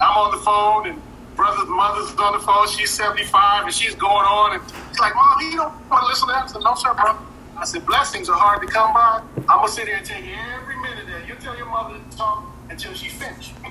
I'm 0.00 0.16
on 0.16 0.30
the 0.32 0.38
phone, 0.38 0.86
and 0.88 1.02
brother's 1.36 1.68
mother's 1.68 2.14
on 2.18 2.32
the 2.32 2.40
phone. 2.40 2.68
She's 2.68 2.90
75, 2.90 3.64
and 3.64 3.74
she's 3.74 3.94
going 3.94 4.26
on, 4.26 4.58
and 4.58 4.62
she's 4.88 5.00
like, 5.00 5.14
"Mom, 5.14 5.40
you 5.40 5.56
don't 5.56 5.90
want 5.90 6.02
to 6.02 6.08
listen 6.08 6.28
to 6.28 6.34
that?" 6.34 6.44
I 6.44 6.46
said, 6.46 6.62
"No, 6.62 6.74
sir, 6.74 6.94
bro." 6.94 7.16
I 7.56 7.64
said, 7.64 7.86
"Blessings 7.86 8.28
are 8.28 8.36
hard 8.36 8.60
to 8.62 8.66
come 8.66 8.92
by. 8.92 9.22
I'm 9.36 9.46
gonna 9.46 9.68
sit 9.68 9.86
here 9.86 9.96
and 9.96 10.06
take 10.06 10.24
every 10.26 10.76
minute 10.76 11.06
that 11.06 11.28
You 11.28 11.34
tell 11.36 11.56
your 11.56 11.66
mother 11.66 11.98
to 11.98 12.16
talk 12.16 12.44
until 12.70 12.92
she 12.94 13.08
finished." 13.08 13.54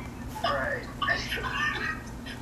Right. 0.44 0.84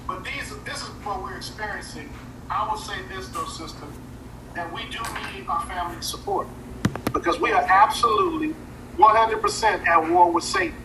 But 0.07 0.23
these, 0.23 0.49
this 0.65 0.81
is 0.81 0.89
what 1.05 1.21
we're 1.21 1.37
experiencing. 1.37 2.09
I 2.49 2.67
will 2.67 2.79
say 2.79 2.95
this, 3.13 3.27
though, 3.29 3.45
sister, 3.45 3.85
that 4.55 4.73
we 4.73 4.81
do 4.89 4.97
need 5.33 5.47
our 5.47 5.61
family 5.67 6.01
support 6.01 6.47
because 7.13 7.39
we 7.39 7.51
are 7.51 7.61
absolutely 7.61 8.55
100% 8.97 9.87
at 9.87 10.09
war 10.09 10.31
with 10.31 10.43
Satan. 10.43 10.75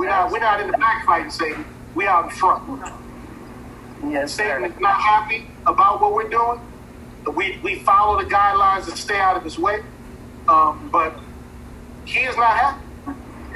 We're 0.00 0.08
not, 0.08 0.32
we're 0.32 0.38
not 0.38 0.60
in 0.62 0.70
the 0.70 0.78
back 0.78 1.04
fighting 1.04 1.30
Satan. 1.30 1.62
We 1.94 2.06
out 2.06 2.24
in 2.24 2.30
front. 2.30 2.90
Yes, 4.08 4.32
Satan 4.32 4.64
is 4.64 4.80
not 4.80 4.98
happy 4.98 5.46
about 5.66 6.00
what 6.00 6.14
we're 6.14 6.30
doing. 6.30 6.58
We, 7.36 7.58
we 7.62 7.80
follow 7.80 8.18
the 8.18 8.26
guidelines 8.26 8.88
and 8.88 8.96
stay 8.96 9.18
out 9.18 9.36
of 9.36 9.44
his 9.44 9.58
way. 9.58 9.82
Um, 10.48 10.88
but 10.90 11.20
he 12.06 12.20
is 12.20 12.34
not 12.34 12.56
happy. 12.56 12.82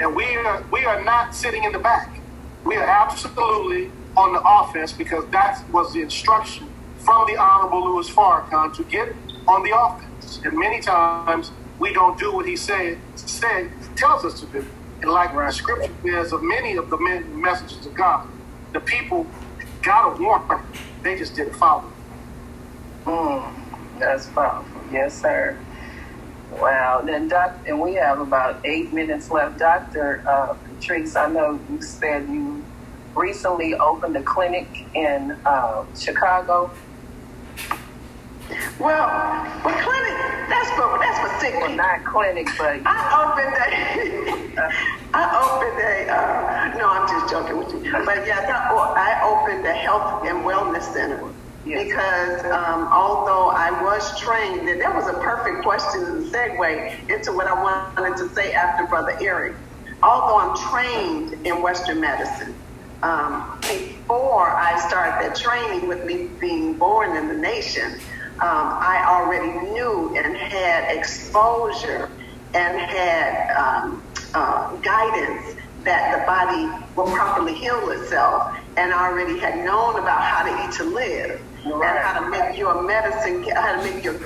And 0.00 0.14
we 0.14 0.36
are, 0.36 0.62
we 0.70 0.84
are 0.84 1.02
not 1.02 1.34
sitting 1.34 1.64
in 1.64 1.72
the 1.72 1.78
back. 1.78 2.20
We 2.62 2.76
are 2.76 2.84
absolutely 2.84 3.90
on 4.14 4.34
the 4.34 4.42
offense 4.44 4.92
because 4.92 5.26
that 5.30 5.64
was 5.72 5.94
the 5.94 6.02
instruction 6.02 6.70
from 6.98 7.26
the 7.26 7.38
Honorable 7.38 7.86
Louis 7.86 8.10
Farrakhan 8.10 8.76
to 8.76 8.84
get 8.84 9.14
on 9.48 9.62
the 9.62 9.74
offense. 9.74 10.40
And 10.44 10.58
many 10.58 10.82
times 10.82 11.52
we 11.78 11.94
don't 11.94 12.18
do 12.18 12.34
what 12.34 12.44
he 12.44 12.54
said, 12.54 12.98
said 13.14 13.70
tells 13.96 14.26
us 14.26 14.40
to 14.40 14.46
do. 14.48 14.66
And 15.04 15.12
like 15.12 15.34
the 15.34 15.52
scripture 15.52 15.92
says 16.06 16.32
of 16.32 16.40
many 16.42 16.76
of 16.78 16.88
the 16.90 16.98
men, 16.98 17.42
messages 17.42 17.86
of 17.86 17.94
God, 17.94 18.26
the 18.72 18.80
people 18.80 19.26
got 19.82 20.08
a 20.18 20.22
warning. 20.22 20.64
They 21.04 21.18
just 21.18 21.36
didn't 21.36 21.56
follow. 21.56 21.92
Mm, 23.06 23.54
that's 24.00 24.28
powerful. 24.30 24.82
Yes, 24.90 25.20
sir. 25.20 25.60
Wow. 26.50 27.02
Then, 27.06 27.28
doc, 27.28 27.60
and 27.66 27.80
we 27.82 27.94
have 27.96 28.20
about 28.20 28.60
eight 28.64 28.94
minutes 28.94 29.30
left. 29.30 29.58
Dr. 29.58 30.24
Uh, 30.26 30.54
Patrice, 30.54 31.16
I 31.16 31.28
know 31.28 31.60
you 31.68 31.82
said 31.82 32.28
you 32.30 32.66
recently 33.14 33.74
opened 33.74 34.16
a 34.16 34.22
clinic 34.24 34.68
in 34.94 35.36
uh, 35.46 35.84
Chicago. 35.98 36.72
Well, 38.78 39.06
but 39.62 39.74
clinic, 39.82 40.16
that's 40.48 40.70
for, 40.76 40.98
that's 40.98 41.18
for 41.20 41.40
sick 41.40 41.54
Well, 41.54 41.68
people. 41.70 41.76
not 41.76 42.04
clinic, 42.04 42.48
but 42.58 42.80
I 42.84 42.98
opened 43.22 43.54
a, 43.54 44.58
I 45.14 45.24
opened 45.40 45.78
a, 45.80 46.12
uh, 46.12 46.78
no, 46.78 46.88
I'm 46.88 47.08
just 47.08 47.30
joking 47.32 47.56
with 47.58 47.72
you. 47.72 47.92
But 47.92 48.26
yes, 48.26 48.48
I, 48.50 48.74
I 48.74 49.22
opened 49.24 49.66
a 49.66 49.72
health 49.72 50.24
and 50.26 50.44
wellness 50.44 50.82
center. 50.92 51.20
Yes. 51.66 51.84
Because 51.84 52.44
um, 52.52 52.88
although 52.92 53.48
I 53.48 53.70
was 53.82 54.20
trained, 54.20 54.68
and 54.68 54.80
that 54.82 54.94
was 54.94 55.06
a 55.08 55.14
perfect 55.20 55.62
question 55.62 56.04
and 56.04 56.26
segue 56.26 57.08
into 57.08 57.32
what 57.32 57.46
I 57.46 57.54
wanted 57.96 58.18
to 58.18 58.28
say 58.34 58.52
after 58.52 58.86
Brother 58.86 59.16
Eric. 59.20 59.54
Although 60.02 60.38
I'm 60.38 60.56
trained 60.70 61.46
in 61.46 61.62
Western 61.62 62.00
medicine, 62.02 62.54
um, 63.02 63.58
before 63.62 64.48
I 64.50 64.78
started 64.88 65.26
that 65.26 65.36
training 65.36 65.88
with 65.88 66.04
me 66.04 66.28
being 66.38 66.74
born 66.74 67.16
in 67.16 67.28
the 67.28 67.36
nation, 67.36 67.98
um, 68.40 68.66
I 68.80 69.04
already 69.06 69.70
knew 69.72 70.16
and 70.16 70.36
had 70.36 70.96
exposure 70.96 72.10
and 72.54 72.78
had 72.78 73.56
um, 73.56 74.02
uh, 74.34 74.74
guidance 74.76 75.56
that 75.84 76.18
the 76.18 76.26
body 76.26 76.84
will 76.96 77.14
properly 77.14 77.54
heal 77.54 77.90
itself, 77.90 78.56
and 78.76 78.92
I 78.92 79.08
already 79.08 79.38
had 79.38 79.64
known 79.64 79.98
about 79.98 80.22
how 80.22 80.44
to 80.44 80.68
eat 80.68 80.74
to 80.76 80.84
live 80.84 81.40
and 81.64 81.98
how 81.98 82.20
to 82.20 82.30
make 82.30 82.58
your 82.58 82.82
medicine, 82.82 83.42
how 83.54 83.76
to 83.76 83.82
make 83.82 84.02
your 84.02 84.18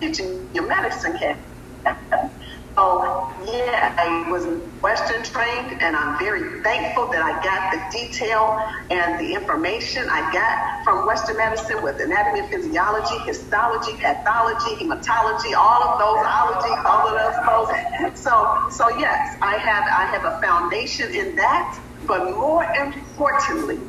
kitchen 0.00 0.48
your 0.54 0.66
medicine 0.66 1.16
cabinet. 1.18 2.30
So 2.74 3.28
yeah, 3.44 3.94
I 3.98 4.30
was 4.30 4.46
Western 4.80 5.22
trained, 5.22 5.82
and 5.82 5.94
I'm 5.94 6.18
very 6.18 6.62
thankful 6.62 7.06
that 7.12 7.20
I 7.20 7.32
got 7.44 7.68
the 7.70 7.98
detail 7.98 8.58
and 8.90 9.20
the 9.20 9.34
information 9.34 10.08
I 10.08 10.32
got 10.32 10.82
from 10.82 11.06
Western 11.06 11.36
medicine 11.36 11.82
with 11.82 12.00
anatomy 12.00 12.40
and 12.40 12.48
physiology, 12.48 13.18
histology, 13.26 13.92
pathology, 14.00 14.76
hematology, 14.76 15.52
all 15.54 15.82
of 15.84 15.98
those 16.00 16.24
ologies, 16.24 16.80
all 16.86 17.08
of 17.08 17.14
those 17.20 17.36
those. 17.44 18.18
So 18.18 18.68
so 18.70 18.88
yes, 18.98 19.36
I 19.42 19.58
have 19.58 19.84
I 19.84 20.06
have 20.06 20.24
a 20.24 20.40
foundation 20.40 21.14
in 21.14 21.36
that, 21.36 21.78
but 22.06 22.24
more 22.34 22.64
importantly 22.64 23.80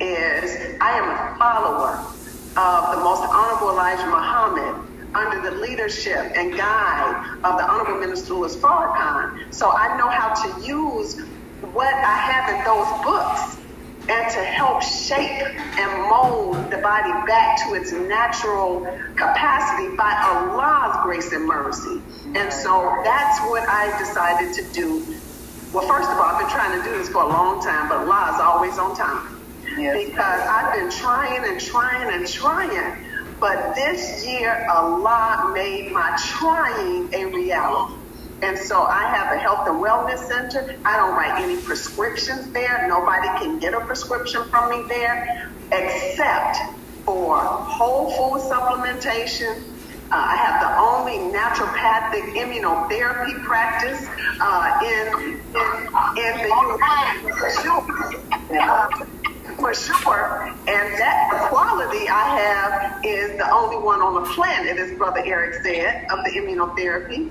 is 0.00 0.76
I 0.80 0.98
am 0.98 1.06
a 1.08 1.38
follower 1.38 1.94
of 2.56 2.96
the 2.96 3.04
most 3.04 3.22
honorable 3.22 3.70
Elijah 3.70 4.06
Muhammad 4.06 4.81
under 5.14 5.50
the 5.50 5.56
leadership 5.56 6.32
and 6.34 6.56
guide 6.56 7.38
of 7.44 7.58
the 7.58 7.64
Honorable 7.64 8.00
Minister 8.00 8.34
Louis 8.34 8.56
Farrakhan. 8.56 9.52
So 9.52 9.70
I 9.70 9.96
know 9.98 10.08
how 10.08 10.34
to 10.34 10.66
use 10.66 11.20
what 11.72 11.94
I 11.94 12.16
have 12.16 12.48
in 12.54 12.64
those 12.64 13.04
books 13.04 13.58
and 14.08 14.30
to 14.32 14.42
help 14.42 14.82
shape 14.82 15.46
and 15.78 16.10
mold 16.10 16.56
the 16.70 16.78
body 16.78 17.12
back 17.26 17.62
to 17.64 17.74
its 17.74 17.92
natural 17.92 18.80
capacity 19.14 19.94
by 19.96 20.12
Allah's 20.24 21.04
grace 21.04 21.32
and 21.32 21.46
mercy. 21.46 22.02
And 22.34 22.52
so 22.52 23.00
that's 23.04 23.40
what 23.48 23.68
I 23.68 23.96
decided 23.98 24.54
to 24.54 24.72
do. 24.72 25.06
Well, 25.72 25.86
first 25.86 26.10
of 26.10 26.16
all, 26.16 26.24
I've 26.24 26.40
been 26.40 26.50
trying 26.50 26.78
to 26.78 26.84
do 26.84 26.98
this 26.98 27.08
for 27.08 27.22
a 27.22 27.28
long 27.28 27.62
time, 27.62 27.88
but 27.88 27.98
Allah 27.98 28.34
is 28.34 28.40
always 28.40 28.78
on 28.78 28.96
time. 28.96 29.40
Yes. 29.78 30.04
Because 30.04 30.40
I've 30.48 30.74
been 30.74 30.90
trying 30.90 31.44
and 31.44 31.60
trying 31.60 32.12
and 32.12 32.26
trying. 32.26 33.06
But 33.42 33.74
this 33.74 34.24
year, 34.24 34.68
Allah 34.70 35.50
made 35.52 35.90
my 35.90 36.16
trying 36.16 37.12
a 37.12 37.24
reality. 37.24 37.94
And 38.40 38.56
so 38.56 38.82
I 38.82 39.02
have 39.02 39.32
a 39.32 39.36
health 39.36 39.66
and 39.66 39.82
wellness 39.82 40.18
center. 40.28 40.78
I 40.84 40.96
don't 40.96 41.16
write 41.16 41.42
any 41.42 41.60
prescriptions 41.60 42.52
there. 42.52 42.86
Nobody 42.88 43.26
can 43.40 43.58
get 43.58 43.74
a 43.74 43.80
prescription 43.80 44.44
from 44.44 44.70
me 44.70 44.84
there 44.88 45.50
except 45.72 46.58
for 47.04 47.36
whole 47.36 48.12
food 48.12 48.48
supplementation. 48.48 49.60
Uh, 50.12 50.14
I 50.14 50.36
have 50.36 50.60
the 50.62 50.78
only 50.78 51.18
naturopathic 51.36 52.36
immunotherapy 52.36 53.42
practice 53.42 54.06
uh, 54.40 54.78
in, 54.84 55.08
in, 55.18 55.80
in 56.16 56.32
the 56.42 56.52
U.S. 56.78 57.66
Uh, 57.66 59.06
for 59.62 59.74
sure. 59.74 60.42
And 60.66 60.98
that 60.98 61.48
quality 61.48 62.08
I 62.08 62.36
have 62.40 63.04
is 63.04 63.38
the 63.38 63.48
only 63.48 63.76
one 63.76 64.00
on 64.00 64.22
the 64.22 64.28
planet, 64.30 64.76
as 64.76 64.98
Brother 64.98 65.22
Eric 65.24 65.62
said, 65.62 66.04
of 66.10 66.24
the 66.24 66.30
immunotherapy. 66.30 67.30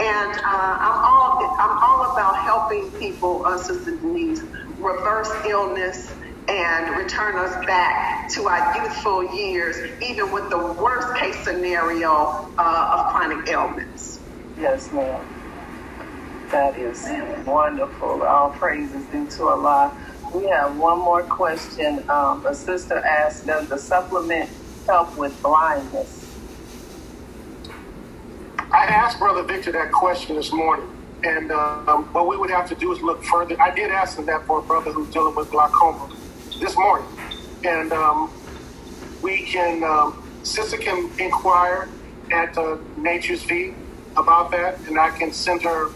And 0.00 0.32
uh, 0.34 0.42
I'm 0.44 1.04
all 1.04 1.56
I'm 1.58 1.78
all 1.82 2.12
about 2.12 2.36
helping 2.36 2.90
people, 2.98 3.46
uh, 3.46 3.58
Sister 3.58 3.96
Denise, 3.96 4.42
reverse 4.78 5.30
illness 5.46 6.12
and 6.48 6.96
return 6.96 7.36
us 7.36 7.54
back 7.64 8.28
to 8.30 8.48
our 8.48 8.76
youthful 8.76 9.22
years, 9.36 9.76
even 10.02 10.32
with 10.32 10.50
the 10.50 10.58
worst 10.58 11.14
case 11.16 11.36
scenario 11.44 12.50
uh, 12.58 12.96
of 12.96 13.12
chronic 13.12 13.48
ailments. 13.48 14.18
Yes, 14.58 14.90
ma'am. 14.92 15.24
That 16.50 16.76
is 16.76 17.06
wonderful. 17.46 18.24
All 18.24 18.50
praises 18.50 19.04
due 19.06 19.28
to 19.28 19.48
Allah. 19.48 19.96
We 20.32 20.46
have 20.46 20.78
one 20.78 20.98
more 20.98 21.22
question. 21.24 22.08
Um, 22.08 22.46
a 22.46 22.54
sister 22.54 22.98
asked, 22.98 23.46
does 23.46 23.68
the 23.68 23.78
supplement 23.78 24.48
help 24.86 25.16
with 25.16 25.40
blindness? 25.42 26.16
I 28.70 28.84
asked 28.84 29.18
Brother 29.18 29.42
Victor 29.42 29.72
that 29.72 29.90
question 29.90 30.36
this 30.36 30.52
morning, 30.52 30.88
and 31.24 31.50
um, 31.50 32.04
what 32.12 32.28
we 32.28 32.36
would 32.36 32.50
have 32.50 32.68
to 32.68 32.76
do 32.76 32.92
is 32.92 33.02
look 33.02 33.24
further. 33.24 33.60
I 33.60 33.74
did 33.74 33.90
ask 33.90 34.16
him 34.16 34.26
that 34.26 34.46
for 34.46 34.60
a 34.60 34.62
brother 34.62 34.92
who's 34.92 35.12
dealing 35.12 35.34
with 35.34 35.50
glaucoma 35.50 36.08
this 36.60 36.76
morning, 36.76 37.08
and 37.64 37.92
um, 37.92 38.30
we 39.22 39.42
can, 39.42 39.82
um, 39.82 40.22
sister 40.44 40.76
can 40.76 41.10
inquire 41.18 41.88
at 42.30 42.56
uh, 42.56 42.78
Nature's 42.96 43.42
V 43.42 43.74
about 44.16 44.52
that, 44.52 44.78
and 44.86 44.96
I 44.96 45.10
can 45.10 45.32
send 45.32 45.62
her 45.62 45.90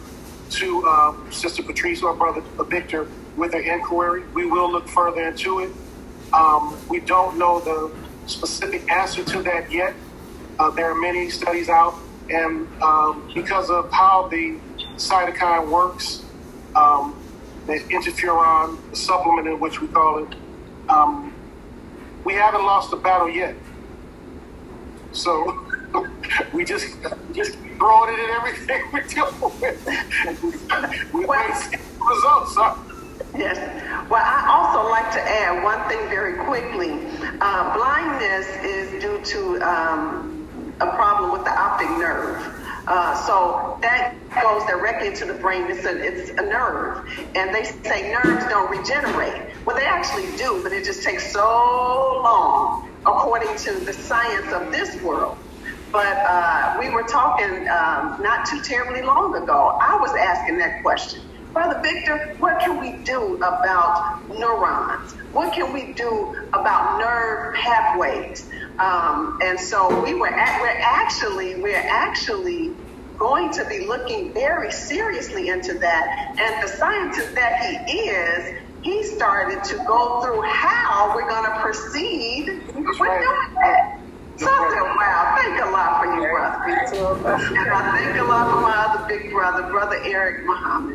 to 0.50 0.86
uh, 0.88 1.30
Sister 1.30 1.62
Patrice 1.62 2.02
or 2.02 2.14
Brother 2.14 2.42
Victor 2.64 3.06
with 3.36 3.52
her 3.52 3.60
inquiry. 3.60 4.24
We 4.34 4.46
will 4.46 4.70
look 4.70 4.88
further 4.88 5.22
into 5.28 5.60
it. 5.60 5.70
Um, 6.32 6.76
we 6.88 7.00
don't 7.00 7.38
know 7.38 7.60
the 7.60 7.90
specific 8.26 8.90
answer 8.90 9.24
to 9.24 9.42
that 9.42 9.70
yet. 9.70 9.94
Uh, 10.58 10.70
there 10.70 10.90
are 10.90 10.94
many 10.94 11.30
studies 11.30 11.68
out, 11.68 11.94
and 12.30 12.68
um, 12.82 13.30
because 13.34 13.70
of 13.70 13.90
how 13.92 14.28
the 14.28 14.58
cytokine 14.96 15.68
works, 15.68 16.24
um, 16.76 17.20
the 17.66 17.78
interferon, 17.90 18.78
the 18.90 18.96
supplement 18.96 19.48
in 19.48 19.58
which 19.58 19.80
we 19.80 19.88
call 19.88 20.24
it. 20.24 20.34
Um, 20.88 21.32
we 22.24 22.34
haven't 22.34 22.64
lost 22.64 22.90
the 22.90 22.96
battle 22.96 23.28
yet. 23.28 23.56
So 25.12 25.66
we 26.52 26.64
just 26.64 26.96
just 27.32 27.58
throwing 27.78 28.14
it 28.14 28.20
in 28.20 28.30
everything 28.30 28.82
we 28.92 29.00
with. 29.60 31.12
we 31.12 31.26
might 31.26 31.54
see 31.54 31.76
results. 32.00 32.54
Huh? 32.56 32.93
Yes. 33.36 33.58
Well, 34.08 34.22
I 34.24 34.48
also 34.48 34.88
like 34.88 35.12
to 35.12 35.20
add 35.20 35.64
one 35.64 35.88
thing 35.88 36.08
very 36.08 36.44
quickly. 36.44 36.92
Uh, 37.40 37.74
blindness 37.74 38.46
is 38.62 39.02
due 39.02 39.20
to 39.24 39.68
um, 39.68 40.74
a 40.80 40.86
problem 40.94 41.32
with 41.32 41.44
the 41.44 41.50
optic 41.50 41.90
nerve. 41.98 42.54
Uh, 42.86 43.14
so 43.26 43.78
that 43.80 44.14
goes 44.40 44.64
directly 44.66 45.08
into 45.08 45.24
the 45.24 45.34
brain. 45.34 45.68
It's 45.68 45.84
a, 45.84 46.00
it's 46.00 46.30
a 46.30 46.42
nerve. 46.42 47.08
And 47.34 47.52
they 47.54 47.64
say 47.64 48.12
nerves 48.12 48.44
don't 48.46 48.70
regenerate. 48.70 49.42
Well, 49.64 49.74
they 49.74 49.86
actually 49.86 50.36
do, 50.36 50.62
but 50.62 50.72
it 50.72 50.84
just 50.84 51.02
takes 51.02 51.32
so 51.32 51.40
long, 52.22 52.88
according 53.00 53.56
to 53.56 53.72
the 53.80 53.92
science 53.92 54.52
of 54.52 54.70
this 54.70 55.00
world. 55.02 55.38
But 55.90 56.18
uh, 56.28 56.76
we 56.78 56.90
were 56.90 57.04
talking 57.04 57.68
um, 57.68 58.22
not 58.22 58.46
too 58.46 58.60
terribly 58.62 59.02
long 59.02 59.34
ago. 59.34 59.78
I 59.80 59.96
was 59.96 60.14
asking 60.14 60.58
that 60.58 60.82
question. 60.82 61.22
Brother 61.54 61.80
Victor, 61.82 62.34
what 62.40 62.58
can 62.58 62.80
we 62.80 63.04
do 63.04 63.36
about 63.36 64.28
neurons? 64.28 65.12
What 65.32 65.52
can 65.54 65.72
we 65.72 65.92
do 65.92 66.34
about 66.52 66.98
nerve 66.98 67.54
pathways? 67.54 68.50
Um, 68.80 69.38
and 69.40 69.58
so 69.58 70.02
we 70.02 70.14
were 70.14 70.26
at, 70.26 70.60
we're 70.60 70.80
actually 70.80 71.54
we're 71.62 71.76
actually 71.76 72.74
going 73.18 73.52
to 73.52 73.64
be 73.66 73.86
looking 73.86 74.32
very 74.32 74.72
seriously 74.72 75.48
into 75.48 75.74
that. 75.74 76.34
And 76.36 76.60
the 76.60 76.66
scientist 76.76 77.36
that 77.36 77.86
he 77.88 77.98
is, 77.98 78.60
he 78.82 79.04
started 79.04 79.62
to 79.62 79.76
go 79.86 80.20
through 80.22 80.42
how 80.42 81.14
we're 81.14 81.28
going 81.28 81.44
to 81.44 81.60
proceed 81.60 82.46
with 82.74 82.74
doing 82.74 82.96
that. 82.98 84.00
So 84.36 84.48
I 84.50 84.70
said, 84.74 84.82
wow, 84.82 85.36
thank 85.38 85.62
Allah 85.62 86.00
for 86.02 86.06
you, 86.16 86.26
brother. 86.32 86.58
And 87.56 87.70
I 87.70 87.96
thank 87.96 88.18
Allah 88.18 88.50
for 88.50 88.60
my 88.60 88.74
other 88.88 89.06
big 89.06 89.30
brother, 89.30 89.70
brother 89.70 90.00
Eric 90.04 90.44
Muhammad. 90.44 90.93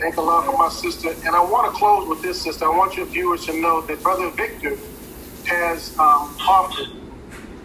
Thank 0.00 0.16
Allah 0.16 0.42
for 0.46 0.56
my 0.56 0.70
sister. 0.70 1.10
And 1.10 1.36
I 1.36 1.44
want 1.44 1.70
to 1.70 1.78
close 1.78 2.08
with 2.08 2.22
this, 2.22 2.40
sister. 2.40 2.64
I 2.64 2.74
want 2.74 2.96
your 2.96 3.04
viewers 3.04 3.44
to 3.46 3.52
know 3.52 3.82
that 3.82 4.02
Brother 4.02 4.30
Victor 4.30 4.78
has 5.44 5.90
um, 5.98 6.34
offered 6.40 6.88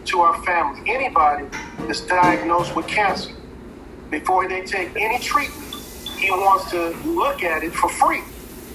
to 0.05 0.19
our 0.19 0.43
family 0.43 0.81
anybody 0.91 1.45
that's 1.87 2.01
diagnosed 2.01 2.75
with 2.75 2.87
cancer 2.87 3.31
before 4.09 4.47
they 4.49 4.61
take 4.61 4.89
any 4.97 5.19
treatment, 5.19 5.75
he 6.17 6.29
wants 6.29 6.69
to 6.71 6.89
look 7.07 7.41
at 7.43 7.63
it 7.63 7.73
for 7.73 7.89
free 7.89 8.21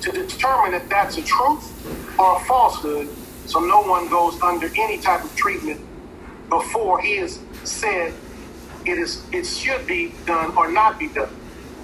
to 0.03 0.11
determine 0.11 0.75
if 0.75 0.89
that's 0.89 1.19
a 1.19 1.23
truth 1.23 2.19
or 2.19 2.37
a 2.37 2.45
falsehood 2.47 3.09
so 3.47 3.61
no 3.61 3.83
one 3.83 4.09
goes 4.09 4.41
under 4.43 4.71
any 4.79 4.99
type 4.99 5.23
of 5.25 5.35
treatment 5.37 5.81
before 6.49 7.01
he 7.01 7.19
has 7.19 7.39
said 7.65 8.15
it 8.87 8.99
is 8.99 9.23
it 9.33 9.45
should 9.47 9.87
be 9.87 10.15
done 10.27 10.57
or 10.57 10.71
not 10.71 10.99
be 10.99 11.09
done. 11.09 11.31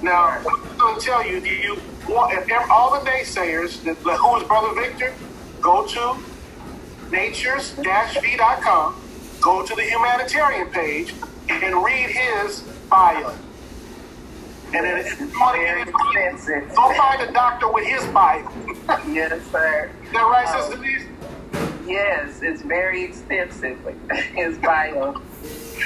Now, 0.03 0.25
I'm 0.29 0.79
going 0.79 0.99
to 1.01 1.05
tell 1.05 1.27
you, 1.27 1.41
do 1.41 1.49
you 1.49 1.79
want, 2.09 2.33
if 2.35 2.49
ever, 2.51 2.71
all 2.71 2.93
the 2.93 3.09
naysayers, 3.11 3.83
that, 3.85 3.97
who 3.97 4.37
is 4.37 4.45
Brother 4.45 4.75
Victor, 4.81 5.15
go 5.61 5.87
to 5.87 6.17
natures-v.com, 7.11 8.95
go 9.41 9.65
to 9.67 9.75
the 9.75 9.83
humanitarian 9.83 10.69
page, 10.69 11.15
and 11.49 11.83
read 11.85 12.11
his 12.11 12.61
bio. 12.91 13.35
And 14.75 14.85
then 14.85 14.99
if 14.99 15.19
you 15.21 15.27
want 15.29 15.57
to 15.57 15.63
get 16.13 16.35
it, 16.49 16.75
go 16.75 16.93
find 16.95 17.23
a 17.23 17.33
doctor 17.33 17.71
with 17.73 17.87
his 17.87 18.05
bio. 18.09 18.49
Yes, 19.09 19.41
sir. 19.51 19.91
Is 20.05 20.13
that 20.13 20.19
right, 20.21 20.47
Um, 20.49 20.61
Sister 20.63 20.77
Denise? 20.77 21.07
Yes, 21.87 22.41
it's 22.43 22.63
very 22.63 23.05
extensive. 23.05 23.79
His 24.35 24.59
bio. 24.59 25.15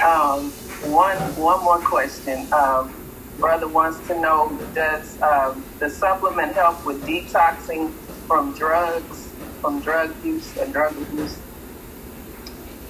Um, 0.03 0.51
one 0.91 1.17
one 1.37 1.63
more 1.63 1.79
question. 1.79 2.51
Um, 2.51 2.93
brother 3.41 3.67
wants 3.67 3.99
to 4.07 4.21
know: 4.21 4.57
Does 4.73 5.21
um, 5.21 5.65
the 5.79 5.89
supplement 5.89 6.53
help 6.53 6.85
with 6.85 7.03
detoxing 7.03 7.91
from 8.27 8.53
drugs, 8.53 9.27
from 9.59 9.81
drug 9.81 10.13
use 10.23 10.55
or 10.57 10.67
drug 10.67 10.95
abuse? 11.01 11.37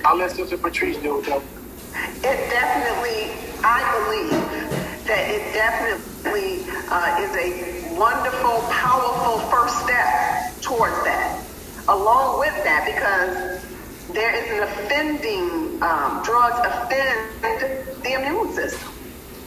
I'll 0.05 0.17
let 0.17 0.31
Sister 0.31 0.57
Patrice 0.57 0.97
do 0.97 1.19
it, 1.19 1.25
though. 1.25 1.41
It 2.23 2.49
definitely, 2.49 3.31
I 3.63 3.79
believe 3.95 5.07
that 5.07 5.23
it 5.29 5.53
definitely 5.53 6.65
uh, 6.89 7.21
is 7.21 7.31
a 7.35 7.97
wonderful, 7.97 8.61
powerful 8.69 9.39
first 9.49 9.79
step 9.83 10.61
towards 10.61 11.01
that. 11.05 11.43
Along 11.87 12.39
with 12.39 12.55
that, 12.63 12.85
because 12.85 13.63
there 14.13 14.33
is 14.35 14.45
an 14.51 14.63
offending, 14.63 15.81
um, 15.81 16.21
drugs 16.23 16.59
offend 16.65 17.40
the 17.40 17.40
immune 17.40 17.40
system. 17.40 17.40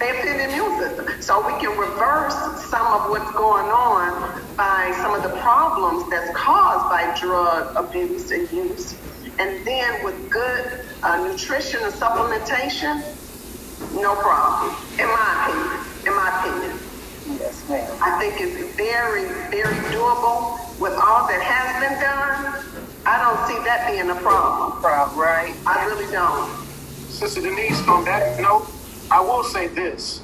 They 0.05 0.11
offend 0.11 0.39
the 0.39 0.45
immune 0.51 0.79
system. 0.79 1.23
So 1.23 1.41
we 1.47 1.59
can 1.65 1.79
reverse 1.79 2.35
some 2.69 2.87
of 2.93 3.09
what's 3.09 3.33
going 3.33 3.71
on 3.73 4.45
by 4.55 4.93
some 5.01 5.15
of 5.15 5.23
the 5.23 5.35
problems 5.41 6.11
that's 6.11 6.31
caused 6.37 6.91
by 6.91 7.19
drug 7.19 7.75
abuse 7.75 8.31
and 8.31 8.53
use. 8.53 8.95
And 9.39 9.67
then 9.67 10.05
with 10.05 10.29
good 10.29 10.85
uh, 11.03 11.27
nutrition 11.27 11.81
and 11.83 11.95
supplementation, 11.95 13.01
no 13.95 14.15
problem. 14.17 14.77
In 15.01 15.07
my 15.07 15.33
opinion. 15.41 16.05
In 16.05 16.15
my 16.15 16.29
opinion. 16.37 16.79
Yes, 17.41 17.67
ma'am. 17.71 17.99
I 18.03 18.19
think 18.21 18.35
it's 18.43 18.77
very, 18.77 19.25
very 19.49 19.75
doable 19.89 20.61
with 20.79 20.93
all 20.93 21.27
that 21.29 21.41
has 21.41 21.81
been 21.81 21.99
done. 21.99 22.63
I 23.07 23.25
don't 23.25 23.41
see 23.49 23.57
that 23.65 23.91
being 23.91 24.11
a 24.11 24.21
problem. 24.21 24.83
Problem, 24.83 25.19
right? 25.19 25.55
I 25.65 25.87
really 25.87 26.13
don't. 26.13 26.63
Sister 27.09 27.41
Denise, 27.41 27.81
on 27.89 28.05
that 28.05 28.39
note, 28.39 28.69
I 29.15 29.21
will 29.21 29.45
say 29.45 29.69
this. 29.69 30.23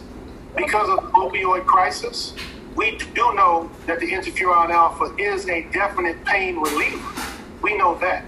Because 0.57 0.89
of 0.89 1.05
the 1.05 1.13
opioid 1.13 1.65
crisis, 1.65 2.35
we 2.75 2.99
do 3.15 3.35
know 3.35 3.71
that 3.87 4.01
the 4.01 4.11
interferon 4.11 4.71
alpha 4.71 5.15
is 5.17 5.49
a 5.49 5.63
definite 5.73 6.25
pain 6.25 6.57
reliever. 6.59 7.09
We 7.63 7.77
know 7.77 7.97
that. 8.01 8.25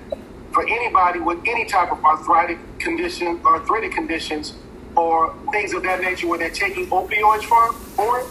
For 0.53 0.63
anybody 0.63 1.19
with 1.19 1.41
any 1.49 1.65
type 1.65 1.91
of 1.91 2.05
arthritic 2.05 2.59
condition, 2.79 3.41
arthritic 3.45 3.91
conditions, 3.91 4.55
or 4.95 5.35
things 5.51 5.73
of 5.73 5.83
that 5.83 6.01
nature 6.01 6.29
where 6.29 6.39
they're 6.39 6.51
taking 6.51 6.87
opioids 6.91 7.43
for, 7.43 7.73
for 7.97 8.21
it, 8.21 8.27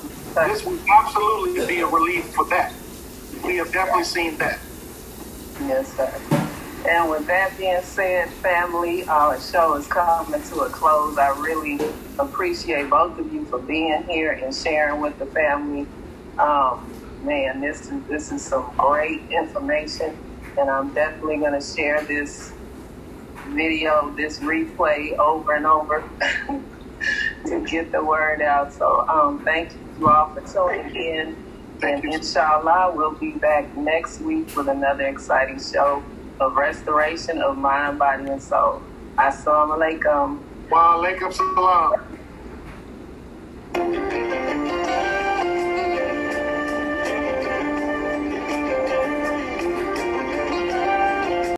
this 0.48 0.64
would 0.64 0.80
absolutely 0.90 1.68
be 1.68 1.82
a 1.82 1.88
relief 1.88 2.34
for 2.34 2.46
that. 2.46 2.72
We 3.44 3.58
have 3.58 3.74
definitely 3.74 4.06
seen 4.06 4.38
that. 4.38 4.58
Yes, 5.60 5.94
sir. 5.98 6.41
And 6.88 7.12
with 7.12 7.28
that 7.28 7.56
being 7.60 7.82
said, 7.84 8.30
family, 8.30 9.08
our 9.08 9.40
show 9.40 9.76
is 9.76 9.86
coming 9.86 10.42
to 10.42 10.62
a 10.62 10.70
close. 10.70 11.18
I 11.18 11.30
really 11.40 11.80
appreciate 12.18 12.90
both 12.90 13.20
of 13.20 13.32
you 13.32 13.46
for 13.46 13.60
being 13.60 14.04
here 14.04 14.32
and 14.32 14.54
sharing 14.54 15.00
with 15.00 15.18
the 15.20 15.28
family. 15.28 15.86
Um, 16.40 16.92
man, 17.24 17.62
this 17.62 17.82
is 17.82 18.04
this 18.08 18.32
is 18.32 18.42
some 18.42 18.74
great 18.78 19.22
information, 19.30 20.18
and 20.58 20.72
I'm 20.72 20.92
definitely 20.94 21.38
going 21.38 21.54
to 21.54 21.62
share 21.62 22.04
this 22.04 22.52
video, 23.50 24.10
this 24.16 24.40
replay 24.40 25.16
over 25.20 25.54
and 25.54 25.68
over 25.68 26.04
to 27.46 27.66
get 27.68 27.92
the 27.92 28.04
word 28.04 28.42
out. 28.42 28.74
So, 28.74 29.08
um, 29.08 29.44
thank 29.44 29.72
you 30.00 30.10
all 30.10 30.34
for 30.34 30.42
tuning 30.42 30.96
in. 30.96 31.36
And 31.84 32.06
inshallah, 32.06 32.94
we'll 32.96 33.14
be 33.14 33.32
back 33.32 33.76
next 33.78 34.20
week 34.22 34.56
with 34.56 34.68
another 34.68 35.06
exciting 35.06 35.60
show 35.60 36.04
of 36.42 36.56
restoration 36.56 37.40
of 37.42 37.56
mind, 37.58 38.00
body, 38.00 38.28
and 38.28 38.42
soul. 38.42 38.82
Assalamu 39.18 39.78
alaikum. 39.78 40.40
Wa 40.72 40.98
alaikum 40.98 41.32
salam. 41.32 41.94